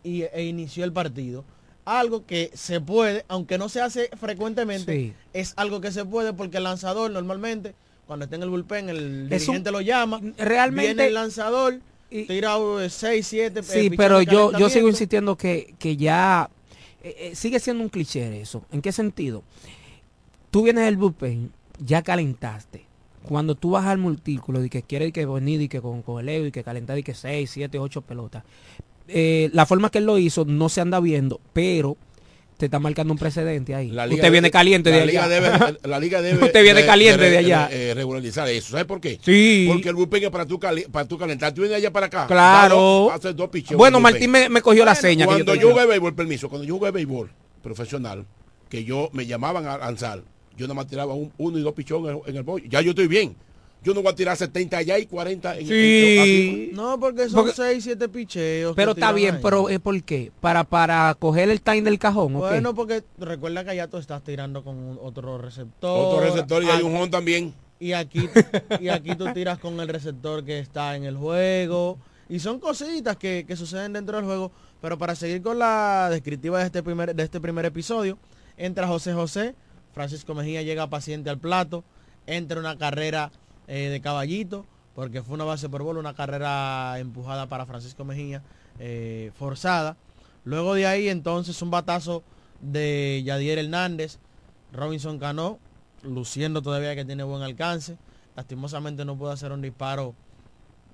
y, 0.04 0.22
e 0.22 0.44
inició 0.44 0.84
el 0.84 0.92
partido. 0.92 1.44
Algo 1.84 2.26
que 2.26 2.50
se 2.54 2.80
puede, 2.80 3.24
aunque 3.28 3.58
no 3.58 3.68
se 3.68 3.80
hace 3.80 4.10
frecuentemente, 4.20 4.92
Sí. 4.92 5.12
es 5.32 5.54
algo 5.56 5.80
que 5.80 5.90
se 5.92 6.04
puede 6.04 6.32
porque 6.32 6.58
el 6.58 6.64
lanzador 6.64 7.10
normalmente, 7.10 7.74
cuando 8.06 8.24
está 8.24 8.36
en 8.36 8.42
el 8.42 8.50
bullpen, 8.50 8.88
el 8.88 9.28
Es 9.32 9.48
un- 9.48 9.54
dirigente 9.54 9.70
lo 9.72 9.80
llama, 9.80 10.20
realmente- 10.36 10.86
viene 10.94 11.06
el 11.06 11.14
lanzador, 11.14 11.80
tira 12.10 12.56
6, 12.88 13.26
7, 13.26 13.62
Sí, 13.62 13.90
pero 13.96 14.22
yo, 14.22 14.56
yo 14.58 14.68
sigo 14.68 14.88
insistiendo 14.88 15.36
que, 15.36 15.74
que 15.78 15.96
ya 15.96 16.50
eh, 17.02 17.14
eh, 17.30 17.34
sigue 17.36 17.60
siendo 17.60 17.82
un 17.84 17.88
cliché 17.88 18.40
eso. 18.40 18.64
¿En 18.72 18.82
qué 18.82 18.90
sentido? 18.90 19.44
Tú 20.50 20.62
vienes 20.64 20.84
del 20.86 20.96
bullpen, 20.96 21.52
ya 21.78 22.02
calentaste. 22.02 22.84
Cuando 23.28 23.54
tú 23.54 23.70
vas 23.72 23.86
al 23.86 23.98
multículo 23.98 24.64
y 24.64 24.70
que 24.70 24.82
quieres 24.82 25.12
que 25.12 25.26
venir 25.26 25.60
y 25.62 25.68
que 25.68 25.80
con, 25.80 26.02
con 26.02 26.20
el 26.20 26.28
ego 26.28 26.46
y 26.46 26.52
que 26.52 26.62
calentar 26.64 26.96
y 26.98 27.02
que 27.02 27.14
6, 27.14 27.50
7, 27.50 27.78
8 27.78 28.02
pelotas. 28.02 28.42
eh, 29.08 29.50
la 29.52 29.66
forma 29.66 29.90
que 29.90 29.98
él 29.98 30.04
lo 30.06 30.18
hizo 30.18 30.44
no 30.44 30.68
se 30.68 30.80
anda 30.80 30.98
viendo, 31.00 31.40
pero 31.52 31.96
te 32.56 32.64
está 32.66 32.78
marcando 32.78 33.12
un 33.12 33.18
precedente 33.18 33.74
ahí. 33.74 33.90
La 33.90 34.06
liga 34.06 34.16
Usted 34.20 34.32
viene 34.32 34.50
caliente 34.50 34.90
la 34.90 34.96
de 34.96 35.06
liga 35.06 35.24
allá. 35.24 35.76
la 35.84 35.98
liga 36.00 36.22
debe 36.22 36.42
Usted 36.46 36.62
viene 36.62 36.86
caliente 36.86 37.22
de- 37.24 37.30
de 37.30 37.36
allá. 37.38 37.68
eh, 37.70 37.92
regularizar 37.94 38.48
eso. 38.48 38.70
¿Sabe 38.70 38.86
por 38.86 38.98
qué? 39.00 39.18
Sí. 39.22 39.66
Porque 39.70 39.90
el 39.90 39.94
bullpen 39.94 40.24
es 40.24 40.30
para 40.30 40.46
tu, 40.46 40.58
cali- 40.58 40.86
para 40.90 41.06
tu 41.06 41.18
calentar. 41.18 41.52
Tú 41.52 41.60
vienes 41.60 41.76
allá 41.76 41.92
para 41.92 42.06
acá. 42.06 42.26
Claro. 42.26 43.10
haces 43.12 43.36
dos 43.36 43.50
picheos 43.50 43.76
Bueno, 43.76 44.00
Martín 44.00 44.30
me, 44.30 44.48
me 44.48 44.62
cogió 44.62 44.84
la 44.86 44.94
seña. 44.94 45.26
que 45.26 45.32
Cuando 45.34 45.52
te 45.52 45.58
yo 45.58 45.66
dije. 45.68 45.72
jugué 45.72 45.86
béisbol, 45.86 46.14
permiso, 46.14 46.48
cuando 46.48 46.66
yo 46.66 46.78
jugué 46.78 46.90
béisbol 46.92 47.30
profesional, 47.62 48.24
que 48.70 48.84
yo 48.84 49.10
me 49.12 49.26
llamaban 49.26 49.66
a 49.66 49.76
lanzar, 49.76 50.22
yo 50.56 50.66
nada 50.66 50.74
más 50.74 50.86
tiraba 50.86 51.14
un- 51.14 51.32
uno 51.38 51.58
y 51.58 51.62
dos 51.62 51.72
pichones 51.74 52.16
en 52.26 52.34
el, 52.34 52.36
en 52.36 52.44
bollo. 52.46 52.64
Ya 52.68 52.80
yo 52.80 52.90
estoy 52.90 53.06
bien. 53.08 53.36
Yo 53.82 53.94
no 53.94 54.02
voy 54.02 54.10
a 54.10 54.16
tirar 54.16 54.36
70 54.36 54.78
allá 54.78 54.98
y 54.98 55.06
40 55.06 55.58
en 55.58 55.66
Sí. 55.68 56.70
No, 56.74 56.98
porque 56.98 57.28
son 57.28 57.44
Porque- 57.44 57.52
6, 57.54 57.84
7 57.84 58.08
picheos. 58.08 58.74
Pero 58.74 58.92
está 58.92 59.12
bien, 59.12 59.36
ahí. 59.36 59.40
pero 59.42 59.68
¿es 59.68 59.78
por 59.78 60.02
qué? 60.02 60.32
Para, 60.40 60.64
para 60.64 61.14
coger 61.18 61.50
el 61.50 61.60
time 61.60 61.82
del 61.82 61.98
cajón. 61.98 62.32
Bueno, 62.32 62.74
porque 62.74 63.04
recuerda 63.18 63.62
que 63.64 63.70
allá 63.70 63.86
tú 63.88 63.98
estás 63.98 64.24
tirando 64.24 64.64
con 64.64 64.76
un- 64.76 64.98
otro 65.00 65.38
receptor. 65.38 66.04
Otro 66.14 66.20
receptor 66.24 66.64
y 66.64 66.68
hay 66.68 66.82
un 66.82 66.96
home 66.96 67.08
también. 67.10 67.54
Y 67.78 67.92
aquí, 67.92 68.20
y 68.80 68.88
aquí 68.88 69.14
tú 69.14 69.26
tiras 69.34 69.58
con 69.58 69.78
el 69.78 69.86
receptor 69.86 70.44
que 70.44 70.58
está 70.58 70.96
en 70.96 71.04
el 71.04 71.16
juego. 71.16 71.98
Y 72.28 72.40
son 72.40 72.58
cositas 72.58 73.16
que, 73.16 73.44
que 73.46 73.54
suceden 73.54 73.92
dentro 73.92 74.16
del 74.16 74.24
juego. 74.24 74.50
Pero 74.80 74.98
para 74.98 75.14
seguir 75.14 75.42
con 75.42 75.58
la 75.60 76.08
descriptiva 76.10 76.58
de 76.58 76.66
este 76.66 76.82
primer, 76.82 77.14
de 77.14 77.22
este 77.22 77.40
primer 77.40 77.64
episodio, 77.66 78.18
entra 78.56 78.88
José 78.88 79.12
José, 79.12 79.54
Francisco 79.96 80.34
Mejía 80.34 80.60
llega 80.60 80.88
paciente 80.88 81.30
al 81.30 81.38
plato, 81.38 81.82
entra 82.26 82.60
una 82.60 82.76
carrera 82.76 83.32
eh, 83.66 83.88
de 83.88 84.02
caballito, 84.02 84.66
porque 84.94 85.22
fue 85.22 85.36
una 85.36 85.44
base 85.44 85.70
por 85.70 85.82
bola, 85.82 85.98
una 86.00 86.12
carrera 86.12 86.98
empujada 86.98 87.46
para 87.46 87.64
Francisco 87.64 88.04
Mejía, 88.04 88.42
eh, 88.78 89.32
forzada. 89.38 89.96
Luego 90.44 90.74
de 90.74 90.86
ahí 90.86 91.08
entonces 91.08 91.62
un 91.62 91.70
batazo 91.70 92.22
de 92.60 93.22
Yadier 93.24 93.58
Hernández, 93.58 94.18
Robinson 94.70 95.18
Cano, 95.18 95.58
luciendo 96.02 96.60
todavía 96.60 96.94
que 96.94 97.06
tiene 97.06 97.22
buen 97.22 97.40
alcance. 97.40 97.96
Lastimosamente 98.36 99.06
no 99.06 99.16
pudo 99.16 99.30
hacer 99.30 99.50
un 99.50 99.62
disparo 99.62 100.14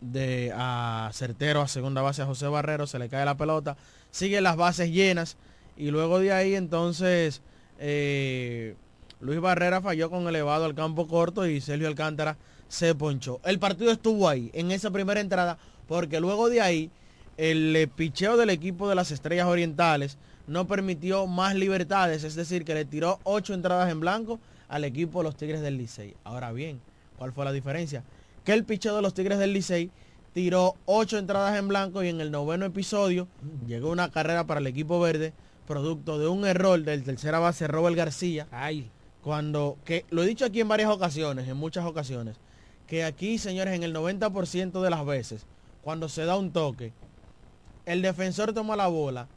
de 0.01 0.53
a 0.55 1.11
certero 1.13 1.61
a 1.61 1.67
segunda 1.67 2.03
base 2.03 2.23
a 2.23 2.27
José 2.27 2.47
Barrero, 2.47 2.87
se 2.87 3.01
le 3.01 3.09
cae 3.09 3.25
la 3.25 3.37
pelota, 3.37 3.77
sigue 4.13 4.41
las 4.41 4.57
bases 4.57 4.91
llenas 4.93 5.37
y 5.77 5.91
luego 5.91 6.21
de 6.21 6.33
ahí 6.33 6.55
entonces 6.55 7.43
eh, 7.81 8.77
Luis 9.23 9.41
Barrera 9.41 9.81
falló 9.81 10.11
con 10.11 10.27
elevado 10.27 10.65
al 10.65 10.75
campo 10.75 11.07
corto 11.07 11.47
y 11.47 11.61
Sergio 11.61 11.87
Alcántara 11.87 12.37
se 12.67 12.93
ponchó. 12.97 13.41
El 13.45 13.61
partido 13.61 13.93
estuvo 13.93 14.29
ahí 14.29 14.51
en 14.53 14.73
esa 14.73 14.91
primera 14.91 15.21
entrada 15.21 15.59
porque 15.87 16.19
luego 16.19 16.49
de 16.49 16.61
ahí 16.61 16.91
el 17.37 17.75
eh, 17.77 17.87
picheo 17.87 18.37
del 18.37 18.51
equipo 18.51 18.89
de 18.89 18.97
las 18.97 19.13
Estrellas 19.13 19.47
Orientales 19.47 20.19
no 20.49 20.67
permitió 20.67 21.29
más 21.29 21.55
libertades, 21.55 22.25
es 22.25 22.35
decir, 22.35 22.65
que 22.65 22.75
le 22.75 22.85
tiró 22.85 23.21
ocho 23.23 23.55
entradas 23.55 23.93
en 23.93 24.01
blanco 24.01 24.41
al 24.69 24.83
equipo 24.83 25.21
de 25.21 25.25
los 25.25 25.37
Tigres 25.37 25.61
del 25.61 25.79
Licey. 25.79 26.17
Ahora 26.25 26.51
bien, 26.51 26.81
¿cuál 27.17 27.33
fue 27.33 27.45
la 27.45 27.53
diferencia? 27.53 28.03
Que 28.45 28.55
el 28.55 28.65
picheo 28.65 28.97
de 28.97 29.03
los 29.03 29.15
Tigres 29.15 29.39
del 29.39 29.53
Licey 29.53 29.93
tiró 30.33 30.75
ocho 30.85 31.17
entradas 31.17 31.57
en 31.57 31.69
blanco 31.69 32.03
y 32.03 32.09
en 32.09 32.21
el 32.21 32.33
noveno 32.33 32.67
episodio 32.67 33.29
llegó 33.69 33.91
una 33.91 34.11
carrera 34.11 34.49
para 34.49 34.59
el 34.59 34.67
equipo 34.67 34.99
verde, 34.99 35.33
producto 35.69 36.19
de 36.19 36.27
un 36.27 36.45
error 36.45 36.83
del 36.83 37.05
tercera 37.05 37.39
base 37.39 37.69
Robert 37.69 37.95
García. 37.95 38.49
Cuando, 39.23 39.79
que 39.85 40.05
lo 40.11 40.23
he 40.23 40.27
dicho 40.27 40.45
aquí 40.45 40.61
en 40.61 40.69
varias 40.69 40.91
ocasiones, 40.91 41.49
en 41.49 41.57
muchas 41.57 41.85
ocasiones, 41.85 42.37
que 42.87 43.05
aquí, 43.05 43.39
señores, 43.39 43.75
en 43.75 43.85
el 43.85 43.95
90% 43.95 44.83
de 44.83 44.91
las 44.91 45.07
veces, 45.07 45.47
cuando 45.83 46.09
se 46.09 46.25
da 46.25 46.37
un 46.37 46.53
toque, 46.53 46.93
el 47.87 48.03
defensor 48.03 48.53
toma 48.53 48.77
la 48.77 48.89
bola 48.89 49.29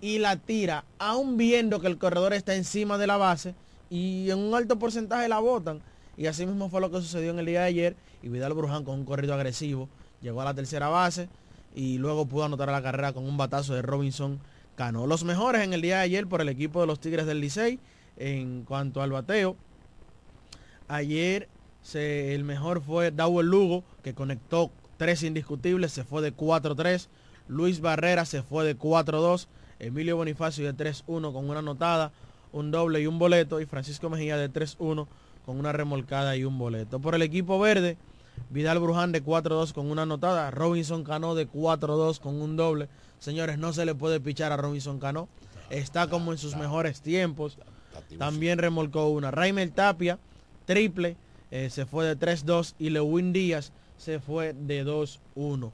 y 0.00 0.18
la 0.18 0.36
tira, 0.36 0.84
aún 0.98 1.36
viendo 1.36 1.80
que 1.80 1.86
el 1.86 1.98
corredor 1.98 2.32
está 2.32 2.54
encima 2.54 2.98
de 2.98 3.06
la 3.06 3.16
base 3.16 3.54
y 3.90 4.30
en 4.30 4.38
un 4.38 4.54
alto 4.54 4.78
porcentaje 4.78 5.28
la 5.28 5.38
botan. 5.38 5.80
Y 6.16 6.26
así 6.26 6.46
mismo 6.46 6.68
fue 6.68 6.80
lo 6.80 6.90
que 6.90 6.98
sucedió 6.98 7.30
en 7.30 7.38
el 7.38 7.46
día 7.46 7.60
de 7.60 7.66
ayer 7.66 7.96
y 8.22 8.28
Vidal 8.28 8.54
Bruján 8.54 8.84
con 8.84 8.98
un 8.98 9.04
corrido 9.04 9.34
agresivo 9.34 9.88
llegó 10.20 10.40
a 10.40 10.44
la 10.44 10.54
tercera 10.54 10.88
base 10.88 11.28
y 11.74 11.98
luego 11.98 12.26
pudo 12.26 12.44
anotar 12.44 12.68
la 12.68 12.82
carrera 12.82 13.12
con 13.12 13.24
un 13.24 13.36
batazo 13.36 13.74
de 13.74 13.82
Robinson 13.82 14.40
Cano. 14.74 15.06
Los 15.06 15.24
mejores 15.24 15.62
en 15.62 15.72
el 15.72 15.82
día 15.82 15.98
de 15.98 16.02
ayer 16.02 16.26
por 16.26 16.40
el 16.40 16.48
equipo 16.48 16.80
de 16.80 16.86
los 16.86 17.00
Tigres 17.00 17.26
del 17.26 17.40
Licey 17.40 17.78
en 18.18 18.64
cuanto 18.64 19.00
al 19.00 19.12
bateo. 19.12 19.56
Ayer 20.88 21.48
se- 21.82 22.34
el 22.34 22.44
mejor 22.44 22.82
fue 22.82 23.10
Dawel 23.10 23.46
Lugo, 23.46 23.84
que 24.02 24.14
conectó 24.14 24.70
tres 24.96 25.22
indiscutibles, 25.22 25.92
se 25.92 26.04
fue 26.04 26.22
de 26.22 26.32
4-3. 26.32 27.08
Luis 27.46 27.80
Barrera 27.80 28.24
se 28.24 28.42
fue 28.42 28.64
de 28.64 28.76
4-2. 28.76 29.48
Emilio 29.78 30.16
Bonifacio 30.16 30.66
de 30.66 30.72
3-1 30.74 31.32
con 31.32 31.48
una 31.48 31.60
anotada, 31.60 32.10
un 32.52 32.70
doble 32.70 33.00
y 33.00 33.06
un 33.06 33.18
boleto. 33.18 33.60
Y 33.60 33.66
Francisco 33.66 34.10
Mejía 34.10 34.36
de 34.36 34.48
3-1 34.48 35.06
con 35.46 35.58
una 35.58 35.72
remolcada 35.72 36.36
y 36.36 36.44
un 36.44 36.58
boleto. 36.58 36.98
Por 37.00 37.14
el 37.14 37.22
equipo 37.22 37.58
verde, 37.58 37.96
Vidal 38.50 38.78
Bruján 38.80 39.12
de 39.12 39.22
4-2 39.22 39.72
con 39.72 39.90
una 39.90 40.02
anotada. 40.02 40.50
Robinson 40.50 41.04
Cano 41.04 41.34
de 41.34 41.46
4-2 41.48 42.18
con 42.18 42.40
un 42.40 42.56
doble. 42.56 42.88
Señores, 43.18 43.58
no 43.58 43.72
se 43.72 43.84
le 43.86 43.94
puede 43.94 44.20
pichar 44.20 44.52
a 44.52 44.56
Robinson 44.56 44.98
Cano. 44.98 45.28
Está 45.70 46.08
como 46.08 46.32
en 46.32 46.38
sus 46.38 46.56
mejores 46.56 47.00
tiempos. 47.02 47.58
También 48.18 48.58
remolcó 48.58 49.08
una. 49.08 49.30
Raimel 49.30 49.72
Tapia, 49.72 50.18
triple, 50.66 51.16
eh, 51.50 51.70
se 51.70 51.86
fue 51.86 52.06
de 52.06 52.18
3-2 52.18 52.74
y 52.78 52.90
Lewin 52.90 53.32
Díaz 53.32 53.72
se 53.96 54.20
fue 54.20 54.52
de 54.52 54.84
2-1. 54.84 55.70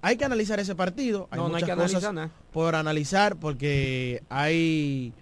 Hay 0.00 0.16
que 0.16 0.24
analizar 0.24 0.60
ese 0.60 0.74
partido. 0.74 1.28
Hay 1.30 1.38
No, 1.38 1.48
no 1.48 1.56
hay 1.56 1.62
muchas 1.62 1.76
que 1.76 1.82
cosas 1.82 2.04
analizar 2.04 2.36
por 2.52 2.74
analizar 2.74 3.36
porque 3.36 4.22
hay 4.28 5.12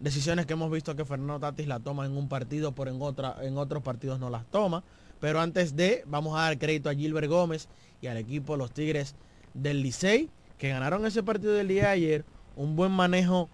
decisiones 0.00 0.46
que 0.46 0.52
hemos 0.52 0.70
visto 0.70 0.94
que 0.96 1.04
Fernando 1.04 1.40
Tatis 1.40 1.66
la 1.66 1.80
toma 1.80 2.06
en 2.06 2.16
un 2.16 2.28
partido, 2.28 2.72
pero 2.72 2.90
en, 2.90 3.00
otra, 3.00 3.36
en 3.42 3.58
otros 3.58 3.82
partidos 3.82 4.18
no 4.18 4.30
las 4.30 4.44
toma. 4.46 4.84
Pero 5.20 5.40
antes 5.40 5.74
de, 5.74 6.04
vamos 6.06 6.38
a 6.38 6.42
dar 6.42 6.58
crédito 6.58 6.88
a 6.88 6.94
Gilbert 6.94 7.28
Gómez 7.28 7.68
y 8.00 8.06
al 8.06 8.16
equipo 8.16 8.52
de 8.52 8.58
los 8.58 8.70
Tigres 8.70 9.16
del 9.54 9.82
Licey, 9.82 10.30
que 10.58 10.68
ganaron 10.68 11.04
ese 11.06 11.22
partido 11.22 11.52
del 11.54 11.68
día 11.68 11.84
de 11.84 11.88
ayer. 11.88 12.24
Un 12.56 12.76
buen 12.76 12.92
manejo 12.92 13.48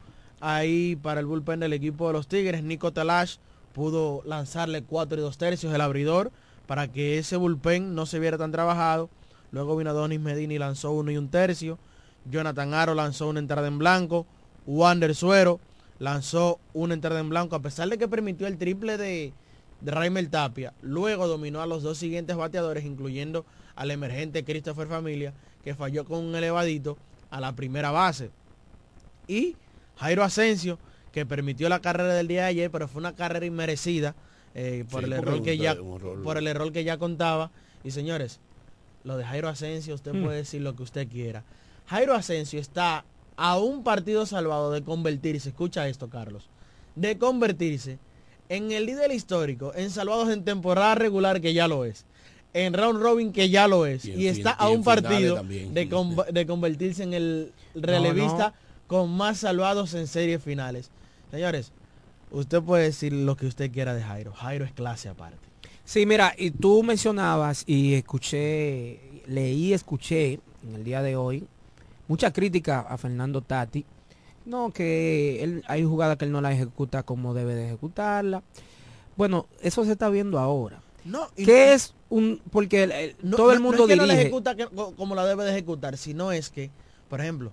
ahí 0.45 0.95
para 0.97 1.21
el 1.21 1.27
bullpen 1.27 1.61
del 1.61 1.73
equipo 1.73 2.07
de 2.07 2.13
los 2.13 2.29
Tigres. 2.29 2.63
Nico 2.63 2.93
Talash 2.93 3.37
pudo 3.73 4.23
lanzarle 4.27 4.83
4 4.83 5.19
y 5.19 5.23
2 5.23 5.39
tercios 5.39 5.75
el 5.75 5.81
abridor 5.81 6.31
para 6.67 6.87
que 6.89 7.19
ese 7.19 7.37
bullpen 7.37 7.95
no 7.95 8.05
se 8.05 8.19
viera 8.19 8.37
tan 8.37 8.53
trabajado. 8.53 9.09
Luego 9.53 9.75
vino 9.75 9.95
Donis 9.95 10.21
Medina 10.21 10.53
y 10.53 10.59
lanzó 10.59 10.93
uno 10.93 11.11
y 11.11 11.17
un 11.17 11.31
tercio. 11.31 11.79
Jonathan 12.31 12.75
Aro 12.75 12.95
lanzó 12.95 13.29
una 13.29 13.39
entrada 13.39 13.67
en 13.69 13.79
blanco. 13.79 14.27
Wander 14.67 15.15
Suero 15.15 15.61
lanzó 15.99 16.61
una 16.75 16.93
entrada 16.93 17.21
en 17.21 17.31
blanco. 17.31 17.57
A 17.57 17.63
pesar 17.63 17.89
de 17.89 17.97
que 17.97 18.07
permitió 18.07 18.47
el 18.47 18.59
triple 18.59 18.99
de, 18.99 19.33
de 19.81 19.91
Raimel 19.91 20.29
Tapia, 20.29 20.75
luego 20.83 21.27
dominó 21.27 21.63
a 21.63 21.67
los 21.67 21.83
dos 21.83 21.97
siguientes 21.97 22.37
bateadores, 22.37 22.85
incluyendo 22.85 23.47
al 23.77 23.91
emergente 23.91 24.45
Christopher 24.45 24.89
Familia, 24.89 25.33
que 25.63 25.75
falló 25.75 26.05
con 26.05 26.19
un 26.23 26.35
elevadito 26.35 26.99
a 27.31 27.41
la 27.41 27.57
primera 27.57 27.91
base. 27.91 28.31
Y 29.27 29.57
Jairo 29.97 30.23
Asensio, 30.25 30.79
que 31.13 31.25
permitió 31.27 31.69
la 31.69 31.81
carrera 31.81 32.15
del 32.15 32.29
día 32.29 32.43
de 32.43 32.49
ayer, 32.49 32.71
pero 32.71 32.89
fue 32.89 33.01
una 33.01 33.15
carrera 33.15 33.47
inmerecida 33.47 34.15
eh, 34.55 34.85
por, 34.91 35.01
Sí, 35.01 35.07
el 35.07 35.13
error 35.15 35.43
que 35.43 35.57
ya, 35.59 35.73
error. 35.73 36.23
por 36.23 36.37
el 36.39 36.47
error 36.47 36.73
que 36.73 36.85
ya 36.85 36.97
contaba. 36.99 37.51
Y 37.83 37.91
señores, 37.91 38.41
lo 39.05 39.17
de 39.17 39.25
Jairo 39.25 39.49
Asensio, 39.49 39.95
usted 39.95 40.13
Mm. 40.15 40.23
puede 40.25 40.37
decir 40.39 40.61
lo 40.63 40.75
que 40.77 40.83
usted 40.85 41.09
quiera. 41.09 41.43
Jairo 41.87 42.15
Asensio 42.15 42.61
está 42.61 43.05
a 43.37 43.59
un 43.59 43.83
partido 43.83 44.27
salvado 44.27 44.71
de 44.73 44.83
convertirse, 44.83 45.49
escucha 45.49 45.89
esto 45.89 46.09
Carlos, 46.09 46.49
de 46.95 47.19
convertirse 47.19 47.99
en 48.49 48.71
el 48.73 48.87
líder 48.87 49.11
histórico 49.11 49.73
en 49.75 49.91
salvados 49.91 50.31
en 50.31 50.45
temporada 50.45 50.95
regular 50.95 51.41
que 51.41 51.53
ya 51.53 51.67
lo 51.67 51.85
es, 51.85 52.05
en 52.53 52.73
round 52.75 53.03
robin 53.03 53.33
que 53.33 53.51
ya 53.51 53.67
lo 53.67 53.87
es, 53.87 54.05
Y 54.05 54.29
está 54.29 54.55
a 54.59 54.71
y 54.71 54.75
un 54.77 54.85
partido 54.85 55.35
también. 55.37 55.75
de, 55.75 55.89
con- 55.89 56.15
de 56.33 56.47
convertirse 56.47 57.03
en 57.03 57.15
el 57.15 57.53
relevista 57.75 58.55
con 58.87 59.11
más 59.11 59.39
salvados 59.39 59.95
en 59.95 60.07
series 60.07 60.43
finales. 60.43 60.91
Señores, 61.31 61.73
usted 62.31 62.63
puede 62.63 62.85
decir 62.85 63.13
lo 63.13 63.37
que 63.37 63.47
usted 63.47 63.71
quiera 63.71 63.95
de 63.95 64.03
Jairo. 64.03 64.33
Jairo 64.33 64.65
es 64.65 64.73
clase 64.73 65.09
aparte. 65.09 65.39
Sí, 65.85 66.07
mira, 66.07 66.35
y 66.37 66.51
tú 66.51 66.83
mencionabas 66.83 67.65
y 67.67 67.95
escuché, 67.95 69.23
leí, 69.27 69.73
escuché 69.73 70.41
en 70.67 70.75
el 70.75 70.85
día 70.85 71.03
de 71.03 71.17
hoy 71.17 71.47
mucha 72.09 72.33
crítica 72.33 72.81
a 72.81 72.97
Fernando 72.99 73.43
Tati. 73.43 73.85
No, 74.47 74.71
que 74.73 75.43
él, 75.43 75.65
hay 75.67 75.85
jugadas 75.85 76.17
que 76.19 76.27
él 76.27 76.33
no 76.33 76.41
la 76.41 76.53
ejecuta 76.53 77.03
como 77.03 77.33
debe 77.35 77.55
de 77.55 77.67
ejecutarla. 77.67 78.43
Bueno, 79.17 79.47
eso 79.63 79.85
se 79.85 79.93
está 79.93 80.09
viendo 80.11 80.39
ahora. 80.39 80.81
No, 81.05 81.29
y- 81.37 81.45
¿Qué 81.45 81.73
es 81.75 81.95
un...? 82.11 82.41
Porque 82.51 82.83
el- 82.85 82.93
el- 82.93 83.17
No- 83.23 83.37
todo 83.37 83.53
el 83.53 83.59
no- 83.59 83.65
no 83.65 83.69
mundo 83.71 83.85
es 83.85 83.89
que 83.91 83.97
no 83.97 84.07
la 84.07 84.13
dirige. 84.15 84.29
ejecuta 84.29 84.55
que- 84.55 84.69
como 84.97 85.15
la 85.15 85.25
debe 85.27 85.45
de 85.45 85.51
ejecutar, 85.53 85.97
sino 85.97 86.33
es 86.33 86.51
que, 86.51 86.71
por 87.09 87.21
ejemplo, 87.21 87.53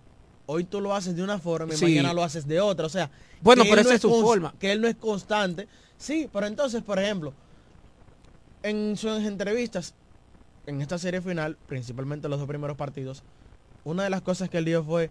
hoy 0.52 0.66
tú 0.66 0.82
lo 0.82 0.94
haces 0.94 1.16
de 1.16 1.24
una 1.24 1.40
forma 1.40 1.74
y 1.74 1.78
Sí. 1.78 1.86
mañana 1.86 2.14
lo 2.14 2.24
haces 2.24 2.46
de 2.48 2.60
otra. 2.60 2.86
O 2.86 2.90
sea, 2.90 3.10
Bueno, 3.42 3.64
que 3.64 3.70
pero 3.70 3.82
él 3.82 3.88
esa 3.88 3.96
es 3.96 4.02
su 4.02 4.10
forma. 4.22 4.54
Que 4.60 4.72
él 4.74 4.82
no 4.82 4.88
es 4.88 4.96
constante. 4.96 5.68
Sí, 5.98 6.30
pero 6.32 6.46
entonces, 6.48 6.82
por 6.84 7.00
ejemplo, 7.00 7.34
en 8.64 8.96
sus 8.98 9.22
entrevistas, 9.24 9.94
en 10.66 10.82
esta 10.82 10.98
serie 10.98 11.22
final, 11.22 11.58
principalmente 11.68 12.28
los 12.30 12.40
dos 12.40 12.48
primeros 12.48 12.78
partidos, 12.78 13.24
una 13.84 14.04
de 14.04 14.10
las 14.10 14.22
cosas 14.22 14.50
que 14.50 14.58
él 14.60 14.66
dijo 14.66 14.84
fue, 14.84 15.10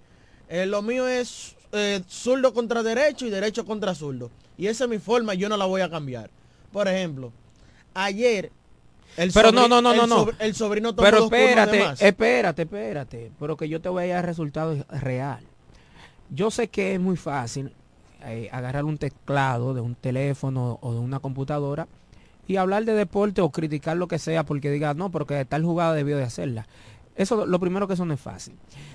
eh, 0.48 0.66
lo 0.66 0.82
mío 0.82 1.08
es 1.08 1.56
eh, 1.72 2.02
zurdo 2.08 2.52
contra 2.52 2.82
derecho 2.82 3.26
y 3.26 3.30
derecho 3.30 3.64
contra 3.64 3.94
zurdo. 3.94 4.30
Y 4.58 4.66
esa 4.66 4.84
es 4.84 4.90
mi 4.90 4.98
forma, 4.98 5.34
yo 5.34 5.48
no 5.48 5.56
la 5.56 5.64
voy 5.64 5.80
a 5.80 5.90
cambiar. 5.90 6.30
Por 6.72 6.86
ejemplo, 6.86 7.32
ayer 7.94 8.52
el 9.16 9.32
Pero 9.32 9.52
no, 9.52 9.68
no, 9.68 9.80
no, 9.82 10.06
no, 10.06 10.26
el 10.38 10.54
sobrino 10.54 10.94
tomó 10.94 11.04
Pero 11.04 11.18
dos 11.18 11.32
espérate, 11.32 11.80
más. 11.80 12.02
espérate, 12.02 12.62
espérate. 12.62 13.32
Pero 13.38 13.56
que 13.56 13.68
yo 13.68 13.80
te 13.80 13.88
voy 13.88 14.10
a 14.10 14.14
dar 14.14 14.26
resultado 14.26 14.76
real. 14.88 15.40
Yo 16.30 16.50
sé 16.50 16.68
que 16.68 16.94
es 16.94 17.00
muy 17.00 17.16
fácil 17.16 17.72
eh, 18.24 18.48
agarrar 18.52 18.84
un 18.84 18.98
teclado 18.98 19.74
de 19.74 19.80
un 19.80 19.94
teléfono 19.94 20.78
o 20.82 20.92
de 20.92 21.00
una 21.00 21.18
computadora 21.18 21.88
y 22.46 22.56
hablar 22.56 22.84
de 22.84 22.92
deporte 22.94 23.40
o 23.40 23.50
criticar 23.50 23.96
lo 23.96 24.08
que 24.08 24.18
sea 24.18 24.44
porque 24.44 24.70
diga, 24.70 24.94
no, 24.94 25.10
porque 25.10 25.44
tal 25.44 25.64
jugada 25.64 25.94
debió 25.94 26.16
de 26.16 26.24
hacerla. 26.24 26.66
Eso, 27.16 27.46
lo 27.46 27.60
primero 27.60 27.86
que 27.86 27.94
eso 27.94 28.04
no 28.04 28.14
es 28.14 28.20
fácil. 28.20 28.54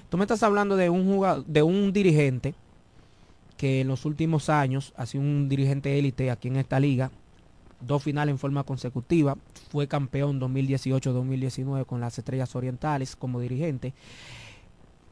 Tú 0.09 0.17
me 0.17 0.23
estás 0.23 0.43
hablando 0.43 0.75
de 0.75 0.89
un 0.89 1.05
jugador, 1.05 1.45
de 1.45 1.63
un 1.63 1.93
dirigente 1.93 2.55
que 3.57 3.81
en 3.81 3.87
los 3.87 4.05
últimos 4.05 4.49
años 4.49 4.93
ha 4.97 5.05
sido 5.05 5.23
un 5.23 5.47
dirigente 5.47 5.97
élite 5.97 6.31
aquí 6.31 6.47
en 6.47 6.57
esta 6.57 6.79
liga, 6.79 7.11
dos 7.81 8.03
finales 8.03 8.31
en 8.33 8.39
forma 8.39 8.63
consecutiva, 8.63 9.37
fue 9.71 9.87
campeón 9.87 10.39
2018-2019 10.39 11.85
con 11.85 11.99
las 12.01 12.17
Estrellas 12.17 12.55
Orientales 12.55 13.15
como 13.15 13.39
dirigente. 13.39 13.93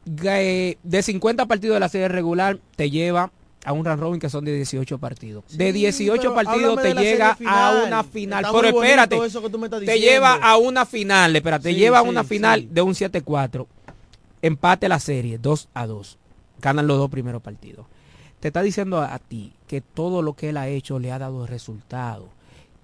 Ga- 0.06 0.76
De 0.82 1.02
50 1.02 1.46
partidos 1.46 1.74
de 1.74 1.80
la 1.80 1.88
serie 1.88 2.08
regular 2.08 2.58
te 2.76 2.90
lleva 2.90 3.30
a 3.64 3.72
un 3.72 3.84
round 3.86 4.00
robin 4.02 4.20
que 4.20 4.28
son 4.28 4.44
de 4.44 4.54
18 4.54 4.98
partidos. 4.98 5.44
de 5.56 5.66
Sí, 5.68 5.72
18 5.72 6.20
pero 6.20 6.34
partidos 6.34 6.82
te 6.82 6.94
llega 6.94 7.38
a 7.46 7.84
una 7.86 8.04
final. 8.04 8.44
Está 8.44 8.52
Pero 8.60 8.82
espérate, 8.82 9.18
te 9.86 9.98
lleva 9.98 10.34
a 10.34 10.58
una 10.58 10.84
final, 10.84 11.34
espérate, 11.34 11.62
te 11.64 11.70
Sí, 11.74 11.76
lleva 11.80 12.00
a 12.00 12.02
una 12.02 12.24
final 12.24 12.68
de 12.74 12.82
un 12.82 12.92
7-4. 12.92 13.66
Empate 14.42 14.88
la 14.90 14.98
serie, 15.00 15.38
2 15.38 15.68
a 15.72 15.86
2. 15.86 16.18
Ganan 16.60 16.86
los 16.86 16.98
dos 16.98 17.10
primeros 17.10 17.40
partidos. 17.40 17.86
Te 18.40 18.48
está 18.48 18.60
diciendo 18.60 19.00
a, 19.00 19.14
a 19.14 19.18
ti 19.18 19.54
que 19.66 19.80
todo 19.80 20.20
lo 20.20 20.34
que 20.34 20.50
él 20.50 20.58
ha 20.58 20.68
hecho 20.68 20.98
le 20.98 21.10
ha 21.10 21.18
dado 21.18 21.46
resultado. 21.46 22.28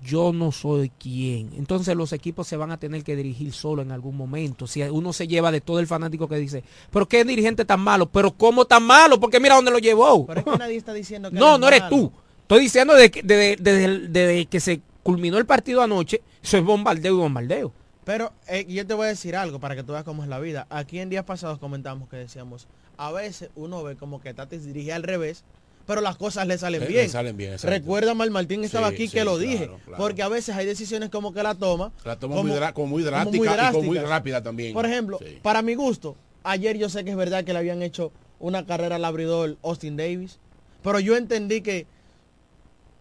Yo 0.03 0.33
no 0.33 0.51
soy 0.51 0.91
quien. 0.91 1.51
Entonces 1.57 1.95
los 1.95 2.13
equipos 2.13 2.47
se 2.47 2.57
van 2.57 2.71
a 2.71 2.79
tener 2.79 3.05
que 3.05 3.17
dirigir 3.17 3.53
solo 3.53 3.83
en 3.83 3.93
algún 3.93 4.17
momento. 4.17 4.67
Si 4.67 4.81
uno 4.83 5.13
se 5.13 5.29
lleva 5.29 5.53
de 5.53 5.61
todo 5.61 5.79
el 5.79 5.87
fanático 5.87 6.27
que 6.29 6.37
dice, 6.37 6.65
pero 6.91 7.07
qué 7.07 7.25
dirigente 7.25 7.65
tan 7.65 7.81
malo, 7.81 8.07
pero 8.07 8.31
cómo 8.33 8.65
tan 8.65 8.83
malo, 8.83 9.21
porque 9.21 9.41
mira 9.41 9.57
dónde 9.57 9.71
lo 9.71 9.79
llevó. 9.79 10.27
Pero 10.27 10.41
es 10.41 10.47
que 10.47 10.59
nadie 10.59 10.77
está 10.77 10.95
diciendo 10.95 11.31
que 11.31 11.37
No, 11.37 11.59
no 11.59 11.67
es 11.69 11.73
eres 11.77 11.91
malo. 11.91 11.97
tú. 11.97 12.13
Estoy 12.43 12.61
diciendo 12.63 12.95
desde 12.95 14.47
que 14.47 14.61
se 14.61 14.81
culminó 15.03 15.39
el 15.39 15.47
partido 15.47 15.83
anoche, 15.83 16.23
eso 16.43 16.57
es 16.59 16.65
bombardeo 16.65 17.15
y 17.15 17.19
bombardeo. 17.19 17.73
Pero 18.05 18.33
eh, 18.49 18.65
yo 18.69 18.87
te 18.87 18.95
voy 18.95 19.05
a 19.07 19.09
decir 19.09 19.37
algo 19.37 19.61
para 19.61 19.77
que 19.77 19.83
tú 19.83 19.93
veas 19.93 20.05
cómo 20.05 20.23
es 20.23 20.29
la 20.29 20.39
vida. 20.41 20.67
Aquí 20.71 20.99
en 20.99 21.11
días 21.11 21.25
pasados 21.25 21.59
comentamos 21.59 22.09
que 22.09 22.17
decíamos, 22.17 22.67
a 22.97 23.13
veces 23.13 23.51
uno 23.55 23.83
ve 23.83 23.97
como 23.97 24.21
que 24.21 24.35
Tatis 24.35 24.65
dirige 24.65 24.93
al 24.93 25.03
revés, 25.03 25.45
pero 25.87 26.01
las 26.01 26.17
cosas 26.17 26.47
le 26.47 26.57
salen 26.59 26.81
Le- 26.83 26.87
bien. 26.87 27.03
le 27.05 27.09
salen 27.09 27.37
bien, 27.37 27.53
exacto. 27.53 27.75
Recuerda, 27.77 28.15
Mal 28.15 28.31
Martín 28.31 28.63
estaba 28.65 28.89
Sí, 28.91 28.95
aquí 28.95 29.09
sí, 29.09 29.15
que 29.15 29.25
lo 29.25 29.39
dije, 29.39 29.67
claro. 29.67 29.97
porque 29.97 30.23
a 30.23 30.29
veces 30.29 30.55
hay 30.55 30.67
decisiones 30.67 31.09
como 31.11 31.33
que 31.33 31.43
la 31.43 31.55
toma. 31.55 31.93
La 32.05 32.17
toma 32.19 32.43
muy 32.43 32.51
dra- 32.53 32.73
como 32.73 32.87
muy 32.89 33.03
drástica 33.03 33.69
y 33.69 33.73
como 33.73 33.83
muy 33.87 33.99
rápida 33.99 34.43
también. 34.43 34.73
Por 34.75 34.87
ejemplo, 34.87 35.19
Sí. 35.19 35.39
para 35.43 35.63
mi 35.63 35.75
gusto, 35.75 36.17
ayer 36.45 36.79
yo 36.79 36.89
sé 36.89 37.05
que 37.05 37.11
es 37.11 37.17
verdad 37.17 37.45
que 37.45 37.53
le 37.53 37.59
habían 37.59 37.83
hecho 37.83 38.13
una 38.39 38.65
carrera 38.65 38.97
al 38.97 39.05
abridor 39.05 39.57
Austin 39.63 39.97
Davis, 39.97 40.39
pero 40.83 41.01
yo 41.01 41.17
entendí 41.17 41.61
que 41.61 41.87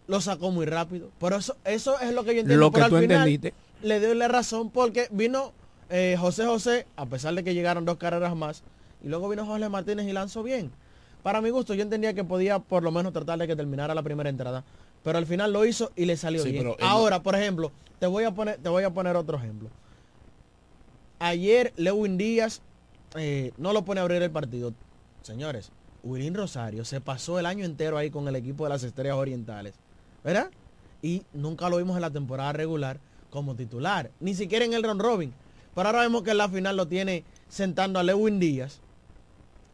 lo 0.06 0.20
sacó 0.20 0.50
muy 0.50 0.66
rápido. 0.66 1.10
Pero 1.20 1.36
eso, 1.36 1.56
eso 1.64 1.98
es 2.00 2.12
lo 2.12 2.24
que 2.24 2.34
yo 2.34 2.40
entiendo. 2.40 2.56
Lo 2.64 2.70
que 2.72 2.78
pero 2.80 2.88
tú 2.88 2.96
al 2.96 3.02
final, 3.02 3.18
entendiste. 3.28 3.54
Le 3.82 4.00
doy 4.00 4.16
la 4.16 4.28
razón 4.28 4.70
porque 4.70 5.06
vino 5.10 5.52
eh, 5.88 6.16
José 6.18 6.44
José, 6.46 6.86
a 6.96 7.06
pesar 7.06 7.34
de 7.34 7.42
que 7.44 7.54
llegaron 7.54 7.84
dos 7.84 7.96
carreras 7.96 8.36
más, 8.36 8.62
y 9.02 9.08
luego 9.08 9.28
vino 9.28 9.44
Jorge 9.46 9.68
Martínez 9.68 10.06
y 10.06 10.12
lanzó 10.12 10.42
bien. 10.42 10.70
Para 11.22 11.40
mi 11.40 11.50
gusto, 11.50 11.74
yo 11.74 11.82
entendía 11.82 12.14
que 12.14 12.24
podía 12.24 12.58
por 12.58 12.82
lo 12.82 12.90
menos 12.90 13.12
tratar 13.12 13.38
de 13.38 13.46
que 13.46 13.56
terminara 13.56 13.94
la 13.94 14.02
primera 14.02 14.30
entrada, 14.30 14.64
pero 15.02 15.18
al 15.18 15.26
final 15.26 15.52
lo 15.52 15.64
hizo 15.66 15.92
y 15.96 16.06
le 16.06 16.16
salió 16.16 16.42
Sí, 16.42 16.50
bien. 16.52 16.62
pero 16.64 16.74
él 16.74 16.80
no- 16.80 16.86
Ahora, 16.88 17.22
por 17.22 17.34
ejemplo, 17.34 17.72
te 17.98 18.06
voy 18.06 18.24
a 18.24 18.30
poner, 18.30 18.56
te 18.58 18.68
voy 18.68 18.84
a 18.84 18.90
poner 18.90 19.16
otro 19.16 19.36
ejemplo. 19.36 19.68
Ayer 21.18 21.72
Lewin 21.76 22.16
Díaz 22.16 22.62
eh, 23.16 23.52
no 23.58 23.72
lo 23.72 23.84
pone 23.84 24.00
a 24.00 24.04
abrir 24.04 24.22
el 24.22 24.30
partido. 24.30 24.72
Señores, 25.22 25.70
Wilín 26.02 26.34
Rosario 26.34 26.84
se 26.84 27.00
pasó 27.00 27.38
el 27.38 27.46
año 27.46 27.64
entero 27.64 27.98
ahí 27.98 28.10
con 28.10 28.26
el 28.28 28.36
equipo 28.36 28.64
de 28.64 28.70
las 28.70 28.82
Estrellas 28.84 29.16
Orientales. 29.16 29.74
¿Verdad? 30.24 30.50
Y 31.02 31.22
nunca 31.32 31.68
lo 31.68 31.76
vimos 31.78 31.96
en 31.96 32.02
la 32.02 32.10
temporada 32.10 32.52
regular 32.52 33.00
como 33.30 33.54
titular. 33.54 34.10
Ni 34.20 34.34
siquiera 34.34 34.64
en 34.64 34.72
el 34.72 34.82
round 34.82 35.00
robin. 35.02 35.32
Pero 35.74 35.88
ahora 35.88 36.00
vemos 36.02 36.22
que 36.22 36.30
en 36.32 36.38
la 36.38 36.48
final 36.48 36.76
lo 36.76 36.88
tiene 36.88 37.24
sentando 37.48 37.98
a 37.98 38.02
Lewin 38.02 38.38
Díaz 38.38 38.80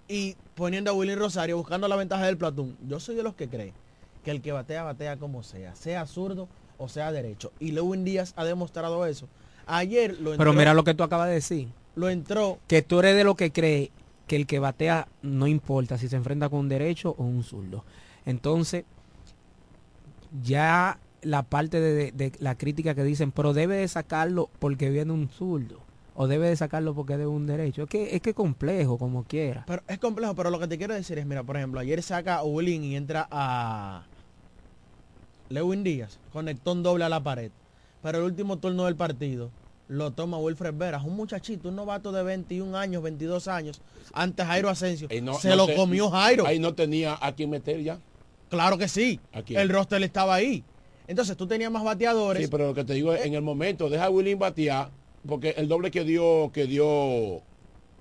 y 0.09 0.37
poniendo 0.55 0.91
a 0.91 0.95
Wilín 0.95 1.19
Rosario 1.19 1.57
buscando 1.57 1.89
la 1.89 1.97
ventaja 1.97 2.27
del 2.27 2.37
platón. 2.37 2.77
Yo 2.87 3.01
soy 3.01 3.15
de 3.17 3.23
los 3.23 3.35
que 3.35 3.49
cree 3.49 3.73
que 4.25 4.31
el 4.31 4.41
que 4.43 4.53
batea, 4.53 4.83
batea 4.83 5.17
como 5.17 5.43
sea. 5.43 5.75
Sea 5.75 6.07
zurdo 6.07 6.49
o 6.79 6.89
sea 6.89 7.13
derecho. 7.13 7.53
Y 7.61 7.73
Lewin 7.73 8.05
Díaz 8.05 8.33
ha 8.37 8.45
demostrado 8.45 9.07
eso. 9.07 9.29
Ayer 9.67 10.13
lo 10.21 10.31
entró, 10.33 10.37
Pero 10.39 10.53
mira 10.53 10.75
lo 10.75 10.85
que 10.85 10.95
tú 10.95 11.03
acabas 11.03 11.29
de 11.29 11.35
decir. 11.35 11.69
lo 11.97 12.09
entró 12.09 12.59
Que 12.69 12.83
tú 12.83 12.99
eres 13.01 13.17
de 13.17 13.25
lo 13.25 13.35
que 13.35 13.51
cree 13.53 13.91
que 14.29 14.37
el 14.37 14.47
que 14.47 14.59
batea 14.59 15.09
no 15.23 15.47
importa 15.47 15.99
si 15.99 16.09
se 16.09 16.17
enfrenta 16.17 16.49
con 16.49 16.61
un 16.61 16.69
derecho 16.69 17.15
o 17.19 17.25
un 17.25 17.43
zurdo. 17.45 17.85
Entonces, 18.25 18.85
ya 20.43 20.99
la 21.23 21.43
parte 21.43 21.81
de, 21.81 21.95
de- 21.95 22.13
de 22.13 22.33
la 22.41 22.57
crítica 22.57 22.95
que 22.95 23.05
dicen, 23.05 23.33
pero 23.33 23.53
debe 23.53 23.77
de 23.77 23.89
sacarlo 23.89 24.51
porque 24.59 24.91
viene 24.91 25.13
un 25.13 25.29
zurdo. 25.29 25.81
O 26.19 26.27
debe 26.27 26.49
de 26.49 26.57
sacarlo 26.57 26.95
porque 26.95 27.13
es 27.13 27.19
de 27.19 27.27
un 27.27 27.47
derecho. 27.47 27.83
Es 27.85 27.89
que 27.91 28.17
es 28.17 28.23
que 28.23 28.33
complejo, 28.35 28.97
como 28.99 29.25
quiera. 29.25 29.65
Pero 29.67 29.83
es 29.87 29.99
complejo, 29.99 30.35
pero 30.35 30.51
lo 30.51 30.59
que 30.59 30.67
te 30.67 30.79
quiero 30.79 30.95
decir 30.95 31.19
es, 31.19 31.27
mira, 31.27 31.43
por 31.43 31.57
ejemplo, 31.57 31.79
ayer 31.79 32.03
saca 32.03 32.37
a 32.37 32.43
Willing 32.45 32.85
y 32.85 32.97
entra 32.97 33.29
a 33.31 34.05
Lewin 35.49 35.85
Díaz, 35.85 36.19
conectó 36.33 36.73
un 36.73 36.83
doble 36.83 37.05
a 37.05 37.09
la 37.09 37.23
pared. 37.23 37.51
Pero 38.03 38.19
el 38.19 38.25
último 38.25 38.59
turno 38.59 38.85
del 38.87 38.97
partido 38.97 39.51
lo 39.89 40.11
toma 40.13 40.39
Wilfred 40.39 40.75
Veras, 40.75 41.05
un 41.05 41.15
muchachito, 41.17 41.69
un 41.69 41.77
novato 41.77 42.11
de 42.13 42.23
21 42.23 42.77
años, 42.77 43.03
22 43.03 43.47
años, 43.47 43.81
antes 44.13 44.45
Jairo 44.47 44.69
Asensio. 44.69 45.09
No- 45.23 45.35
se 45.35 45.51
no 45.51 45.57
lo 45.57 45.75
comió 45.75 46.11
Jairo. 46.11 46.47
Ahí 46.47 46.59
no 46.59 46.75
tenía 46.75 47.17
a 47.21 47.33
quién 47.35 47.51
meter 47.51 47.81
ya. 47.83 47.99
Claro 48.49 48.79
que 48.79 48.89
sí. 48.89 49.21
El 49.49 49.69
roster 49.69 50.03
estaba 50.03 50.35
ahí. 50.35 50.65
Entonces 51.09 51.37
tú 51.37 51.47
tenías 51.47 51.71
más 51.71 51.85
bateadores. 51.85 52.43
Sí, 52.45 52.49
pero 52.51 52.67
lo 52.69 52.75
que 52.75 52.85
te 52.85 52.95
digo 52.95 53.13
es, 53.13 53.25
en 53.25 53.35
el 53.35 53.43
momento, 53.43 53.89
deja 53.89 54.07
a 54.07 54.11
William 54.11 54.39
batear, 54.41 54.91
porque 55.27 55.55
el 55.57 55.69
doble 55.69 55.91
que 55.91 56.05
dio, 56.05 56.51
que 56.53 56.67
dio... 56.67 57.43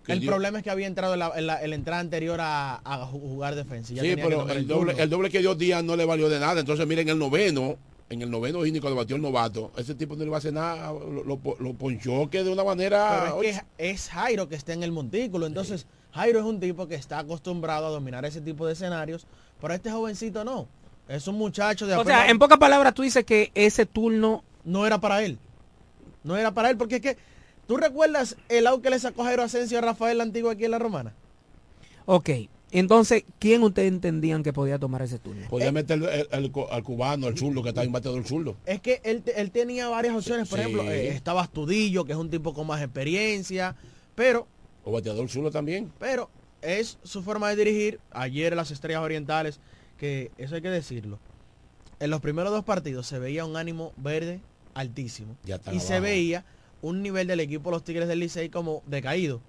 que 0.06 0.14
el 0.14 0.20
dio- 0.20 0.30
problema 0.32 0.60
es 0.60 0.64
que 0.64 0.70
había 0.70 0.88
entrado 0.88 1.14
en 1.14 1.20
la, 1.20 1.32
en 1.36 1.48
la- 1.48 1.62
en 1.64 1.70
la 1.70 1.76
entrada 1.76 2.00
anterior 2.00 2.40
a, 2.42 2.76
a 2.84 3.06
ju- 3.08 3.20
jugar 3.20 3.56
defensa. 3.56 3.94
ya 3.94 4.02
Sí, 4.02 4.10
tenía 4.10 4.24
pero 4.24 4.50
el 4.50 4.68
doble, 4.68 4.94
el 4.98 5.10
doble 5.10 5.30
que 5.30 5.40
dio 5.40 5.56
Díaz 5.56 5.84
no 5.84 5.96
le 5.96 6.06
valió 6.06 6.30
de 6.30 6.40
nada. 6.40 6.60
Entonces, 6.60 6.86
miren, 6.88 7.10
el 7.10 7.18
noveno, 7.20 7.78
en 8.10 8.22
el 8.22 8.30
noveno 8.30 8.66
inning 8.66 8.82
cuando 8.82 8.98
batió 8.98 9.16
el 9.16 9.22
novato, 9.22 9.72
ese 9.78 9.96
tipo 9.96 10.16
no 10.16 10.24
le 10.24 10.30
va 10.30 10.38
a 10.38 10.40
hacer 10.40 10.54
nada, 10.54 10.92
lo, 10.94 11.24
lo, 11.24 11.40
lo 11.60 11.74
ponchó 11.74 12.30
que 12.30 12.44
de 12.44 12.52
una 12.52 12.64
manera... 12.64 13.22
Pero 13.26 13.44
es 13.44 13.58
que 13.60 13.66
es 13.92 14.10
Jairo 14.10 14.48
que 14.48 14.56
está 14.56 14.74
en 14.74 14.84
el 14.84 14.92
montículo. 14.92 15.48
Entonces, 15.48 15.88
Jairo 16.12 16.40
es 16.40 16.46
un 16.46 16.60
tipo 16.60 16.88
que 16.88 16.96
está 16.96 17.20
acostumbrado 17.20 17.88
a 17.88 17.90
dominar 17.90 18.24
ese 18.26 18.42
tipo 18.42 18.68
de 18.68 18.74
escenarios. 18.74 19.26
Pero 19.60 19.74
este 19.74 19.92
jovencito 19.92 20.44
no. 20.46 20.68
Es 21.08 21.28
un 21.28 21.36
muchacho 21.36 21.88
de 21.88 21.96
O 21.96 22.02
apenas- 22.02 22.22
sea, 22.24 22.32
en 22.32 22.40
pocas 22.40 22.58
palabras 22.58 22.94
tú 22.94 23.02
dices 23.04 23.24
que 23.26 23.52
ese 23.56 23.86
turno 23.86 24.44
no 24.64 24.86
era 24.88 25.00
para 25.00 25.24
él. 25.24 25.38
No 26.26 26.36
era 26.36 26.54
para 26.54 26.70
él, 26.70 26.78
porque 26.78 26.96
es 26.96 27.02
que. 27.02 27.18
¿Tú 27.68 27.78
recuerdas 27.78 28.36
el 28.50 28.68
out 28.68 28.84
que 28.84 28.90
le 28.92 29.00
sacó 29.00 29.24
Jairo 29.24 29.42
Asensio 29.44 29.78
a 29.80 29.82
Rafael 29.82 30.22
Antiguo 30.22 30.52
aquí 30.52 30.66
en 30.66 30.72
la 30.72 30.78
Romana? 30.80 31.14
Ok, 32.06 32.30
entonces, 32.72 33.24
¿quién 33.40 33.64
ustedes 33.64 33.88
entendían 33.88 34.44
que 34.44 34.54
podía 34.54 34.78
tomar 34.78 35.02
ese 35.02 35.18
turno? 35.18 35.48
Podía 35.50 35.72
meter 35.72 35.98
el- 35.98 36.28
el 36.32 36.52
al 36.70 36.84
cubano, 36.84 37.26
al 37.26 37.36
zurdo, 37.38 37.64
que 37.64 37.70
está 37.70 37.84
en 37.84 37.92
bateador 37.92 38.24
zurdo. 38.24 38.56
Es 38.68 38.82
que 38.82 39.02
él, 39.04 39.24
él 39.36 39.50
tenía 39.50 39.88
varias 39.88 40.14
opciones. 40.16 40.48
Por 40.48 40.60
Sí. 40.60 40.66
ejemplo, 40.66 40.84
eh, 40.92 41.08
estaba 41.08 41.42
Astudillo, 41.42 42.06
que 42.06 42.12
es 42.12 42.18
un 42.20 42.30
tipo 42.30 42.54
con 42.54 42.68
más 42.68 42.82
experiencia. 42.84 43.76
Pero 44.14 44.48
O 44.84 44.92
bateador 44.92 45.28
zurdo 45.30 45.50
también. 45.50 45.92
Pero 46.00 46.30
es 46.62 47.00
su 47.04 47.24
forma 47.24 47.50
de 47.50 47.56
dirigir. 47.56 48.00
Ayer 48.12 48.54
en 48.54 48.58
las 48.58 48.70
Estrellas 48.70 49.02
Orientales, 49.02 49.60
que 49.98 50.30
eso 50.38 50.54
hay 50.54 50.62
que 50.62 50.70
decirlo. 50.70 51.18
En 52.00 52.12
los 52.12 52.22
primeros 52.22 52.52
dos 52.52 52.64
partidos 52.64 53.08
se 53.08 53.18
veía 53.18 53.44
un 53.46 53.58
ánimo 53.58 53.92
verde 53.98 54.42
altísimo. 54.76 55.36
Ya 55.44 55.60
Y 55.72 55.80
se 55.80 56.00
veía 56.00 56.46
un 56.84 57.02
nivel 57.02 57.26
del 57.26 57.40
equipo 57.40 57.72
de 57.72 57.76
los 57.78 57.84
Tigres 57.84 58.08
del 58.08 58.20
Licey 58.20 58.50
como 58.50 58.84
decaído. 58.86 59.42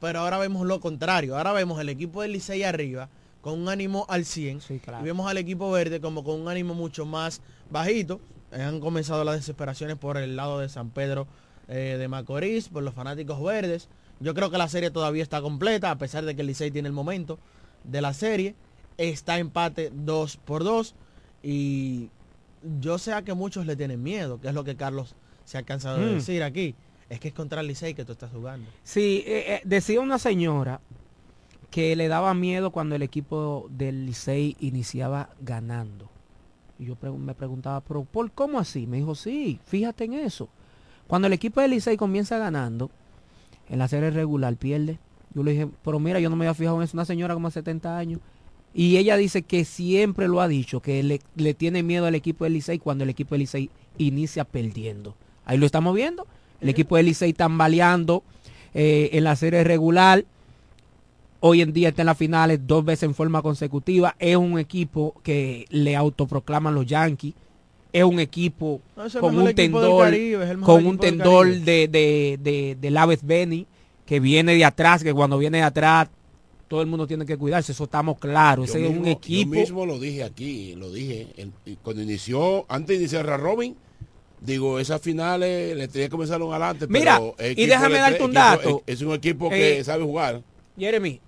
Pero 0.00 0.20
ahora 0.20 0.38
vemos 0.38 0.66
lo 0.66 0.80
contrario. 0.80 1.36
Ahora 1.36 1.52
vemos 1.52 1.78
el 1.78 1.90
equipo 1.90 2.22
del 2.22 2.32
Licey 2.32 2.62
arriba 2.62 3.10
con 3.42 3.60
un 3.60 3.68
ánimo 3.68 4.06
al 4.08 4.24
100. 4.24 4.60
Y 4.70 5.04
vemos 5.04 5.30
al 5.30 5.36
equipo 5.36 5.70
verde 5.70 6.00
como 6.00 6.24
con 6.24 6.40
un 6.40 6.48
ánimo 6.48 6.74
mucho 6.74 7.04
más 7.04 7.42
bajito. 7.70 8.20
Han 8.52 8.80
comenzado 8.80 9.24
las 9.24 9.36
desesperaciones 9.36 9.96
por 9.96 10.16
el 10.16 10.36
lado 10.36 10.58
de 10.58 10.68
San 10.68 10.90
Pedro 10.90 11.26
eh, 11.68 11.96
de 11.98 12.08
Macorís, 12.08 12.68
por 12.68 12.82
los 12.82 12.94
fanáticos 12.94 13.42
verdes. 13.42 13.88
Yo 14.18 14.34
creo 14.34 14.50
que 14.50 14.58
la 14.58 14.68
serie 14.68 14.90
todavía 14.90 15.22
está 15.22 15.40
completa, 15.40 15.90
a 15.90 15.98
pesar 15.98 16.24
de 16.24 16.34
que 16.34 16.40
el 16.40 16.46
Licey 16.46 16.70
tiene 16.70 16.88
el 16.88 16.94
momento 16.94 17.38
de 17.84 18.00
la 18.00 18.14
serie. 18.14 18.54
Está 18.96 19.38
empate 19.38 19.90
2 19.92 20.36
por 20.38 20.64
2. 20.64 20.94
Y 21.42 22.10
yo 22.80 22.98
sé 22.98 23.12
a 23.12 23.22
que 23.22 23.34
muchos 23.34 23.66
le 23.66 23.76
tienen 23.76 24.02
miedo, 24.02 24.40
que 24.40 24.48
es 24.48 24.54
lo 24.54 24.64
que 24.64 24.76
Carlos 24.76 25.14
se 25.44 25.58
ha 25.58 25.62
cansado 25.62 25.98
de 25.98 26.06
Mm. 26.12 26.14
decir 26.14 26.42
aquí. 26.42 26.74
Es 27.08 27.18
que 27.18 27.28
es 27.28 27.34
contra 27.34 27.60
el 27.60 27.66
Licey 27.66 27.94
que 27.94 28.04
tú 28.04 28.12
estás 28.12 28.30
jugando. 28.30 28.70
Sí, 28.84 29.24
eh, 29.26 29.44
eh, 29.54 29.60
decía 29.64 30.00
una 30.00 30.18
señora 30.18 30.80
que 31.70 31.96
le 31.96 32.08
daba 32.08 32.34
miedo 32.34 32.70
cuando 32.70 32.94
el 32.94 33.02
equipo 33.02 33.66
del 33.70 34.06
Licey 34.06 34.56
iniciaba 34.60 35.30
ganando. 35.40 36.08
Y 36.78 36.86
yo 36.86 36.96
me 37.18 37.34
preguntaba, 37.34 37.80
pero 37.80 38.04
¿por 38.04 38.30
cómo 38.30 38.58
así? 38.58 38.86
Me 38.86 38.98
dijo, 38.98 39.14
sí, 39.14 39.60
fíjate 39.66 40.04
en 40.04 40.14
eso. 40.14 40.48
Cuando 41.06 41.26
el 41.26 41.32
equipo 41.32 41.60
del 41.60 41.72
Licey 41.72 41.96
comienza 41.96 42.38
ganando, 42.38 42.90
en 43.68 43.78
la 43.78 43.88
serie 43.88 44.10
regular 44.10 44.56
pierde. 44.56 44.98
Yo 45.34 45.42
le 45.44 45.52
dije, 45.52 45.68
pero 45.84 45.98
mira, 46.00 46.18
yo 46.20 46.28
no 46.30 46.36
me 46.36 46.44
había 46.46 46.54
fijado 46.54 46.76
en 46.78 46.82
eso, 46.82 46.96
una 46.96 47.04
señora 47.04 47.34
como 47.34 47.48
de 47.48 47.52
70 47.52 47.96
años. 47.98 48.20
Y 48.72 48.98
ella 48.98 49.16
dice 49.16 49.42
que 49.42 49.64
siempre 49.64 50.28
lo 50.28 50.40
ha 50.40 50.48
dicho, 50.48 50.80
que 50.80 51.02
le, 51.02 51.20
le 51.34 51.54
tiene 51.54 51.82
miedo 51.82 52.06
al 52.06 52.14
equipo 52.14 52.44
del 52.44 52.52
Licey 52.54 52.78
cuando 52.78 53.04
el 53.04 53.10
equipo 53.10 53.34
del 53.34 53.40
Licey 53.40 53.70
inicia 53.98 54.44
perdiendo. 54.44 55.16
Ahí 55.44 55.58
lo 55.58 55.66
estamos 55.66 55.94
viendo. 55.94 56.26
El 56.60 56.68
equipo 56.68 56.96
del 56.96 57.06
Licey 57.06 57.32
tambaleando 57.32 58.22
eh, 58.74 59.10
en 59.12 59.24
la 59.24 59.34
serie 59.34 59.64
regular. 59.64 60.24
Hoy 61.40 61.62
en 61.62 61.72
día 61.72 61.88
está 61.88 62.02
en 62.02 62.06
las 62.06 62.18
finales 62.18 62.60
dos 62.66 62.84
veces 62.84 63.04
en 63.04 63.14
forma 63.14 63.42
consecutiva. 63.42 64.14
Es 64.18 64.36
un 64.36 64.58
equipo 64.58 65.14
que 65.22 65.64
le 65.70 65.96
autoproclaman 65.96 66.74
los 66.74 66.86
Yankees. 66.86 67.34
Es 67.92 68.04
un 68.04 68.20
equipo 68.20 68.80
No, 68.94 69.06
es 69.06 69.14
el 69.16 69.20
con 69.20 69.36
un 69.36 69.52
tendor, 69.52 70.04
Caribe, 70.04 70.58
con 70.60 70.86
un 70.86 70.96
Caribe. 70.96 71.60
de, 71.60 71.88
de, 71.88 72.38
de, 72.40 72.76
de 72.80 72.90
Laves 72.90 73.24
Benny, 73.26 73.66
que 74.06 74.20
viene 74.20 74.54
de 74.54 74.64
atrás, 74.64 75.02
que 75.02 75.12
cuando 75.12 75.38
viene 75.38 75.58
de 75.58 75.64
atrás 75.64 76.08
todo 76.70 76.82
el 76.82 76.86
mundo 76.86 77.04
tiene 77.04 77.26
que 77.26 77.36
cuidarse, 77.36 77.72
eso 77.72 77.82
estamos 77.82 78.16
claros. 78.20 78.68
Yo 78.68 78.74
Ese 78.74 78.84
es 78.84 78.88
un 78.90 78.98
mismo- 79.02 79.10
equipo. 79.10 79.54
Yo 79.54 79.60
mismo 79.60 79.86
lo 79.86 79.98
dije 79.98 80.22
aquí, 80.22 80.76
lo 80.76 80.92
dije. 80.92 81.26
el- 81.36 81.52
cuando 81.82 82.00
inició, 82.00 82.64
antes 82.68 82.90
de 82.96 83.02
iniciar 83.02 83.28
a 83.28 83.36
Robin, 83.36 83.74
digo, 84.40 84.78
esas 84.78 85.00
finales 85.02 85.76
le 85.76 85.88
tenía 85.88 86.06
que 86.06 86.12
comenzar 86.12 86.40
un 86.40 86.52
adelante. 86.52 86.86
Mira, 86.86 87.20
pero 87.36 87.50
y 87.56 87.66
déjame 87.66 87.98
darte 87.98 88.22
un 88.22 88.30
equipo- 88.30 88.32
dato. 88.40 88.82
Es, 88.86 88.94
es 89.00 89.02
un 89.02 89.14
equipo 89.14 89.50
que 89.50 89.78
Eh, 89.80 89.84
sabe 89.84 90.04
jugar. 90.04 90.42
Jeremy, 90.78 91.20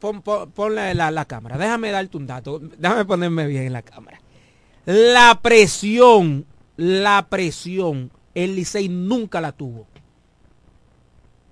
pon, 0.00 0.74
la, 0.74 1.10
la 1.12 1.24
cámara. 1.26 1.56
Déjame 1.56 1.92
darte 1.92 2.16
un 2.16 2.26
dato. 2.26 2.58
Déjame 2.58 3.04
ponerme 3.04 3.46
bien 3.46 3.62
en 3.68 3.74
la 3.74 3.82
cámara. 3.82 4.20
La 4.84 5.38
presión, 5.40 6.44
la 6.76 7.28
presión, 7.30 8.10
el 8.34 8.56
Licey 8.56 8.88
nunca 8.88 9.40
la 9.40 9.52
tuvo. 9.52 9.86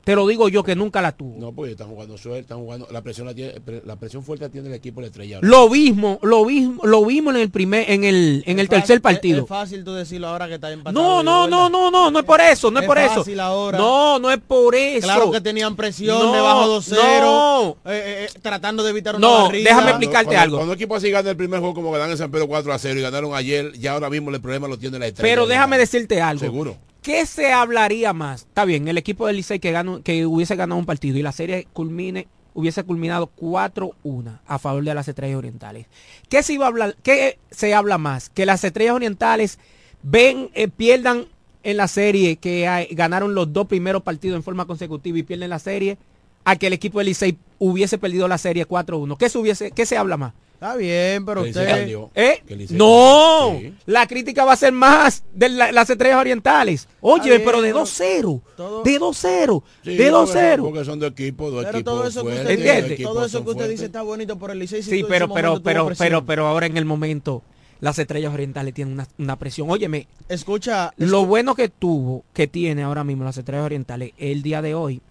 Te 0.07 0.14
lo 0.14 0.24
digo 0.28 0.48
yo 0.48 0.62
que 0.62 0.76
nunca 0.76 1.02
la 1.02 1.11
tuvo. 1.11 1.34
No, 1.36 1.50
porque 1.52 1.72
están 1.72 1.88
jugando 1.88 2.16
suerte, 2.16 2.42
están 2.42 2.59
jugando. 2.59 2.86
La 2.92 3.02
presión, 3.02 3.26
la, 3.26 3.34
tiene- 3.34 3.54
la 3.84 3.96
presión 3.96 4.22
fuerte 4.22 4.44
la 4.44 4.52
tiene 4.52 4.68
el 4.68 4.74
equipo 4.74 5.00
de 5.00 5.07
la 5.07 5.09
estrella. 5.09 5.38
Lo 5.42 5.68
mismo, 5.68 6.20
lo 6.22 6.44
mismo, 6.44 6.80
lo 6.84 7.04
vimos 7.04 7.34
en 7.34 7.40
el 7.40 7.50
primer, 7.50 7.90
en 7.90 8.04
el, 8.04 8.44
en 8.46 8.61
el 8.61 8.68
tercer 8.68 9.00
fácil- 9.00 9.02
partido. 9.02 9.38
Es, 9.38 9.42
es 9.42 9.48
fácil 9.48 9.82
tú 9.82 9.94
decirlo 9.94 10.28
ahora 10.28 10.46
que 10.46 10.54
está 10.54 10.70
empatado. 10.70 11.02
No, 11.02 11.24
no, 11.24 11.48
no, 11.48 11.68
no, 11.68 11.90
no, 11.90 12.12
no 12.12 12.18
es 12.20 12.24
por 12.24 12.40
eso, 12.40 12.70
no 12.70 12.78
es, 12.78 12.84
Es 12.84 12.86
por 12.86 12.98
eso. 12.98 13.24
ahora. 13.42 13.78
No, 13.78 14.20
no 14.20 14.30
es 14.30 14.38
por 14.38 14.76
eso. 14.76 15.09
Claro 15.09 15.32
que 15.32 15.40
tenían 15.40 15.74
presión 15.74 16.16
No, 16.20 16.32
debajo 16.32 16.78
2-0, 16.78 17.20
no. 17.22 17.70
eh, 17.70 17.74
eh, 17.86 18.28
eh, 18.32 18.38
tratando 18.40 18.84
de 18.84 18.90
evitar 18.90 19.16
una 19.16 19.26
No, 19.26 19.42
barrida. 19.46 19.70
déjame 19.70 19.90
explicarte 19.90 20.26
cuando, 20.26 20.40
algo. 20.40 20.57
Cuando 20.59 20.72
un 20.72 20.76
equipo 20.76 20.94
así 20.94 21.11
gana 21.11 21.30
el 21.30 21.36
primer 21.36 21.59
juego 21.59 21.74
como 21.74 21.90
ganan 21.90 22.12
en 22.12 22.16
San 22.16 22.30
Pedro 22.30 22.46
4 22.46 22.72
a 22.72 22.78
0 22.78 23.00
y 23.00 23.02
ganaron 23.02 23.34
ayer, 23.34 23.72
ya 23.76 23.94
ahora 23.94 24.09
mismo 24.09 24.30
el 24.30 24.40
problema 24.40 24.68
lo 24.68 24.78
tiene 24.78 25.00
la 25.00 25.09
estrella. 25.09 25.28
Pero 25.28 25.48
déjame 25.48 25.78
decirte 25.78 26.20
algo. 26.22 26.38
Seguro. 26.38 26.76
¿Qué 27.07 27.24
se 27.24 27.52
hablaría 27.52 28.12
más? 28.12 28.40
Está 28.40 28.64
bien, 28.64 28.88
el 28.88 28.98
equipo 28.98 29.28
del 29.28 29.36
Licey 29.36 29.61
que, 29.61 30.00
que 30.02 30.26
hubiese 30.26 30.57
ganado 30.57 30.76
un 30.76 30.86
partido 30.86 31.16
y 31.16 31.22
la 31.22 31.30
serie 31.30 31.68
culmine, 31.72 32.26
hubiese 32.52 32.82
culminado 32.82 33.30
4-1 33.38 34.40
a 34.44 34.59
favor 34.59 34.82
de 34.82 34.92
las 34.92 35.07
estrellas 35.07 35.38
orientales. 35.38 35.86
¿Qué 36.28 36.42
se 36.42 36.54
iba 36.54 36.64
a 36.64 36.68
hablar? 36.68 36.96
¿Qué 37.04 37.38
se 37.52 37.74
habla 37.74 37.96
más? 37.96 38.28
Que 38.28 38.44
las 38.44 38.64
estrellas 38.64 38.96
orientales 38.96 39.61
ven, 40.02 40.50
eh, 40.54 40.66
pierdan 40.66 41.26
en 41.62 41.76
la 41.76 41.86
serie, 41.86 42.38
que 42.38 42.88
ganaron 42.90 43.36
los 43.36 43.52
dos 43.52 43.68
primeros 43.68 44.02
partidos 44.02 44.34
en 44.34 44.42
forma 44.42 44.66
consecutiva 44.66 45.16
y 45.16 45.22
pierden 45.22 45.50
la 45.50 45.61
serie, 45.61 45.98
a 46.44 46.57
que 46.57 46.66
el 46.66 46.72
equipo 46.72 46.98
del 46.98 47.07
Licey 47.07 47.38
hubiese 47.61 47.98
perdido 47.98 48.26
la 48.26 48.38
serie 48.38 48.66
4-1. 48.66 49.16
¿Qué 49.16 49.28
se, 49.28 49.38
hubiese, 49.38 49.70
¿Qué 49.70 49.86
se 49.86 49.96
habla 49.96 50.16
más? 50.16 50.32
Está 50.57 50.74
bien, 50.74 51.26
pero 51.26 51.42
Que 51.42 51.50
usted... 51.50 51.96
¿Eh? 52.14 52.42
No. 52.70 53.59
Sí. 53.61 53.74
la 53.84 54.07
crítica 54.07 54.44
va 54.46 54.54
a 54.54 54.57
ser 54.57 54.72
más 54.72 55.22
de 55.34 55.50
la- 55.50 55.70
las 55.70 55.90
estrellas 55.90 56.18
orientales. 56.18 56.88
Oye, 57.02 57.28
bien, 57.28 57.42
pero 57.44 57.61
de 57.61 57.68
pero 57.72 57.80
2-0, 57.84 58.40
todo- 58.57 58.82
de 58.82 58.98
2-0, 58.98 59.62
Sí, 59.84 59.96
de 59.96 60.11
porque- 60.11 60.32
2-0. 60.32 60.62
Porque 60.62 60.84
son 60.86 60.98
de 60.98 61.07
equipos, 61.09 61.52
dos 61.52 61.64
Pero 61.66 61.78
equipos 61.78 61.92
todo 61.94 62.07
eso 62.09 62.22
que 62.24 62.28
usted, 62.30 62.50
¿Entiende? 62.50 62.96
todo 63.04 63.26
eso 63.26 63.44
que 63.44 63.50
usted 63.50 63.68
dice 63.68 63.84
está 63.84 64.00
bonito 64.02 64.38
por 64.38 64.50
el 64.50 64.59
Licey. 64.59 64.82
si 64.82 64.90
Sí, 64.90 65.04
pero, 65.07 65.28
pero, 65.32 65.61
pero, 65.62 65.90
pero, 65.98 66.24
pero 66.24 66.46
ahora 66.46 66.64
en 66.66 66.78
el 66.78 66.86
momento 66.86 67.42
las 67.80 67.98
estrellas 67.98 68.32
orientales 68.32 68.72
tienen 68.72 68.94
una, 68.94 69.07
una 69.18 69.36
presión. 69.36 69.68
Óyeme, 69.70 70.09
Escucha, 70.30 70.94
lo 70.96 71.26
bueno 71.26 71.54
que 71.54 71.68
tuvo, 71.68 72.24
que 72.32 72.46
tiene 72.46 72.82
ahora 72.82 73.04
mismo 73.04 73.24
las 73.24 73.36
estrellas 73.36 73.66
orientales 73.66 74.12
el 74.16 74.42
día 74.42 74.62
de 74.62 74.74
hoy, 74.74 75.02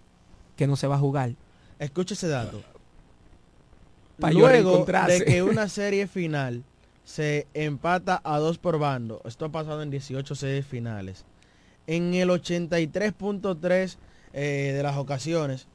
que 0.58 0.66
no 0.66 0.76
se 0.76 0.88
va 0.88 0.96
a 0.96 1.00
jugar. 1.00 1.34
escucha 1.78 2.16
ese 2.16 2.30
dato. 2.30 2.64
Luego 4.18 4.86
de 4.86 5.26
que 5.26 5.44
una 5.44 5.68
serie 5.70 6.08
final 6.08 6.64
se 7.04 7.48
empata 7.54 8.22
a 8.24 8.40
dos 8.40 8.58
por 8.58 8.80
bando, 8.80 9.22
esto 9.26 9.46
ha 9.46 9.52
pasado 9.52 9.82
en 9.82 9.92
18 9.92 10.36
series 10.36 10.66
finales, 10.66 11.26
en 11.88 12.14
el 12.14 12.30
83.3 12.30 13.98
eh, 14.34 14.74
de 14.76 14.84
las 14.84 14.98
ocasiones, 14.98 15.68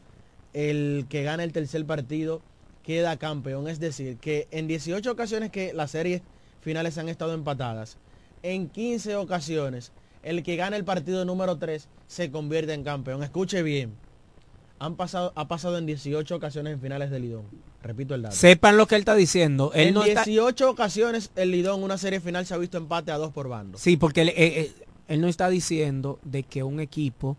el 0.52 1.06
que 1.08 1.22
gana 1.22 1.44
el 1.44 1.52
tercer 1.52 1.84
partido 1.86 2.42
queda 2.82 3.16
campeón. 3.16 3.68
Es 3.68 3.78
decir, 3.78 4.16
que 4.16 4.48
en 4.50 4.66
18 4.66 5.10
ocasiones 5.10 5.50
que 5.50 5.72
las 5.72 5.92
series 5.92 6.22
finales 6.60 6.98
han 6.98 7.08
estado 7.08 7.34
empatadas, 7.34 7.98
en 8.42 8.68
15 8.68 9.16
ocasiones, 9.16 9.92
el 10.22 10.42
que 10.42 10.56
gana 10.56 10.76
el 10.76 10.84
partido 10.84 11.24
número 11.24 11.58
3 11.58 11.88
se 12.06 12.30
convierte 12.30 12.74
en 12.74 12.84
campeón. 12.84 13.22
Escuche 13.22 13.62
bien. 13.62 13.94
Han 14.78 14.96
pasado, 14.96 15.32
ha 15.36 15.46
pasado 15.46 15.78
en 15.78 15.86
18 15.86 16.34
ocasiones 16.34 16.72
en 16.72 16.80
finales 16.80 17.10
de 17.10 17.20
Lidón. 17.20 17.69
Repito 17.82 18.14
el 18.14 18.22
dato. 18.22 18.36
Sepan 18.36 18.76
lo 18.76 18.86
que 18.86 18.96
él 18.96 19.00
está 19.00 19.14
diciendo. 19.14 19.72
Él 19.74 19.88
en 19.88 19.94
no 19.94 20.04
está, 20.04 20.24
18 20.24 20.70
ocasiones 20.70 21.30
el 21.36 21.50
Lidón, 21.50 21.82
una 21.82 21.96
serie 21.98 22.20
final, 22.20 22.44
se 22.44 22.54
ha 22.54 22.58
visto 22.58 22.76
empate 22.78 23.10
a 23.10 23.16
dos 23.16 23.32
por 23.32 23.48
bando. 23.48 23.78
Sí, 23.78 23.96
porque 23.96 24.22
él, 24.22 24.28
eh, 24.30 24.34
eh, 24.36 24.74
él 25.08 25.20
no 25.20 25.28
está 25.28 25.48
diciendo 25.48 26.18
de 26.22 26.42
que 26.42 26.62
un 26.62 26.80
equipo 26.80 27.36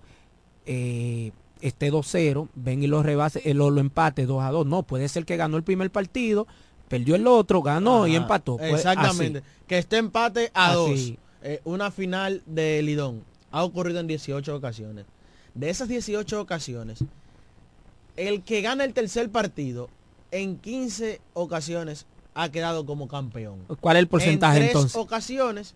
eh, 0.65 1.31
esté 1.61 1.91
2-0, 1.91 2.49
ven 2.55 2.83
y 2.83 2.87
lo 2.87 3.03
rebase, 3.03 3.53
lo, 3.53 3.69
lo 3.69 3.81
empate 3.81 4.25
2 4.25 4.43
a 4.43 4.49
2. 4.49 4.65
No, 4.65 4.83
puede 4.83 5.07
ser 5.09 5.25
que 5.25 5.37
ganó 5.37 5.57
el 5.57 5.63
primer 5.63 5.91
partido, 5.91 6.47
perdió 6.87 7.15
el 7.15 7.27
otro, 7.27 7.61
ganó 7.61 8.07
y 8.07 8.15
empató. 8.15 8.57
Pues, 8.57 8.73
Exactamente. 8.73 9.39
así. 9.39 9.47
Que 9.67 9.77
esté 9.77 9.97
empate 9.97 10.51
a 10.53 10.71
Así. 10.71 10.75
dos. 10.75 11.19
Eh, 11.43 11.61
una 11.63 11.91
final 11.91 12.43
de 12.45 12.81
Lidón. 12.81 13.23
Ha 13.51 13.63
ocurrido 13.63 13.99
en 13.99 14.07
18 14.07 14.55
ocasiones. 14.55 15.05
De 15.53 15.69
esas 15.69 15.87
18 15.87 16.39
ocasiones, 16.39 16.99
el 18.15 18.43
que 18.43 18.61
gana 18.61 18.83
el 18.83 18.93
tercer 18.93 19.29
partido, 19.29 19.89
en 20.31 20.57
15 20.57 21.21
ocasiones 21.33 22.05
ha 22.33 22.49
quedado 22.49 22.85
como 22.85 23.07
campeón. 23.07 23.59
¿Cuál 23.79 23.97
es 23.97 24.01
el 24.01 24.07
porcentaje 24.07 24.57
en 24.57 24.63
tres 24.63 24.75
entonces? 24.75 24.95
ocasiones, 24.95 25.75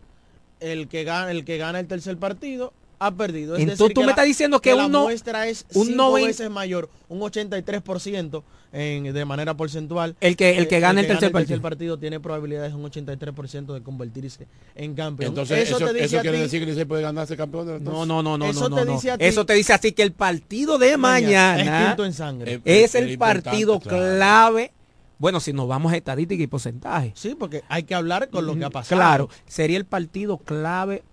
el 0.59 0.87
que 0.87 1.03
gana, 1.03 1.31
el 1.31 1.45
que 1.45 1.57
gana 1.57 1.79
el 1.79 1.87
tercer 1.87 2.17
partido 2.17 2.73
ha 2.99 3.11
perdido. 3.11 3.55
Es 3.55 3.61
Entonces, 3.61 3.79
decir, 3.79 3.93
tú 3.93 4.01
que 4.01 4.05
me 4.05 4.05
la- 4.07 4.11
estás 4.13 4.25
diciendo 4.25 4.61
que 4.61 4.73
la 4.75 4.85
un 4.85 4.91
no- 4.91 5.03
muestra 5.03 5.47
es 5.47 5.65
un 5.73 5.87
cinco 5.87 5.97
noven- 5.97 6.27
veces 6.27 6.49
mayor, 6.49 6.89
un 7.09 7.19
83% 7.21 8.43
en, 8.73 9.13
de 9.13 9.25
manera 9.25 9.55
porcentual. 9.55 10.15
El 10.19 10.35
que- 10.35 10.57
el 10.57 10.63
Eh, 10.63 10.67
que 10.67 10.79
gana 10.79 11.01
el 11.01 11.07
tercer 11.07 11.31
partido. 11.31 11.61
partido 11.61 11.97
tiene 11.97 12.19
probabilidades 12.19 12.73
un 12.73 12.83
83% 12.83 13.73
de 13.73 13.81
convertirse 13.81 14.47
en 14.75 14.93
campeón. 14.95 15.29
Entonces, 15.29 15.69
eso, 15.69 15.77
te 15.77 15.93
dice 15.93 16.05
eso 16.05 16.19
a 16.19 16.21
quiere 16.21 16.37
ti- 16.37 16.43
decir 16.43 16.59
que 16.59 16.63
el 16.65 16.69
Licey 16.71 16.85
puede 16.85 17.01
ganarse 17.01 17.37
campeón. 17.37 17.67
No, 17.67 17.75
entonces? 17.77 18.07
no, 18.07 18.21
no, 18.23 18.37
no, 18.37 18.45
Eso 18.47 18.69
no, 18.69 18.75
te 18.75 18.85
no, 18.85 18.93
dice 18.93 19.11
no. 19.11 19.17
ti- 19.17 19.25
Eso 19.25 19.45
te 19.45 19.53
dice 19.53 19.73
así 19.73 19.91
que 19.93 20.03
el 20.03 20.11
partido 20.11 20.77
de 20.77 20.97
mañana, 20.97 21.81
es 21.81 21.87
quinto 21.87 22.05
en 22.05 22.13
sangre. 22.13 22.53
Eh, 22.55 22.61
es 22.83 22.95
eh, 22.95 22.99
el 22.99 23.09
es 23.11 23.17
partido 23.17 23.79
claro. 23.79 23.97
clave. 24.17 24.71
Bueno, 25.17 25.39
si 25.39 25.53
nos 25.53 25.65
vamos 25.69 25.93
a 25.93 25.95
estadística 25.95 26.43
y 26.43 26.47
porcentaje. 26.47 27.13
Sí, 27.15 27.35
porque 27.39 27.63
hay 27.69 27.83
que 27.83 27.95
hablar 27.95 28.27
con 28.29 28.45
lo 28.45 28.53
que 28.57 28.65
ha 28.65 28.69
pasado. 28.69 28.99
Claro, 28.99 29.29
sería 29.47 29.77
el 29.77 29.85
partido 29.85 30.37
clave 30.39 31.03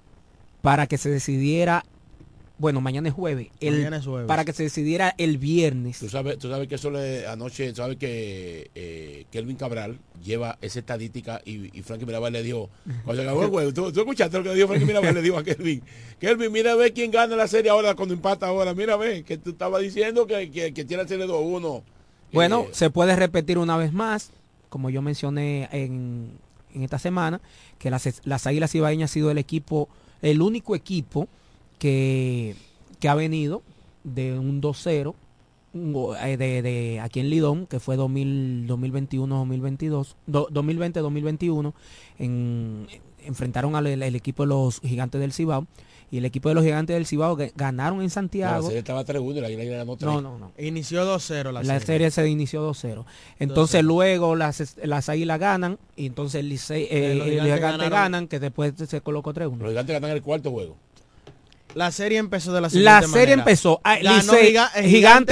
para 0.62 0.86
que 0.86 0.96
se 0.96 1.10
decidiera, 1.10 1.84
bueno, 2.58 2.80
mañana 2.80 3.08
es 3.08 3.14
jueves, 3.14 3.48
el, 3.60 3.74
Mañana 3.78 3.96
es 3.96 4.06
jueves. 4.06 4.28
para 4.28 4.44
que 4.44 4.52
se 4.52 4.62
decidiera 4.62 5.14
el 5.18 5.36
viernes. 5.38 5.98
Tú 5.98 6.08
sabes, 6.08 6.38
tú 6.38 6.48
sabes 6.48 6.68
que 6.68 6.76
eso 6.76 6.90
le, 6.90 7.26
anoche, 7.26 7.74
sabes 7.74 7.96
que 7.96 8.70
eh, 8.74 9.24
Kelvin 9.32 9.56
Cabral 9.56 9.98
lleva 10.24 10.56
esa 10.62 10.78
estadística 10.78 11.42
y, 11.44 11.76
y 11.76 11.82
Frankie 11.82 12.06
Mirabal 12.06 12.32
le 12.32 12.42
dijo, 12.44 12.70
cuando 13.04 13.20
se 13.22 13.28
acabó 13.28 13.42
el 13.42 13.50
juego, 13.50 13.72
¿tú, 13.74 13.92
tú 13.92 14.00
escuchaste 14.00 14.36
lo 14.38 14.44
que 14.44 14.50
le 14.50 14.54
dijo 14.54 14.68
Frankie 14.68 14.86
Mirabal, 14.86 15.14
le 15.14 15.22
dijo 15.22 15.36
a 15.38 15.42
Kelvin, 15.44 15.82
Kelvin, 16.20 16.52
mira 16.52 16.72
a 16.72 16.76
ver 16.76 16.92
quién 16.92 17.10
gana 17.10 17.34
la 17.34 17.48
serie 17.48 17.70
ahora 17.70 17.94
cuando 17.94 18.14
empata 18.14 18.46
ahora, 18.46 18.72
mira 18.74 18.94
a 18.94 18.96
ver, 18.96 19.24
que 19.24 19.36
tú 19.38 19.50
estabas 19.50 19.82
diciendo 19.82 20.26
que, 20.28 20.50
que, 20.52 20.72
que 20.72 20.84
tiene 20.84 21.02
la 21.02 21.08
serie 21.08 21.26
2-1. 21.26 21.82
Bueno, 22.32 22.66
Eh, 22.68 22.68
se 22.72 22.88
puede 22.90 23.16
repetir 23.16 23.58
una 23.58 23.76
vez 23.76 23.92
más, 23.92 24.30
como 24.68 24.88
yo 24.88 25.02
mencioné 25.02 25.68
en, 25.72 26.30
en 26.72 26.82
esta 26.84 27.00
semana, 27.00 27.40
que 27.80 27.90
las, 27.90 28.08
las 28.24 28.46
Águilas 28.46 28.72
Ibaeñas 28.74 29.10
ha 29.10 29.12
sido 29.12 29.30
el 29.32 29.38
equipo, 29.38 29.88
el 30.22 30.40
único 30.42 30.74
equipo 30.74 31.28
que, 31.78 32.54
que 33.00 33.08
ha 33.08 33.14
venido 33.14 33.62
de 34.04 34.38
un 34.38 34.60
2-0 34.62 35.14
un 35.74 35.92
go- 35.94 36.14
eh, 36.16 36.36
de, 36.36 36.60
de 36.60 37.00
aquí 37.00 37.20
en 37.20 37.30
Lidón, 37.30 37.66
que 37.66 37.80
fue 37.80 37.96
2000, 37.96 38.66
2021-2022, 38.68 40.14
do- 40.26 40.48
2020-2021, 40.50 41.72
en, 42.18 42.86
enfrentaron 43.24 43.74
al 43.76 43.86
el 43.86 44.14
equipo 44.14 44.42
de 44.42 44.48
los 44.48 44.80
gigantes 44.80 45.20
del 45.20 45.32
Cibao 45.32 45.66
y 46.12 46.18
el 46.18 46.24
equipo 46.26 46.48
de 46.50 46.54
los 46.54 46.62
gigantes 46.62 46.94
del 46.94 47.06
Cibao 47.06 47.36
ga- 47.36 47.50
ganaron 47.56 47.98
en 47.98 48.04
La 48.04 48.10
Santiago. 48.10 48.62
serie 48.66 48.78
estaba 48.80 49.02
3-1 49.04 49.38
y 49.38 49.40
la 49.40 49.46
Águila 49.48 49.64
ganó 49.78 49.96
3. 49.96 50.06
No, 50.12 50.20
no, 50.20 50.38
no. 50.38 50.52
Inició 50.58 51.04
2-0 51.04 51.44
la, 51.50 51.62
La 51.62 51.64
serie. 51.80 51.80
serie 51.86 52.10
se 52.10 52.28
inició 52.28 52.62
2-0. 52.70 53.04
Entonces 53.40 53.82
luego 53.82 54.36
las, 54.36 54.76
las 54.84 55.08
águilas 55.08 55.40
ganan 55.40 55.78
y 55.96 56.06
entonces 56.06 56.40
el 56.40 56.50
Licey, 56.50 56.84
eh, 56.84 56.88
Eh, 56.90 57.14
los 57.14 57.26
el 57.26 57.32
gigantes 57.32 57.54
gigante 57.56 57.78
ganaron. 57.84 57.90
ganan 57.90 58.28
que 58.28 58.38
después 58.38 58.74
se 58.86 59.00
colocó 59.00 59.32
3-1. 59.32 59.56
Los 59.58 59.70
gigantes 59.70 59.94
ganan 60.00 60.10
el 60.10 60.22
cuarto 60.22 60.50
juego. 60.50 60.76
La 61.74 61.90
serie 61.90 62.18
empezó 62.18 62.52
de 62.52 62.60
la 62.60 62.68
siguiente 62.70 62.90
La 62.90 63.00
serie 63.02 63.18
manera. 63.36 63.42
empezó 63.42 63.80
a 63.82 63.96
Ganó 63.98 64.16
Licey, 64.16 64.48
Giga- 64.52 64.70
eh, 64.74 64.82
Gigante 64.88 64.88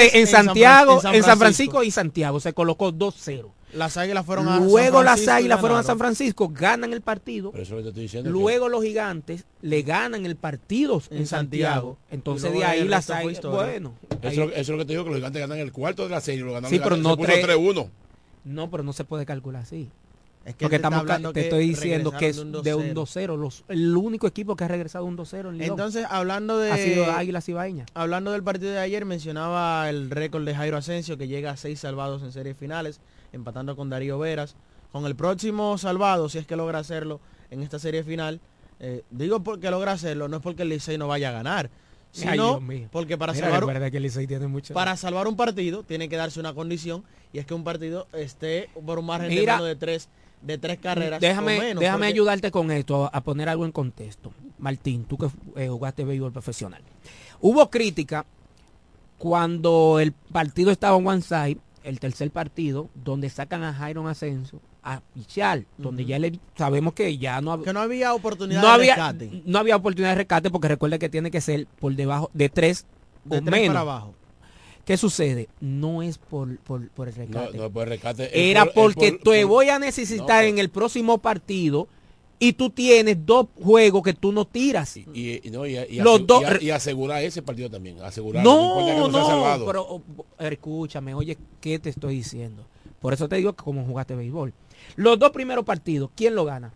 Gigantes 0.09 0.15
en 0.15 0.27
Santiago, 0.27 1.01
en 1.05 1.15
en 1.15 1.23
San 1.23 1.39
Francisco 1.39 1.83
y 1.83 1.91
Santiago. 1.91 2.41
Se 2.41 2.53
colocó 2.53 2.93
2-0. 2.93 3.53
Las 3.73 3.97
águilas 3.97 4.27
fueron 4.27 4.49
a 4.49 4.57
San 4.57 4.67
Luego 4.67 5.03
las 5.05 5.29
águilas 5.29 5.61
fueron 5.61 5.79
a. 5.79 5.83
San 5.85 5.97
Francisco, 5.99 6.49
ganan 6.49 6.93
el 6.93 7.03
partido. 7.03 7.53
Pero 7.53 7.63
eso 7.63 7.75
es 7.75 7.77
lo 7.77 7.77
que 7.79 7.83
te 7.85 7.89
estoy 7.91 8.03
diciendo. 8.05 8.29
Luego 8.31 8.69
los 8.69 8.83
gigantes 8.83 9.45
le 9.63 9.83
ganan 9.83 10.27
el 10.27 10.35
partido 10.35 11.01
en, 11.11 11.19
En 11.19 11.27
Santiago. 11.29 11.73
Santiago. 11.75 11.99
Entonces 12.11 12.53
de 12.53 12.65
ahí 12.65 12.85
las 12.89 13.11
águilas. 13.11 13.43
Bueno. 13.43 13.95
ahí- 14.23 14.29
eso, 14.33 14.51
es 14.53 14.69
lo- 14.71 14.79
que 14.79 14.85
te 14.87 14.93
digo, 14.95 15.05
que 15.05 15.11
los 15.11 15.19
gigantes 15.19 15.41
ganan 15.41 15.59
el 15.59 15.71
cuarto 15.71 16.03
de 16.03 16.09
la 16.09 16.21
serie. 16.21 16.41
Lo 16.43 16.53
ganaron 16.53 16.71
Sí, 16.71 16.81
pero 16.83 16.97
se 16.97 17.03
no 17.03 17.17
puso 17.17 17.31
tres- 17.31 17.45
3-1. 17.47 17.89
No, 18.43 18.71
pero 18.71 18.83
no 18.83 18.93
se 18.93 19.05
puede 19.05 19.25
calcular 19.27 19.63
así. 19.63 19.89
Es 20.51 20.57
que 20.57 20.65
Porque 20.67 20.77
estamos, 20.77 21.01
hablando 21.01 21.33
te 21.33 21.41
que 21.41 21.47
estoy 21.49 21.69
diciendo 21.69 22.13
que 22.13 22.29
es 22.29 22.37
de 22.37 22.63
de 22.63 22.75
un 22.75 22.89
un 22.91 22.95
2-0. 22.95 23.37
Los- 23.37 23.65
El 23.69 23.97
único 23.97 24.27
equipo 24.27 24.55
que 24.57 24.65
ha 24.65 24.69
regresado 24.69 25.05
un 25.05 25.17
2-0 25.17 25.51
en 25.55 25.61
Entonces, 25.63 26.07
hablando 26.09 26.59
de 26.59 26.71
ha 26.73 26.77
sido 26.77 27.11
Águilas. 27.11 27.49
Hablando 27.95 28.33
del 28.33 28.43
partido 28.43 28.71
de 28.73 28.79
ayer, 28.79 29.05
mencionaba 29.05 29.89
el 29.91 30.11
récord 30.11 30.45
de 30.45 30.55
Jairo 30.55 30.77
Asensio 30.77 31.17
que 31.19 31.29
llega 31.29 31.51
a 31.53 31.57
seis 31.57 31.81
salvados 31.81 32.23
en 32.23 32.33
series 32.33 32.57
finales, 32.57 33.01
empatando 33.33 33.77
con 33.77 33.91
Darío 33.91 34.19
Veras. 34.19 34.57
Con 34.93 35.07
el 35.07 35.15
próximo 35.15 35.79
salvado, 35.79 36.29
si 36.29 36.39
es 36.39 36.47
que 36.47 36.57
logra 36.57 36.81
hacerlo 36.81 37.21
en 37.51 37.63
esta 37.63 37.79
serie 37.79 38.03
final, 38.03 38.41
eh, 38.81 39.03
digo 39.11 39.41
porque 39.43 39.71
logra 39.71 39.93
hacerlo, 39.93 40.27
no 40.29 40.39
es 40.39 40.43
porque 40.43 40.63
el 40.63 40.69
Licey 40.71 40.99
no 40.99 41.07
vaya 41.07 41.29
a 41.29 41.33
ganar, 41.33 41.71
sino 42.11 42.61
porque 42.91 43.17
para 43.17 43.33
Mira, 43.33 43.45
salvar, 43.47 43.61
recuerda 43.61 43.91
que 43.91 43.99
el 43.99 44.03
Licey 44.03 44.27
tiene 44.27 44.49
mucho. 44.49 44.75
para 44.75 44.97
salvar 44.97 45.29
un 45.29 45.37
partido 45.37 45.85
tiene 45.85 46.09
que 46.09 46.17
darse 46.17 46.41
una 46.41 46.55
condición 46.55 47.05
y 47.33 47.39
es 47.39 47.47
que 47.47 47.55
un 47.55 47.63
partido 47.63 48.09
esté 48.13 48.69
por 48.85 48.99
un 48.99 49.07
margen 49.07 49.29
de 49.29 49.37
Mira, 49.37 49.55
menos 49.55 49.69
de 49.69 49.77
tres, 49.77 50.09
de 50.43 50.59
tres 50.59 50.79
carreras 50.79 51.21
déjame 51.21 51.57
o 51.59 51.61
menos. 51.61 51.81
déjame 51.81 51.99
porque- 52.07 52.13
ayudarte 52.15 52.51
con 52.51 52.71
esto, 52.71 53.11
a, 53.13 53.21
poner 53.23 53.49
algo 53.49 53.65
en 53.65 53.73
contexto. 53.73 54.33
Martín, 54.59 55.05
tú 55.05 55.17
que 55.19 55.29
eh, 55.57 55.69
jugaste 55.69 56.05
béisbol 56.05 56.33
profesional. 56.33 56.83
Hubo 57.41 57.71
crítica 57.71 58.27
cuando 59.19 59.99
el 60.01 60.13
partido 60.13 60.71
estaba 60.71 60.97
en 60.99 61.07
one 61.07 61.23
side, 61.23 61.59
el 61.83 62.01
tercer 62.01 62.31
partido, 62.31 62.89
donde 62.95 63.29
sacan 63.31 63.63
a 63.63 63.73
Jairon 63.73 64.07
Ascenso 64.09 64.61
a 64.83 65.01
pichar, 65.15 65.65
donde 65.77 66.07
ya 66.07 66.19
le 66.19 66.39
sabemos 66.57 66.95
que 66.95 67.19
ya 67.19 67.41
no, 67.43 67.61
que 67.63 67.73
no 67.73 67.81
había 67.81 68.15
oportunidad 68.15 68.63
no 68.63 68.69
de 68.69 68.73
había 68.75 68.95
rescate. 68.95 69.43
no 69.45 69.59
había 69.59 69.77
oportunidad 69.77 70.11
de 70.11 70.15
rescate 70.17 70.51
porque 70.51 70.69
recuerda 70.69 70.99
que 70.99 71.11
tiene 71.11 71.31
que 71.31 71.43
ser 71.43 71.67
por 71.79 71.95
debajo 71.95 72.31
de 72.33 72.49
tres 72.49 72.87
De 73.25 73.39
o 73.39 73.41
tres 73.43 73.51
menos. 73.51 73.69
para 73.69 73.81
abajo. 73.81 74.15
¿Qué 74.91 74.97
sucede? 74.97 75.49
No 75.61 76.03
es 76.03 76.19
por, 76.19 76.59
por, 76.59 76.89
por 76.89 77.07
el 77.09 77.15
No, 77.15 77.21
rescate. 77.39 77.57
no 77.59 77.71
puede 77.71 77.87
rescate. 77.87 78.25
Es 78.25 78.51
Era 78.51 78.65
por- 78.65 78.75
porque 78.75 79.13
por- 79.13 79.21
te 79.33 79.43
por- 79.43 79.49
voy 79.49 79.69
a 79.69 79.79
necesitar 79.79 80.43
en 80.43 80.59
el 80.59 80.69
próximo 80.69 81.19
partido 81.19 81.87
y 82.41 82.55
tú 82.55 82.71
tienes 82.71 83.25
dos 83.25 83.47
juegos 83.63 84.03
que 84.03 84.15
tú 84.15 84.33
no 84.33 84.45
tiras. 84.47 84.97
Y, 84.97 85.07
y 85.15 85.51
no, 85.53 85.65
y, 85.65 85.77
Los 86.01 86.23
y 86.61 86.71
asegurar 86.71 87.23
ese 87.23 87.41
partido 87.41 87.71
también. 87.71 88.03
Asegurar. 88.03 88.43
No, 88.43 89.09
no, 89.09 89.27
salvado. 89.29 89.65
pero 89.65 89.87
oh, 89.89 90.03
escúchame, 90.41 91.15
oye, 91.15 91.39
¿qué 91.61 91.79
te 91.79 91.91
estoy 91.91 92.17
diciendo? 92.17 92.65
Por 93.01 93.13
eso 93.15 93.29
te 93.29 93.37
digo 93.37 93.53
que 93.53 93.63
como 93.63 93.85
jugaste 93.85 94.17
béisbol. 94.17 94.53
Los 94.97 95.21
dos 95.21 95.31
primeros 95.31 95.65
partidos, 95.65 96.11
¿quién 96.17 96.35
lo 96.35 96.45
gana? 96.45 96.73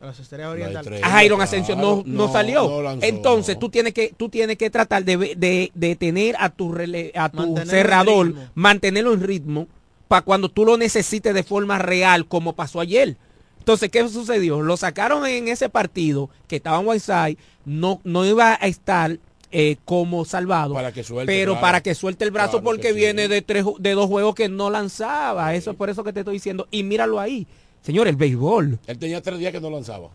Las 0.00 0.18
estrellas 0.18 0.48
orientales. 0.48 1.02
Asensio 1.02 1.76
no, 1.76 2.02
claro, 2.02 2.02
no 2.06 2.26
no, 2.26 2.32
salió. 2.32 2.68
no 2.70 2.82
lanzó, 2.82 3.06
Entonces 3.06 3.58
tú 3.58 3.68
tienes 3.68 3.92
que 3.92 4.14
tú 4.16 4.28
tienes 4.30 4.56
que 4.56 4.70
tratar 4.70 5.04
de, 5.04 5.16
de, 5.36 5.70
de 5.74 5.96
tener 5.96 6.36
a 6.38 6.48
tu 6.48 6.72
rele- 6.72 7.12
a 7.14 7.28
tu 7.28 7.36
Mantenerlo 7.38 7.62
en 7.62 7.68
cerrador, 7.68 8.26
ritmo. 8.28 8.42
mantenerlo 8.54 9.12
en 9.12 9.20
ritmo 9.22 9.66
para 10.08 10.22
cuando 10.22 10.48
tú 10.48 10.64
lo 10.64 10.76
necesites 10.76 11.34
de 11.34 11.42
forma 11.42 11.78
real 11.78 12.26
como 12.26 12.54
pasó 12.54 12.80
ayer. 12.80 13.16
Entonces, 13.58 13.90
¿qué 13.90 14.08
sucedió? 14.08 14.62
Lo 14.62 14.76
sacaron 14.78 15.26
en 15.26 15.48
ese 15.48 15.68
partido 15.68 16.30
que 16.48 16.56
estaba 16.56 16.80
en 16.80 16.88
Whiteside, 16.88 17.36
no 17.66 18.00
no 18.04 18.24
iba 18.24 18.52
a 18.58 18.66
estar 18.66 19.18
eh, 19.52 19.76
como 19.84 20.24
salvado, 20.24 20.74
Para 20.74 20.92
que 20.92 21.02
suelte, 21.04 21.30
pero 21.30 21.52
claro. 21.52 21.60
para 21.60 21.80
que 21.82 21.94
suelte 21.94 22.24
el 22.24 22.30
brazo 22.30 22.52
Claro 22.52 22.64
porque 22.64 22.88
sí. 22.90 22.94
viene 22.94 23.28
de 23.28 23.42
tres 23.42 23.64
de 23.78 23.92
dos 23.92 24.06
juegos 24.06 24.34
que 24.34 24.48
no 24.48 24.70
lanzaba. 24.70 25.54
Eso 25.54 25.72
es 25.72 25.76
por 25.76 25.90
eso 25.90 26.02
que 26.04 26.12
te 26.12 26.20
estoy 26.20 26.34
diciendo 26.34 26.66
y 26.70 26.84
míralo 26.84 27.20
ahí. 27.20 27.46
Señor, 27.82 28.08
el 28.08 28.16
béisbol. 28.16 28.78
Él 28.86 28.98
tenía 28.98 29.20
tres 29.22 29.38
días 29.38 29.52
que 29.52 29.60
no 29.60 29.70
lanzaba. 29.70 30.10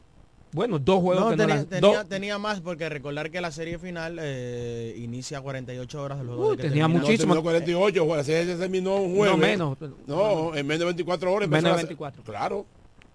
Bueno, 0.51 0.80
dos 0.80 1.01
juegos 1.01 1.24
No, 1.26 1.30
que 1.32 1.36
no 1.36 1.43
tenía, 1.43 1.55
lanzaba. 1.55 1.80
tenía, 1.82 1.97
Dos- 1.99 2.09
tenía 2.09 2.38
más 2.38 2.61
porque 2.61 2.88
recordar 2.88 3.30
que 3.30 3.41
la 3.41 3.51
serie 3.51 3.78
final 3.78 4.18
eh, 4.22 4.95
inicia 4.97 5.41
48 5.41 6.01
horas 6.01 6.18
del 6.20 6.28
juego. 6.28 6.51
De 6.51 6.57
que 6.57 6.70
tenía 6.70 6.88
muchísimo. 6.88 7.34
No, 7.36 7.41
terminó 7.41 7.43
48, 7.43 7.99
juego, 8.01 8.16
la 8.16 8.24
serie 8.24 8.53
se 8.53 8.59
terminó 8.59 8.95
un 8.97 9.16
jueves. 9.18 9.36
No, 9.36 9.38
menos. 9.38 9.78
No, 10.07 10.55
en 10.55 10.66
menos 10.66 10.80
de 10.80 10.86
24 10.86 11.34
horas. 11.34 11.49
Menos 11.49 11.63
de 11.63 11.70
empezó 11.70 11.76
la 11.76 11.82
se- 11.82 11.88
24. 11.88 12.24
Claro, 12.24 12.66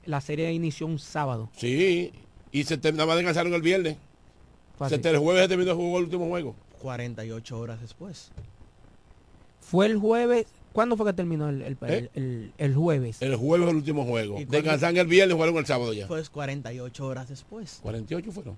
La 0.05 0.21
serie 0.21 0.53
inició 0.53 0.87
un 0.87 0.99
sábado. 0.99 1.49
sí. 1.57 2.13
Y 2.53 2.65
se 2.65 2.77
terminaba 2.77 3.15
descansaron 3.15 3.55
el 3.55 3.63
viernes. 3.63 3.97
Se 4.89 4.97
el 4.97 5.19
jueves 5.19 5.43
se 5.43 5.49
terminó 5.49 5.71
el 5.71 5.77
juego, 5.77 5.99
el 5.99 6.05
último 6.05 6.27
juego. 6.29 6.57
48 6.83 7.59
horas 7.59 7.81
después. 7.81 8.33
Fue 9.61 9.87
el 9.87 9.99
jueves. 9.99 10.47
¿Cuándo 10.73 10.97
fue 10.97 11.07
que 11.07 11.13
terminó 11.13 11.49
el, 11.49 11.63
el, 11.63 11.77
¿Eh? 11.83 12.11
el- 12.15 12.53
el 12.59 12.75
jueves? 12.75 13.21
El 13.23 13.35
jueves 13.37 13.69
el 13.69 13.77
último 13.77 14.05
juego. 14.05 14.39
Descansaron 14.49 14.97
el 14.97 15.07
viernes, 15.07 15.35
jugaron 15.35 15.57
el 15.57 15.67
sábado 15.67 15.93
ya. 15.93 16.07
Pues 16.07 16.31
48 16.31 17.07
horas 17.07 17.29
después. 17.29 17.81
48 17.83 18.31
fueron. 18.33 18.57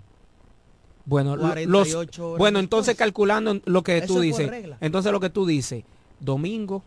Bueno, 1.05 1.37
lo- 1.37 1.43
48 1.43 1.69
los, 1.71 1.95
horas 1.95 2.39
bueno, 2.39 2.59
después. 2.59 2.63
entonces 2.65 2.97
calculando 2.97 3.61
lo 3.65 3.83
que 3.83 3.99
Eso 3.99 4.07
tú 4.15 4.21
dices. 4.21 4.49
regla. 4.49 4.77
Entonces 4.81 5.11
lo 5.11 5.21
que 5.21 5.31
tú 5.31 5.47
dices, 5.47 5.85
domingo, 6.21 6.83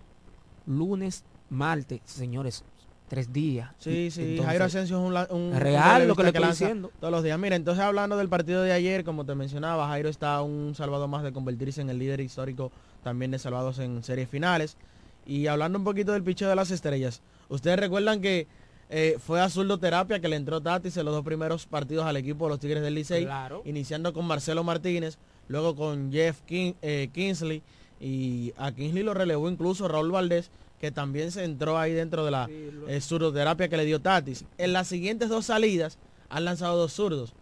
lunes, 0.67 1.23
martes, 1.49 1.99
señores, 2.05 2.63
tres 3.07 3.33
días. 3.33 3.71
Sí, 3.77 4.09
sí, 4.11 4.21
Entonces, 4.21 4.45
Jairo 4.45 4.65
Asensio 4.65 4.97
es 4.97 5.29
un, 5.31 5.37
un- 5.37 5.59
real 5.59 6.07
lo 6.07 6.15
que 6.15 6.23
le 6.23 6.29
estoy 6.29 6.47
diciendo. 6.47 6.91
Todos 6.99 7.11
los 7.11 7.23
días. 7.23 7.37
Mira, 7.37 7.55
entonces 7.55 7.83
hablando 7.83 8.15
del 8.17 8.29
partido 8.29 8.61
de 8.63 8.71
ayer, 8.71 9.03
como 9.03 9.25
te 9.25 9.35
mencionaba, 9.35 9.87
Jairo 9.87 10.09
está 10.09 10.41
un 10.41 10.73
salvado 10.75 11.07
más 11.07 11.23
de 11.23 11.33
convertirse 11.33 11.81
en 11.81 11.89
el 11.89 11.99
líder 11.99 12.21
histórico 12.21 12.71
también 13.03 13.31
de 13.31 13.39
salvados 13.39 13.79
en 13.79 14.03
series 14.03 14.29
finales. 14.29 14.77
Y 15.25 15.47
hablando 15.47 15.77
un 15.79 15.83
poquito 15.83 16.11
del 16.13 16.23
picheo 16.23 16.49
de 16.49 16.55
las 16.55 16.71
estrellas, 16.71 17.21
ustedes 17.49 17.79
recuerdan 17.79 18.21
que 18.21 18.47
eh, 18.89 19.17
fue 19.19 19.41
a 19.41 19.49
terapia 19.79 20.19
que 20.19 20.27
le 20.27 20.35
entró 20.35 20.61
Tatis 20.61 20.95
en 20.97 21.05
los 21.05 21.13
dos 21.15 21.25
primeros 21.25 21.65
partidos 21.65 22.05
al 22.05 22.17
equipo 22.17 22.45
de 22.45 22.49
los 22.51 22.59
Tigres 22.59 22.83
del 22.83 22.93
Licey, 22.93 23.25
Claro. 23.25 23.63
iniciando 23.65 24.13
con 24.13 24.25
Marcelo 24.25 24.63
Martínez, 24.63 25.17
luego 25.47 25.75
con 25.75 26.11
Jeff 26.11 26.41
King- 26.45 26.73
eh, 26.83 27.09
Kingsley 27.11 27.63
y 27.99 28.53
a 28.57 28.71
Kingsley 28.71 29.03
lo 29.03 29.13
relevó 29.15 29.49
incluso 29.49 29.87
Raúl 29.87 30.11
Valdés, 30.11 30.51
que 30.79 30.91
también 30.91 31.31
se 31.31 31.43
entró 31.45 31.79
ahí 31.79 31.93
dentro 31.93 32.25
de 32.25 32.31
la 32.31 32.47
eh, 32.49 32.99
zurdoterapia 33.01 33.69
que 33.69 33.77
le 33.77 33.85
dio 33.85 34.01
Tatis. 34.01 34.45
En 34.59 34.73
las 34.73 34.87
siguientes 34.87 35.29
dos 35.29 35.47
salidas 35.47 35.97
han 36.29 36.45
lanzado 36.45 36.77
dos 36.77 36.93
zurdos, 36.93 37.33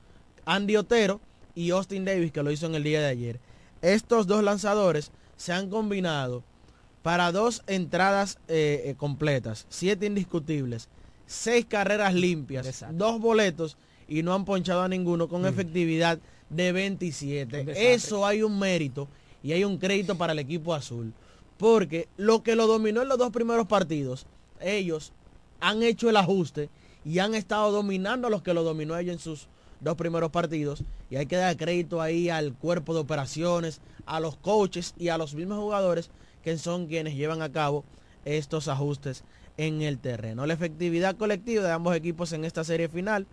Andy 0.45 0.77
Otero 0.77 1.19
y 1.55 1.71
Austin 1.71 2.05
Davis, 2.05 2.31
que 2.31 2.43
lo 2.43 2.51
hizo 2.51 2.67
en 2.67 2.75
el 2.75 2.83
día 2.83 3.01
de 3.01 3.07
ayer. 3.07 3.39
Estos 3.81 4.27
dos 4.27 4.43
lanzadores 4.43 5.11
se 5.35 5.51
han 5.51 5.69
combinado 5.69 6.43
para 7.03 7.31
dos 7.33 7.63
entradas 7.67 8.39
eh, 8.47 8.83
eh, 8.85 8.95
completas, 8.95 9.67
siete 9.69 10.05
indiscutibles, 10.07 10.87
seis 11.27 11.65
carreras 11.65 12.13
limpias, 12.13 12.65
Exacto. 12.65 12.95
dos 12.95 13.19
boletos 13.19 13.77
y 14.07 14.23
no 14.23 14.33
han 14.33 14.45
ponchado 14.45 14.81
a 14.81 14.87
ninguno 14.87 15.27
con 15.27 15.45
efectividad 15.45 16.17
de 16.49 16.71
27. 16.71 17.59
Un 17.59 17.65
desastre. 17.65 17.93
Eso 17.93 18.25
hay 18.25 18.41
un 18.41 18.57
mérito 18.57 19.07
y 19.43 19.51
hay 19.51 19.65
un 19.65 19.77
crédito 19.77 20.17
para 20.17 20.33
el 20.33 20.39
equipo 20.39 20.73
azul. 20.73 21.13
Porque 21.57 22.07
lo 22.17 22.41
que 22.41 22.55
lo 22.55 22.67
dominó 22.67 23.01
en 23.01 23.09
los 23.09 23.17
dos 23.17 23.31
primeros 23.31 23.67
partidos, 23.67 24.25
ellos 24.61 25.11
han 25.59 25.83
hecho 25.83 26.09
el 26.09 26.17
ajuste 26.17 26.69
y 27.05 27.19
han 27.19 27.35
estado 27.35 27.71
dominando 27.71 28.27
a 28.27 28.29
los 28.29 28.41
que 28.41 28.53
lo 28.53 28.63
dominó 28.63 28.97
ellos 28.97 29.13
en 29.13 29.19
sus 29.19 29.47
dos 29.81 29.95
primeros 29.95 30.31
partidos. 30.31 30.83
Y 31.09 31.17
hay 31.17 31.25
que 31.25 31.35
dar 31.35 31.57
crédito 31.57 32.01
ahí 32.01 32.29
al 32.29 32.53
cuerpo 32.53 32.93
de 32.93 33.01
operaciones, 33.01 33.81
a 34.05 34.21
los 34.21 34.37
coaches 34.37 34.93
y 34.97 35.09
a 35.09 35.17
los 35.17 35.33
mismos 35.35 35.59
jugadores 35.59 36.09
que 36.43 36.57
son 36.57 36.87
quienes 36.87 37.15
llevan 37.15 37.41
a 37.41 37.51
cabo 37.51 37.83
estos 38.25 38.67
ajustes 38.67 39.23
en 39.57 39.81
el 39.81 39.99
terreno. 39.99 40.45
La 40.45 40.53
efectividad 40.53 41.15
colectiva 41.15 41.63
de 41.63 41.71
ambos 41.71 41.95
equipos 41.95 42.33
en 42.33 42.45
esta 42.45 42.63
serie 42.63 42.89
final, 42.89 43.25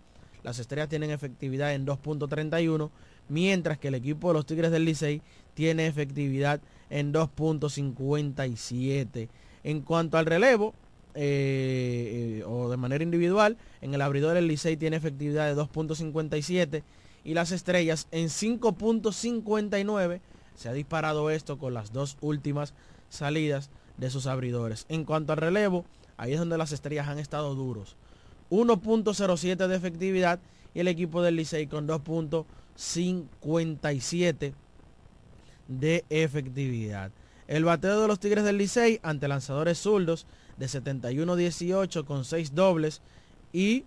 las 0.43 0.59
estrellas 0.59 0.89
tienen 0.89 1.11
efectividad 1.11 1.73
en 1.73 1.85
2.31, 1.85 2.89
mientras 3.29 3.77
que 3.77 3.89
el 3.89 3.95
equipo 3.95 4.29
de 4.29 4.33
los 4.35 4.45
Tigres 4.45 4.71
del 4.71 4.85
Licey 4.85 5.21
tiene 5.53 5.87
efectividad 5.87 6.61
en 6.89 7.13
2.57. 7.13 9.29
En 9.63 9.81
cuanto 9.81 10.17
al 10.17 10.25
relevo, 10.25 10.73
eh, 11.13 12.39
eh, 12.39 12.43
o 12.47 12.69
de 12.69 12.77
manera 12.77 13.03
individual, 13.03 13.57
en 13.81 13.93
el 13.93 14.01
abridor 14.01 14.37
el 14.37 14.47
Licey 14.47 14.77
tiene 14.77 14.97
efectividad 14.97 15.53
de 15.53 15.61
2.57 15.61 16.83
y 17.23 17.33
las 17.33 17.51
estrellas 17.51 18.07
en 18.11 18.27
5.59. 18.27 20.21
Se 20.55 20.69
ha 20.69 20.73
disparado 20.73 21.29
esto 21.29 21.57
con 21.57 21.73
las 21.73 21.93
dos 21.93 22.17
últimas 22.21 22.73
salidas 23.11 23.69
de 23.97 24.09
sus 24.09 24.25
abridores. 24.25 24.87
En 24.89 25.05
cuanto 25.05 25.33
al 25.33 25.37
relevo, 25.37 25.85
ahí 26.17 26.33
es 26.33 26.39
donde 26.39 26.57
las 26.57 26.71
estrellas 26.71 27.07
han 27.07 27.19
estado 27.19 27.53
duros. 27.53 27.95
1.07 28.49 29.67
de 29.67 29.75
efectividad 29.75 30.39
y 30.73 30.79
el 30.79 30.87
equipo 30.87 31.21
del 31.21 31.35
Licey 31.35 31.67
con 31.67 31.87
2.57 31.87 34.53
de 35.67 36.03
efectividad. 36.09 37.11
El 37.47 37.65
bateo 37.65 38.01
de 38.01 38.07
los 38.07 38.19
Tigres 38.19 38.43
del 38.43 38.57
Licey 38.57 38.99
ante 39.03 39.27
lanzadores 39.27 39.77
zurdos 39.77 40.25
de 40.57 40.65
71-18 40.67 42.03
con 42.05 42.25
6 42.25 42.55
dobles 42.55 43.03
y 43.53 43.85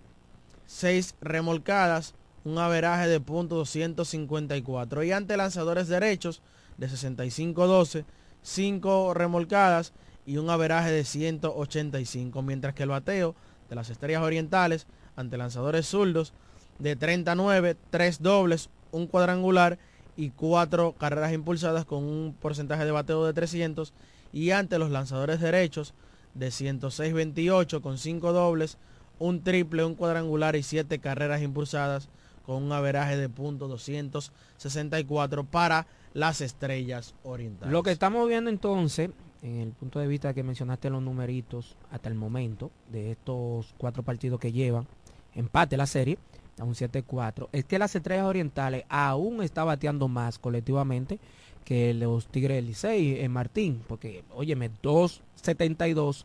6 0.67 1.15
remolcadas, 1.21 2.15
un 2.43 2.57
averaje 2.57 3.07
de 3.07 3.19
punto 3.19 3.63
.254 3.63 5.05
y 5.05 5.11
ante 5.11 5.37
lanzadores 5.37 5.87
derechos 5.87 6.41
de 6.77 6.87
65-12, 6.87 8.05
5 8.45 9.15
remolcadas 9.15 9.91
y 10.23 10.37
un 10.37 10.51
averaje 10.51 10.91
de 10.91 11.03
185, 11.03 12.43
mientras 12.43 12.75
que 12.75 12.83
el 12.83 12.89
bateo 12.89 13.35
de 13.69 13.75
las 13.75 13.89
Estrellas 13.89 14.21
Orientales 14.21 14.85
ante 15.15 15.37
lanzadores 15.37 15.87
zurdos 15.87 16.31
de 16.77 16.95
39, 16.95 17.75
3 17.89 18.21
dobles, 18.21 18.69
un 18.91 19.07
cuadrangular 19.07 19.79
y 20.15 20.29
4 20.29 20.93
carreras 20.93 21.33
impulsadas 21.33 21.85
con 21.85 22.03
un 22.03 22.35
porcentaje 22.39 22.85
de 22.85 22.91
bateo 22.91 23.25
de 23.25 23.33
300 23.33 23.93
y 24.31 24.51
ante 24.51 24.77
los 24.77 24.91
lanzadores 24.91 25.41
derechos 25.41 25.95
de 26.35 26.49
106-28 26.49 27.81
con 27.81 27.97
5 27.97 28.31
dobles, 28.31 28.77
un 29.17 29.41
triple, 29.41 29.83
un 29.85 29.95
cuadrangular 29.95 30.55
y 30.55 30.61
7 30.61 30.99
carreras 30.99 31.41
impulsadas 31.41 32.09
con 32.45 32.63
un 32.63 32.71
averaje 32.71 33.17
de 33.17 33.29
punto 33.29 33.67
.264 33.67 35.45
para 35.45 35.87
las 36.13 36.41
estrellas 36.41 37.13
orientales. 37.23 37.71
Lo 37.71 37.83
que 37.83 37.91
estamos 37.91 38.27
viendo 38.27 38.49
entonces, 38.49 39.09
en 39.41 39.59
el 39.59 39.71
punto 39.71 39.99
de 39.99 40.07
vista 40.07 40.33
que 40.33 40.43
mencionaste 40.43 40.89
los 40.89 41.01
numeritos 41.01 41.75
hasta 41.91 42.09
el 42.09 42.15
momento 42.15 42.71
de 42.91 43.11
estos 43.11 43.73
cuatro 43.77 44.03
partidos 44.03 44.39
que 44.39 44.51
llevan, 44.51 44.87
empate 45.33 45.77
la 45.77 45.87
serie, 45.87 46.17
a 46.57 46.63
un 46.63 46.73
7-4, 46.73 47.49
es 47.51 47.65
que 47.65 47.79
las 47.79 47.95
estrellas 47.95 48.25
orientales 48.25 48.85
aún 48.87 49.43
está 49.43 49.63
bateando 49.63 50.07
más 50.07 50.39
colectivamente 50.39 51.19
que 51.65 51.93
los 51.93 52.27
Tigres 52.27 52.57
del 52.57 52.67
Licey 52.67 53.19
en 53.19 53.31
Martín, 53.31 53.81
porque, 53.87 54.23
óyeme, 54.33 54.71
2.72 54.81 56.23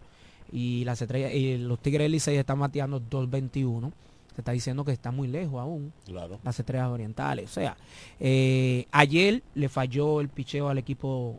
y 0.53 0.85
las 0.85 1.01
estrellas 1.03 1.33
y 1.35 1.57
los 1.57 1.81
Tigres 1.81 2.05
del 2.05 2.13
Licey 2.13 2.37
están 2.37 2.61
bateando 2.61 3.01
2.21 3.01 3.91
se 4.35 4.41
está 4.41 4.53
diciendo 4.53 4.85
que 4.85 4.93
está 4.93 5.11
muy 5.11 5.29
lejos 5.29 5.61
aún 5.61 5.93
Claro. 6.07 6.39
las 6.43 6.59
estrellas 6.59 6.89
orientales. 6.89 7.51
O 7.51 7.53
sea, 7.53 7.77
eh, 8.19 8.87
ayer 8.93 9.43
le 9.55 9.69
falló 9.69 10.21
el 10.21 10.29
picheo 10.29 10.69
al 10.69 10.79
equipo 10.79 11.39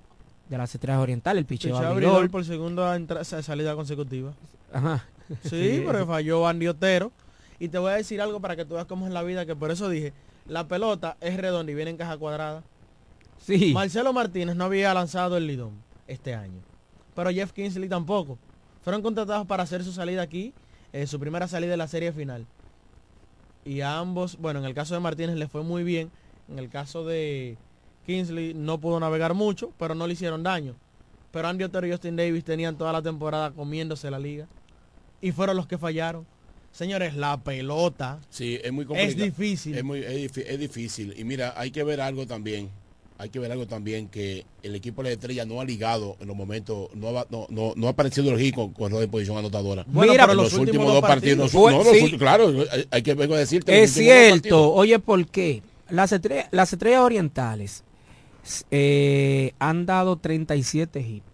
de 0.49 0.57
las 0.57 0.73
estrellas 0.75 1.01
orientales, 1.01 1.39
el 1.39 1.45
picheo 1.45 1.75
Pichó 1.75 1.85
a 1.87 1.89
abridor 1.91 2.13
Vidal. 2.15 2.29
por 2.29 2.45
segunda 2.45 3.23
salida 3.23 3.75
consecutiva. 3.75 4.33
Ajá. 4.73 5.05
Sí, 5.43 5.81
porque 5.85 6.05
falló 6.05 6.47
Andy 6.47 6.67
Otero. 6.67 7.11
Y 7.59 7.69
te 7.69 7.77
voy 7.77 7.91
a 7.91 7.95
decir 7.95 8.19
algo 8.21 8.39
para 8.39 8.55
que 8.55 8.65
tú 8.65 8.73
veas 8.73 8.85
cómo 8.87 9.05
es 9.07 9.13
la 9.13 9.21
vida, 9.23 9.45
que 9.45 9.55
por 9.55 9.69
eso 9.71 9.87
dije, 9.87 10.13
la 10.47 10.67
pelota 10.67 11.15
es 11.21 11.37
redonda 11.37 11.71
y 11.71 11.75
viene 11.75 11.91
en 11.91 11.97
caja 11.97 12.17
cuadrada. 12.17 12.63
Sí. 13.37 13.71
Marcelo 13.73 14.13
Martínez 14.13 14.55
no 14.55 14.65
había 14.65 14.93
lanzado 14.93 15.37
el 15.37 15.47
lidón 15.47 15.71
este 16.07 16.33
año. 16.35 16.59
Pero 17.15 17.29
Jeff 17.31 17.51
Kinsley 17.53 17.87
tampoco. 17.87 18.37
Fueron 18.83 19.01
contratados 19.03 19.45
para 19.45 19.61
hacer 19.63 19.83
su 19.83 19.91
salida 19.93 20.21
aquí, 20.23 20.53
eh, 20.91 21.05
su 21.05 21.19
primera 21.19 21.47
salida 21.47 21.71
de 21.71 21.77
la 21.77 21.87
serie 21.87 22.11
final. 22.11 22.45
Y 23.65 23.81
a 23.81 23.97
ambos, 23.99 24.37
bueno, 24.37 24.59
en 24.59 24.65
el 24.65 24.73
caso 24.73 24.93
de 24.93 24.99
Martínez 24.99 25.35
le 25.35 25.47
fue 25.47 25.63
muy 25.63 25.83
bien. 25.83 26.11
En 26.49 26.59
el 26.59 26.69
caso 26.69 27.05
de 27.05 27.57
Kinsley 28.05 28.53
no 28.53 28.79
pudo 28.79 28.99
navegar 28.99 29.33
mucho, 29.33 29.71
pero 29.77 29.95
no 29.95 30.07
le 30.07 30.13
hicieron 30.13 30.43
daño. 30.43 30.75
Pero 31.31 31.47
Andy 31.47 31.63
Otero 31.63 31.87
y 31.87 31.91
Justin 31.91 32.15
Davis 32.15 32.43
tenían 32.43 32.77
toda 32.77 32.91
la 32.91 33.01
temporada 33.01 33.51
comiéndose 33.51 34.09
la 34.11 34.19
liga. 34.19 34.47
Y 35.21 35.31
fueron 35.31 35.55
los 35.55 35.67
que 35.67 35.77
fallaron. 35.77 36.25
Señores, 36.71 37.15
la 37.15 37.37
pelota 37.37 38.19
Sí, 38.29 38.57
es 38.63 38.71
muy 38.71 38.85
complicado. 38.85 39.11
es 39.11 39.17
difícil. 39.17 39.77
Es, 39.77 39.83
muy, 39.83 39.99
es 40.03 40.59
difícil. 40.59 41.13
Y 41.17 41.23
mira, 41.23 41.53
hay 41.55 41.69
que 41.71 41.83
ver 41.83 42.01
algo 42.01 42.25
también. 42.25 42.69
Hay 43.21 43.29
que 43.29 43.37
ver 43.37 43.51
algo 43.51 43.67
también 43.67 44.07
que 44.07 44.45
el 44.63 44.73
equipo 44.73 45.03
de 45.03 45.09
la 45.09 45.13
estrella 45.13 45.45
no 45.45 45.61
ha 45.61 45.63
ligado 45.63 46.17
en 46.19 46.27
los 46.27 46.35
momentos, 46.35 46.89
no 46.95 47.19
ha, 47.19 47.27
no, 47.29 47.45
no, 47.49 47.73
no 47.75 47.85
ha 47.85 47.91
aparecido 47.91 48.33
el 48.33 48.51
con, 48.51 48.73
con 48.73 48.91
de 48.93 49.07
posición 49.07 49.37
anotadora. 49.37 49.85
Bueno, 49.87 50.13
Mira, 50.13 50.25
pero 50.25 50.41
los, 50.41 50.53
últimos, 50.53 50.91
dos 50.91 51.01
partidos. 51.01 51.51
Fue- 51.51 51.71
no, 51.71 51.83
los 51.83 51.95
sí. 51.95 52.17
claro, 52.17 52.47
hay, 52.71 52.87
hay 52.89 53.01
que 53.03 53.13
vengo 53.13 53.35
a 53.35 53.37
decirte. 53.37 53.71
los 53.71 53.83
Es 53.83 53.91
partidos. 53.91 54.41
cierto. 54.41 54.73
Oye, 54.73 54.97
¿por 54.97 55.23
qué? 55.27 55.61
Las 55.91 56.11
estrellas, 56.11 56.47
las 56.49 56.73
estrellas 56.73 57.01
orientales 57.01 57.83
eh, 58.71 59.53
han 59.59 59.85
dado 59.85 60.15
37 60.15 60.99
hits 60.99 61.25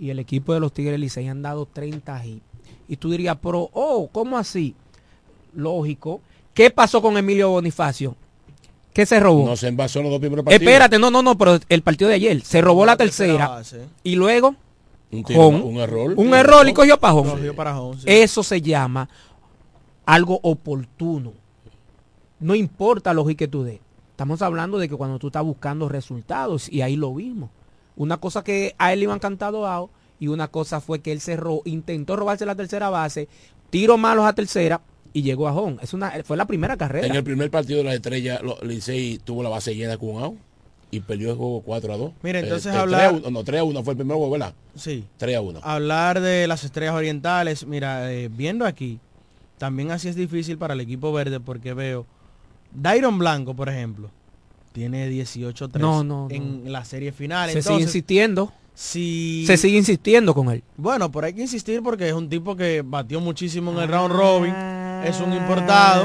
y 0.00 0.08
el 0.08 0.18
equipo 0.18 0.54
de 0.54 0.60
los 0.60 0.72
Tigres 0.72 0.98
Licey 0.98 1.28
han 1.28 1.42
dado 1.42 1.66
30 1.66 2.24
hits. 2.24 2.42
Y 2.88 2.96
tú 2.96 3.10
dirías, 3.10 3.36
pero, 3.42 3.68
oh, 3.74 4.08
¿cómo 4.10 4.38
así? 4.38 4.74
Lógico. 5.54 6.22
¿Qué 6.54 6.70
pasó 6.70 7.02
con 7.02 7.18
Emilio 7.18 7.50
Bonifacio? 7.50 8.16
¿Qué 8.96 9.04
se 9.04 9.20
robó? 9.20 9.44
No 9.44 9.56
se 9.56 9.68
envasó 9.68 9.98
en 9.98 10.04
los 10.04 10.12
dos 10.12 10.20
primeros 10.20 10.42
partidos. 10.42 10.62
Espérate, 10.62 10.98
no, 10.98 11.10
no, 11.10 11.20
no, 11.22 11.36
pero 11.36 11.58
el 11.68 11.82
partido 11.82 12.08
de 12.08 12.14
ayer 12.14 12.40
se 12.40 12.62
robó 12.62 12.86
la 12.86 12.96
tercera 12.96 13.32
tercera 13.34 13.48
base. 13.50 13.80
y 14.02 14.16
luego 14.16 14.56
Un, 15.12 15.22
tiro- 15.22 15.42
con 15.42 15.54
un 15.62 15.76
error. 15.76 16.14
un 16.16 16.32
error 16.32 16.66
y 16.66 16.72
cogió 16.72 16.98
para 16.98 17.12
home. 17.12 17.30
Cogió 17.32 17.54
para 17.54 17.78
home, 17.78 17.98
sí. 17.98 18.04
Eso 18.06 18.42
se 18.42 18.62
llama 18.62 19.06
algo 20.06 20.40
oportuno. 20.42 21.34
No 22.40 22.54
importa 22.54 23.12
lo 23.12 23.26
que 23.26 23.48
tú 23.48 23.64
des. 23.64 23.80
Estamos 24.12 24.40
hablando 24.40 24.78
de 24.78 24.88
que 24.88 24.96
cuando 24.96 25.18
tú 25.18 25.26
estás 25.26 25.44
buscando 25.44 25.90
resultados 25.90 26.70
y 26.72 26.80
ahí 26.80 26.96
lo 26.96 27.14
vimos. 27.14 27.50
Una 27.96 28.16
cosa 28.16 28.42
que 28.42 28.74
a 28.78 28.94
él 28.94 29.00
le 29.00 29.04
iban 29.04 29.18
cantado 29.18 29.66
out 29.66 29.90
y 30.18 30.28
una 30.28 30.48
cosa 30.48 30.80
fue 30.80 31.00
que 31.00 31.12
él 31.12 31.20
cerró, 31.20 31.60
intentó 31.66 32.16
robarse 32.16 32.46
la 32.46 32.54
tercera 32.54 32.88
base, 32.88 33.28
tiro 33.68 33.98
malos 33.98 34.24
a 34.24 34.32
tercera 34.32 34.80
y 35.16 35.22
llegó 35.22 35.48
a 35.48 35.52
home. 35.54 35.78
Es 35.80 35.94
una, 35.94 36.10
fue 36.24 36.36
la 36.36 36.44
primera 36.44 36.76
carrera. 36.76 37.06
En 37.06 37.14
el 37.14 37.24
primer 37.24 37.50
partido 37.50 37.78
de 37.78 37.84
la 37.84 37.94
estrella, 37.94 38.38
lo- 38.42 38.58
Licey 38.62 39.18
tuvo 39.24 39.42
la 39.42 39.48
base 39.48 39.74
llena 39.74 39.96
con 39.96 40.10
un 40.10 40.22
out 40.22 40.36
y 40.90 41.00
perdió 41.00 41.30
el 41.30 41.36
juego 41.36 41.62
4 41.62 41.94
a 41.94 41.96
2. 41.96 42.12
Mira, 42.22 42.40
entonces 42.40 42.74
Eh, 42.74 42.76
hablar- 42.76 43.08
3 43.12 43.22
a 43.24 43.28
1, 43.28 43.30
no, 43.30 43.42
3 43.44 43.60
a 43.60 43.64
1 43.64 43.82
fue 43.82 43.92
el 43.94 43.96
primer 43.96 44.14
juego, 44.16 44.30
¿verdad? 44.32 44.52
Sí. 44.74 45.04
3 45.16 45.36
a 45.36 45.40
1. 45.40 45.60
Hablar 45.62 46.20
de 46.20 46.46
las 46.46 46.64
estrellas 46.64 46.94
orientales, 46.94 47.66
mira, 47.66 48.12
eh, 48.12 48.28
viendo 48.30 48.66
aquí, 48.66 48.98
también 49.56 49.90
así 49.90 50.08
es 50.08 50.16
difícil 50.16 50.58
para 50.58 50.74
el 50.74 50.80
equipo 50.80 51.10
verde 51.14 51.40
porque 51.40 51.72
veo, 51.72 52.04
Dairon 52.74 53.16
Blanco, 53.18 53.54
por 53.54 53.70
ejemplo, 53.70 54.10
tiene 54.72 55.08
18-3 55.08 55.80
No, 55.80 56.04
no, 56.04 56.28
no. 56.28 56.34
en 56.34 56.70
la 56.70 56.84
serie 56.84 57.10
final. 57.12 57.50
se 57.50 57.62
sigue 57.62 57.80
insistiendo. 57.80 58.52
si... 58.74 59.44
Se 59.46 59.56
sigue 59.56 59.78
insistiendo 59.78 60.34
con 60.34 60.50
él. 60.50 60.62
Bueno, 60.76 61.10
pero 61.10 61.24
hay 61.26 61.32
que 61.32 61.40
insistir 61.40 61.82
porque 61.82 62.06
es 62.08 62.12
un 62.12 62.28
tipo 62.28 62.54
que 62.54 62.82
batió 62.84 63.18
muchísimo 63.22 63.72
en 63.72 63.78
el 63.78 63.88
round 63.88 64.12
robin, 64.14 64.52
es 65.06 65.20
un 65.20 65.32
importado 65.32 66.04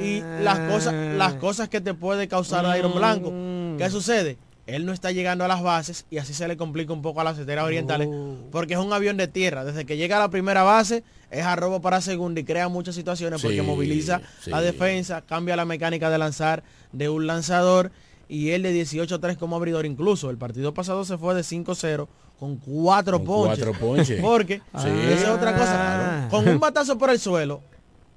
y 0.00 0.22
las 0.42 0.58
cosas, 0.70 0.94
las 1.16 1.34
cosas 1.34 1.68
que 1.68 1.80
te 1.80 1.94
puede 1.94 2.28
causar 2.28 2.64
Dairon 2.64 2.94
Blanco. 2.94 3.32
¿Qué 3.78 3.88
sucede? 3.90 4.36
Él 4.66 4.86
no 4.86 4.92
está 4.92 5.10
llegando 5.10 5.44
a 5.44 5.48
las 5.48 5.60
bases 5.62 6.06
y 6.10 6.18
así 6.18 6.34
se 6.34 6.46
le 6.46 6.56
complica 6.56 6.92
un 6.92 7.02
poco 7.02 7.20
a 7.20 7.24
las 7.24 7.36
estrellas 7.38 7.64
orientales 7.64 8.08
porque 8.52 8.74
es 8.74 8.78
un 8.80 8.92
avión 8.92 9.16
de 9.16 9.26
tierra. 9.26 9.64
Desde 9.64 9.84
que 9.84 9.96
llega 9.96 10.16
a 10.16 10.20
la 10.20 10.28
primera 10.30 10.62
base 10.62 11.02
es 11.30 11.44
a 11.44 11.56
robo 11.56 11.80
para 11.80 12.00
segunda 12.00 12.40
y 12.40 12.44
crea 12.44 12.68
muchas 12.68 12.94
situaciones 12.94 13.42
porque 13.42 13.62
moviliza 13.62 14.20
sí. 14.40 14.50
la 14.50 14.60
defensa, 14.60 15.22
cambia 15.22 15.56
la 15.56 15.64
mecánica 15.64 16.10
de 16.10 16.18
lanzar 16.18 16.62
de 16.92 17.08
un 17.08 17.26
lanzador 17.26 17.90
y 18.28 18.50
él 18.50 18.62
de 18.62 18.72
18-3 18.82 19.36
como 19.36 19.56
abridor 19.56 19.84
incluso. 19.84 20.30
El 20.30 20.38
partido 20.38 20.72
pasado 20.72 21.04
se 21.04 21.18
fue 21.18 21.34
de 21.34 21.42
5-0 21.42 22.06
con 22.38 22.56
cuatro 22.56 23.18
Con 23.18 23.26
ponches. 23.26 23.64
cuatro 23.64 23.80
ponches. 23.86 24.20
Porque 24.22 24.62
Sí. 24.78 24.88
esa 25.10 25.22
es 25.22 25.28
otra 25.28 25.52
cosa. 25.54 26.24
Ah. 26.24 26.28
Con 26.30 26.48
un 26.48 26.58
batazo 26.60 26.96
por 26.98 27.10
el 27.10 27.18
suelo, 27.18 27.62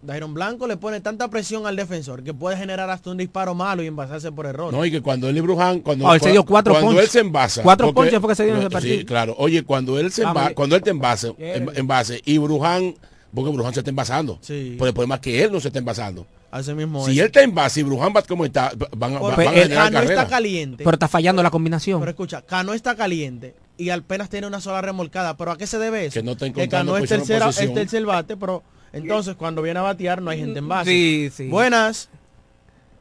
Dairon 0.06 0.34
Blanco 0.34 0.68
le 0.68 0.78
pone 0.78 1.02
tanta 1.02 1.28
presión 1.30 1.66
al 1.68 1.76
defensor 1.76 2.24
que 2.24 2.34
puede 2.34 2.58
generar 2.58 2.90
hasta 2.90 3.10
un 3.10 3.18
disparo 3.18 3.56
malo 3.56 3.84
y 3.84 3.88
envasarse 3.88 4.32
por 4.32 4.46
error. 4.46 4.72
No, 4.74 4.86
y 4.86 4.92
que 4.92 5.02
cuando 5.02 5.28
él 5.30 5.38
y 5.38 5.42
Bruján, 5.42 5.80
cuando, 5.82 6.08
Ah, 6.10 6.16
él 6.16 6.22
se 6.22 6.32
dio 6.32 6.44
cuatro 6.46 6.74
cuando 6.74 6.90
ponches. 6.92 7.06
él 7.06 7.10
se 7.12 7.20
envasa. 7.20 7.64
Cuatro 7.64 7.88
porque- 7.88 8.12
ponches 8.12 8.20
fue 8.22 8.30
que 8.30 8.36
se 8.36 8.44
dio 8.46 8.54
en 8.54 8.60
ese 8.60 8.68
Sí, 8.68 8.74
partido. 8.74 9.06
claro. 9.06 9.36
Oye, 9.38 9.64
cuando 9.64 9.98
él 10.00 10.12
se 10.12 10.24
Ah, 10.24 10.30
enva- 10.30 10.34
vale. 10.34 10.56
cuando 10.56 10.76
él 10.76 10.82
te 10.84 10.90
envase, 10.92 11.34
envase 11.76 12.22
y 12.26 12.38
Bruján, 12.38 12.96
porque 13.34 13.52
Bruján 13.52 13.74
se 13.74 13.80
está 13.82 13.90
envasando. 13.90 14.38
Sí. 14.42 14.76
Pero 14.78 14.88
el 14.88 14.94
problema 14.94 15.16
es 15.16 15.22
que 15.22 15.44
él 15.44 15.52
no 15.52 15.60
se 15.60 15.68
está 15.70 15.80
envasando. 15.80 16.26
Así 16.52 16.74
mismo 16.74 17.06
Si 17.06 17.20
es. 17.20 17.26
él 17.26 17.32
te 17.32 17.42
envasa 17.44 17.80
y 17.80 17.84
Bruján 17.84 18.14
va 18.16 18.22
como 18.22 18.46
está, 18.46 18.72
van, 18.96 19.16
a- 19.16 19.20
Porque 19.20 19.44
van 19.44 19.48
a 19.48 19.52
generar 19.52 19.84
Cano 19.86 19.94
carrera. 20.00 20.22
está 20.22 20.30
caliente. 20.30 20.84
Pero 20.86 20.96
está 20.96 21.08
fallando 21.10 21.44
la 21.44 21.50
combinación. 21.52 22.00
Pero 22.00 22.12
escucha, 22.12 22.42
Cano 22.44 22.74
está 22.74 22.96
caliente 22.96 23.56
y 23.78 23.90
apenas 23.90 24.30
tiene 24.30 24.48
una 24.48 24.62
sola 24.62 24.80
remolcada. 24.82 25.36
¿Pero 25.36 25.52
a 25.52 25.58
qué 25.58 25.68
se 25.68 25.78
debe 25.80 26.06
eso? 26.06 26.14
Que 26.14 26.24
no 26.24 26.32
está 26.32 26.46
que 26.46 26.52
encontrando 26.52 26.94
Cano 26.94 27.04
es 27.04 27.10
tercera, 27.10 27.50
es 27.50 27.74
tercer 27.74 28.06
bate, 28.06 28.38
pero 28.38 28.64
entonces 28.94 29.36
cuando 29.36 29.62
viene 29.62 29.80
a 29.80 29.84
batear 29.84 30.22
no 30.22 30.32
hay 30.32 30.40
gente 30.40 30.60
en 30.60 30.68
base. 30.68 30.90
Sí, 30.92 31.30
sí. 31.34 31.48
Buenas. 31.50 32.10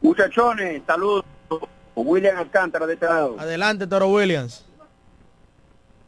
Muchachones, 0.00 0.82
saludos. 0.86 1.24
William 1.96 2.36
Alcántara 2.36 2.86
de 2.86 2.94
este 2.94 3.06
lado. 3.06 3.36
Adelante, 3.38 3.86
Toro 3.86 4.08
Williams. 4.08 4.64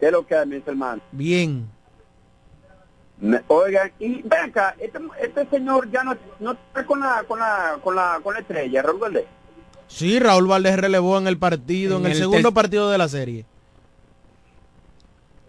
¿Qué 0.00 0.06
es 0.06 0.12
lo 0.12 0.26
que 0.26 0.34
hay, 0.34 0.46
mis 0.46 0.66
hermanos? 0.66 1.02
Bien. 1.12 1.68
Me- 3.18 3.40
Oigan, 3.48 3.92
y 3.98 4.20
ven 4.22 4.50
acá, 4.50 4.74
este, 4.78 4.98
este 5.22 5.48
señor 5.48 5.90
ya 5.90 6.02
no, 6.04 6.14
no 6.40 6.52
está 6.52 6.84
con 6.84 7.00
la, 7.00 7.24
con 7.26 7.38
la, 7.38 7.78
con 7.82 7.94
la, 7.96 8.20
con 8.22 8.34
la 8.34 8.40
estrella, 8.40 8.82
Raúl 8.82 8.98
Valdés. 9.00 9.24
Sí, 9.88 10.18
Raúl 10.18 10.46
Valdés 10.48 10.76
relevó 10.76 11.16
en 11.16 11.26
el 11.28 11.38
partido, 11.38 11.96
en, 11.96 12.00
En 12.02 12.06
el, 12.06 12.12
el 12.12 12.18
segundo 12.18 12.52
partido 12.52 12.90
de 12.90 12.98
la 12.98 13.08
serie. 13.08 13.46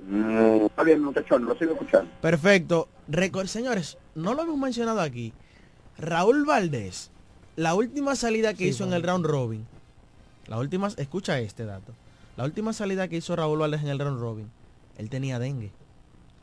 Mm, 0.07 0.65
está 0.67 0.83
bien, 0.83 1.01
muchachones, 1.03 1.47
lo 1.47 1.55
sigo 1.57 1.73
escuchando. 1.73 2.09
Perfecto. 2.21 2.87
Recor- 3.09 3.47
señores, 3.47 3.97
no 4.15 4.33
lo 4.33 4.43
hemos 4.43 4.57
mencionado 4.57 5.01
aquí. 5.01 5.33
Raúl 5.97 6.45
Valdés 6.45 7.11
la 7.55 7.73
última 7.73 8.15
salida 8.15 8.53
que 8.53 8.65
Sí, 8.65 8.69
hizo 8.69 8.83
en 8.83 8.93
el 8.93 9.01
round 9.03 9.25
robin, 9.25 9.65
la 10.47 10.59
última, 10.59 10.89
escucha 10.95 11.39
este 11.39 11.65
dato, 11.65 11.93
la 12.37 12.43
última 12.45 12.71
salida 12.71 13.07
que 13.07 13.17
hizo 13.17 13.35
Raúl 13.35 13.57
Valdés 13.59 13.81
en 13.81 13.87
el 13.87 13.97
round 13.99 14.19
robin, 14.19 14.47
él 14.97 15.09
tenía 15.09 15.39
dengue. 15.39 15.71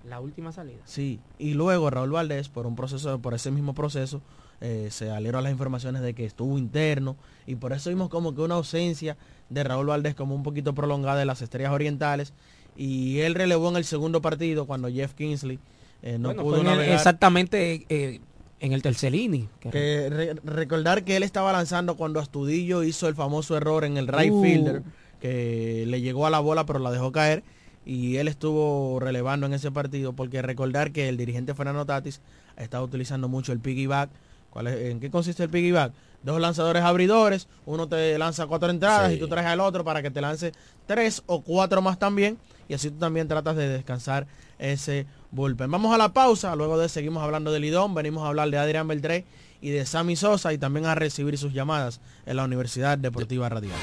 La 0.08 0.20
última 0.20 0.50
salida. 0.52 0.80
Sí, 0.84 1.20
y 1.38 1.54
luego 1.54 1.88
Raúl 1.88 2.10
Valdés, 2.10 2.48
por 2.48 2.66
un 2.66 2.74
proceso, 2.76 3.18
por 3.20 3.32
ese 3.32 3.50
mismo 3.52 3.74
proceso, 3.74 4.20
eh, 4.60 4.88
se 4.90 5.06
salieron 5.08 5.44
las 5.44 5.52
informaciones 5.52 6.02
de 6.02 6.14
que 6.14 6.24
estuvo 6.26 6.58
interno 6.58 7.16
y 7.46 7.54
por 7.54 7.72
eso 7.72 7.90
vimos 7.90 8.08
como 8.10 8.34
que 8.34 8.40
una 8.42 8.56
ausencia 8.56 9.16
de 9.50 9.62
Raúl 9.64 9.86
Valdés 9.86 10.14
como 10.16 10.34
un 10.34 10.42
poquito 10.42 10.74
prolongada 10.74 11.18
de 11.20 11.24
las 11.26 11.40
estrellas 11.42 11.70
orientales 11.72 12.32
y 12.76 13.20
él 13.20 13.34
relevó 13.34 13.68
en 13.70 13.76
el 13.76 13.84
segundo 13.84 14.20
partido 14.20 14.66
cuando 14.66 14.88
Jeff 14.90 15.14
Kingsley 15.14 15.58
eh, 16.02 16.18
no 16.18 16.28
Bueno, 16.28 16.42
pudo 16.42 16.62
navegar. 16.62 16.94
exactamente 16.96 17.86
eh, 17.88 18.20
en 18.60 18.72
el 18.72 18.82
tercer 18.82 19.14
inning. 19.14 19.48
que- 19.60 19.70
Que 19.70 20.10
re- 20.10 20.34
recordar 20.44 21.04
que 21.04 21.16
él 21.16 21.22
estaba 21.22 21.52
lanzando 21.52 21.96
cuando 21.96 22.20
Astudillo 22.20 22.82
hizo 22.82 23.08
el 23.08 23.14
famoso 23.14 23.56
error 23.56 23.84
en 23.84 23.96
el 23.96 24.08
right 24.08 24.32
Uh. 24.32 24.42
fielder, 24.42 24.82
que 25.20 25.84
le 25.86 26.00
llegó 26.00 26.26
a 26.26 26.30
la 26.30 26.40
bola 26.40 26.66
pero 26.66 26.78
la 26.78 26.90
dejó 26.90 27.12
caer 27.12 27.42
y 27.86 28.16
él 28.16 28.28
estuvo 28.28 28.98
relevando 29.00 29.46
en 29.46 29.52
ese 29.54 29.70
partido 29.70 30.12
porque 30.14 30.42
recordar 30.42 30.92
que 30.92 31.08
el 31.08 31.16
dirigente 31.16 31.54
Fernando 31.54 31.84
Tatis 31.86 32.20
estaba 32.56 32.84
utilizando 32.84 33.28
mucho 33.28 33.52
el 33.52 33.60
piggyback. 33.60 34.10
¿Cuál 34.50 34.68
es- 34.68 34.90
¿En 34.90 35.00
qué 35.00 35.10
consiste 35.10 35.42
el 35.42 35.50
piggyback? 35.50 35.92
Dos 36.24 36.40
lanzadores 36.40 36.82
abridores, 36.82 37.46
uno 37.66 37.86
te 37.86 38.16
lanza 38.18 38.46
cuatro 38.46 38.70
entradas 38.70 39.10
Sí. 39.10 39.16
y 39.16 39.18
tú 39.20 39.28
traes 39.28 39.46
al 39.46 39.60
otro 39.60 39.84
para 39.84 40.02
que 40.02 40.10
te 40.10 40.20
lance 40.20 40.52
tres 40.86 41.22
o 41.26 41.42
cuatro 41.42 41.82
más 41.82 41.98
también 41.98 42.38
y 42.66 42.74
así 42.74 42.90
tú 42.90 42.98
también 42.98 43.28
tratas 43.28 43.56
de 43.56 43.68
descansar 43.68 44.26
ese 44.58 45.06
bullpen. 45.30 45.70
Vamos 45.70 45.94
a 45.94 45.98
la 45.98 46.12
pausa, 46.14 46.56
luego 46.56 46.78
de 46.78 46.88
seguimos 46.88 47.22
hablando 47.22 47.52
de 47.52 47.60
Lidón, 47.60 47.94
venimos 47.94 48.24
a 48.24 48.28
hablar 48.28 48.50
de 48.50 48.56
Adrián 48.56 48.88
Beltré 48.88 49.26
y 49.60 49.70
de 49.70 49.84
Sammy 49.84 50.16
Sosa 50.16 50.52
y 50.54 50.58
también 50.58 50.86
a 50.86 50.94
recibir 50.94 51.36
sus 51.36 51.52
llamadas 51.52 52.00
en 52.24 52.36
la 52.38 52.44
Universidad 52.44 52.96
Deportiva 52.96 53.48
Radial. 53.50 53.76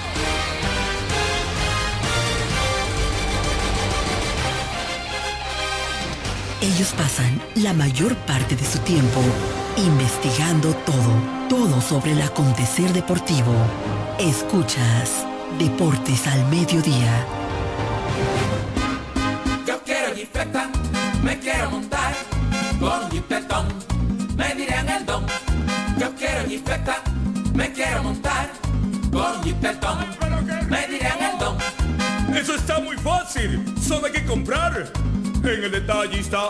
Ellos 6.61 6.93
pasan 6.95 7.41
la 7.55 7.73
mayor 7.73 8.15
parte 8.17 8.55
de 8.55 8.63
su 8.65 8.77
tiempo 8.79 9.19
investigando 9.77 10.73
todo, 10.85 11.13
todo 11.49 11.81
sobre 11.81 12.11
el 12.11 12.21
acontecer 12.21 12.91
deportivo. 12.93 13.53
Escuchas 14.19 15.25
Deportes 15.57 16.27
al 16.27 16.45
Mediodía. 16.49 17.25
Yo 19.65 19.81
quiero 19.83 20.15
jipeta, 20.15 20.69
me 21.23 21.37
quiero 21.39 21.71
montar 21.71 22.13
con 22.79 23.05
un 23.05 23.11
jipetón, 23.11 23.67
me 24.35 24.55
dirán 24.55 24.89
el 24.89 25.05
don. 25.05 25.25
Yo 25.99 26.13
quiero 26.15 26.47
jipeta, 26.47 27.01
me 27.53 27.71
quiero 27.71 28.03
montar 28.03 28.51
con 29.11 29.37
un 29.37 29.43
jipetón, 29.43 29.97
me 30.69 30.87
dirán 30.87 31.17
el 31.21 31.39
don. 31.39 31.57
Eso 32.35 32.55
está 32.55 32.79
muy 32.79 32.97
fácil. 32.97 33.63
Solo 33.81 34.07
hay 34.07 34.13
que 34.13 34.25
comprar. 34.25 34.91
En 35.43 35.63
el 35.63 35.71
detallista 35.71 36.49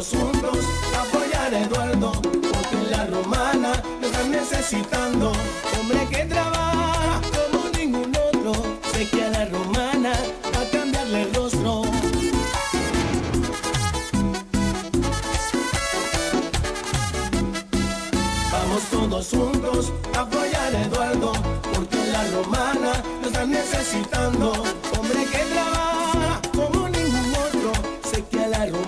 Todos 0.00 0.08
juntos 0.08 0.58
apoyar 0.98 1.54
a 1.54 1.60
Eduardo, 1.60 2.12
porque 2.22 2.90
la 2.90 3.06
romana 3.06 3.82
lo 4.00 4.06
están 4.06 4.30
necesitando, 4.30 5.32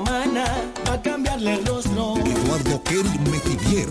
que 0.04 0.10
a 0.10 0.12
la 0.12 0.24
romana 0.24 0.44
va 0.88 0.94
a 0.94 1.02
cambiarle 1.02 1.54
el 1.54 1.66
rostro. 1.66 2.14
Eduardo 2.18 2.82
Kerry 2.84 3.18
Metivier, 3.30 3.88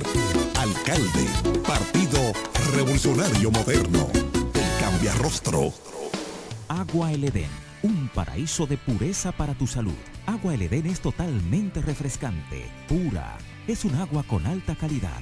alcalde, 0.60 1.28
Partido 1.68 2.34
Revolucionario 2.76 3.52
Moderno, 3.52 4.08
el 4.14 4.80
cambia 4.80 5.14
rostro. 5.16 5.74
Agua 6.68 7.12
El 7.12 7.26
Edén, 7.26 7.50
un 7.84 8.10
paraíso 8.14 8.66
de 8.66 8.78
pureza 8.78 9.32
para 9.32 9.54
tu 9.54 9.68
salud. 9.68 9.94
Agua 10.26 10.54
El 10.54 10.64
Edén 10.64 10.86
es 10.88 11.02
totalmente 11.02 11.82
refrescante, 11.82 12.66
pura. 12.88 13.38
Es 13.68 13.86
un 13.86 13.96
agua 13.96 14.24
con 14.24 14.46
alta 14.46 14.76
calidad, 14.76 15.22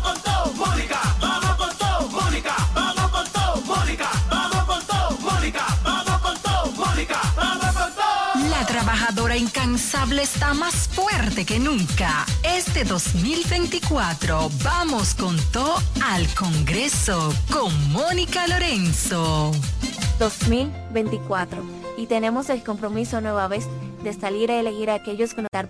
trabajadora 8.91 9.37
incansable 9.37 10.21
está 10.21 10.53
más 10.53 10.89
fuerte 10.89 11.45
que 11.45 11.61
nunca. 11.61 12.25
Este 12.43 12.83
2024 12.83 14.49
vamos 14.65 15.15
con 15.15 15.37
todo 15.53 15.75
al 16.03 16.27
Congreso 16.35 17.33
con 17.49 17.71
Mónica 17.93 18.45
Lorenzo. 18.47 19.53
2024 20.19 21.63
y 21.97 22.07
tenemos 22.07 22.49
el 22.49 22.63
compromiso 22.63 23.21
nueva 23.21 23.47
vez 23.47 23.65
de 24.03 24.11
salir 24.11 24.51
a 24.51 24.59
elegir 24.59 24.89
a 24.89 24.95
aquellos 24.95 25.33
que 25.33 25.41
nos 25.43 25.51
dar 25.53 25.69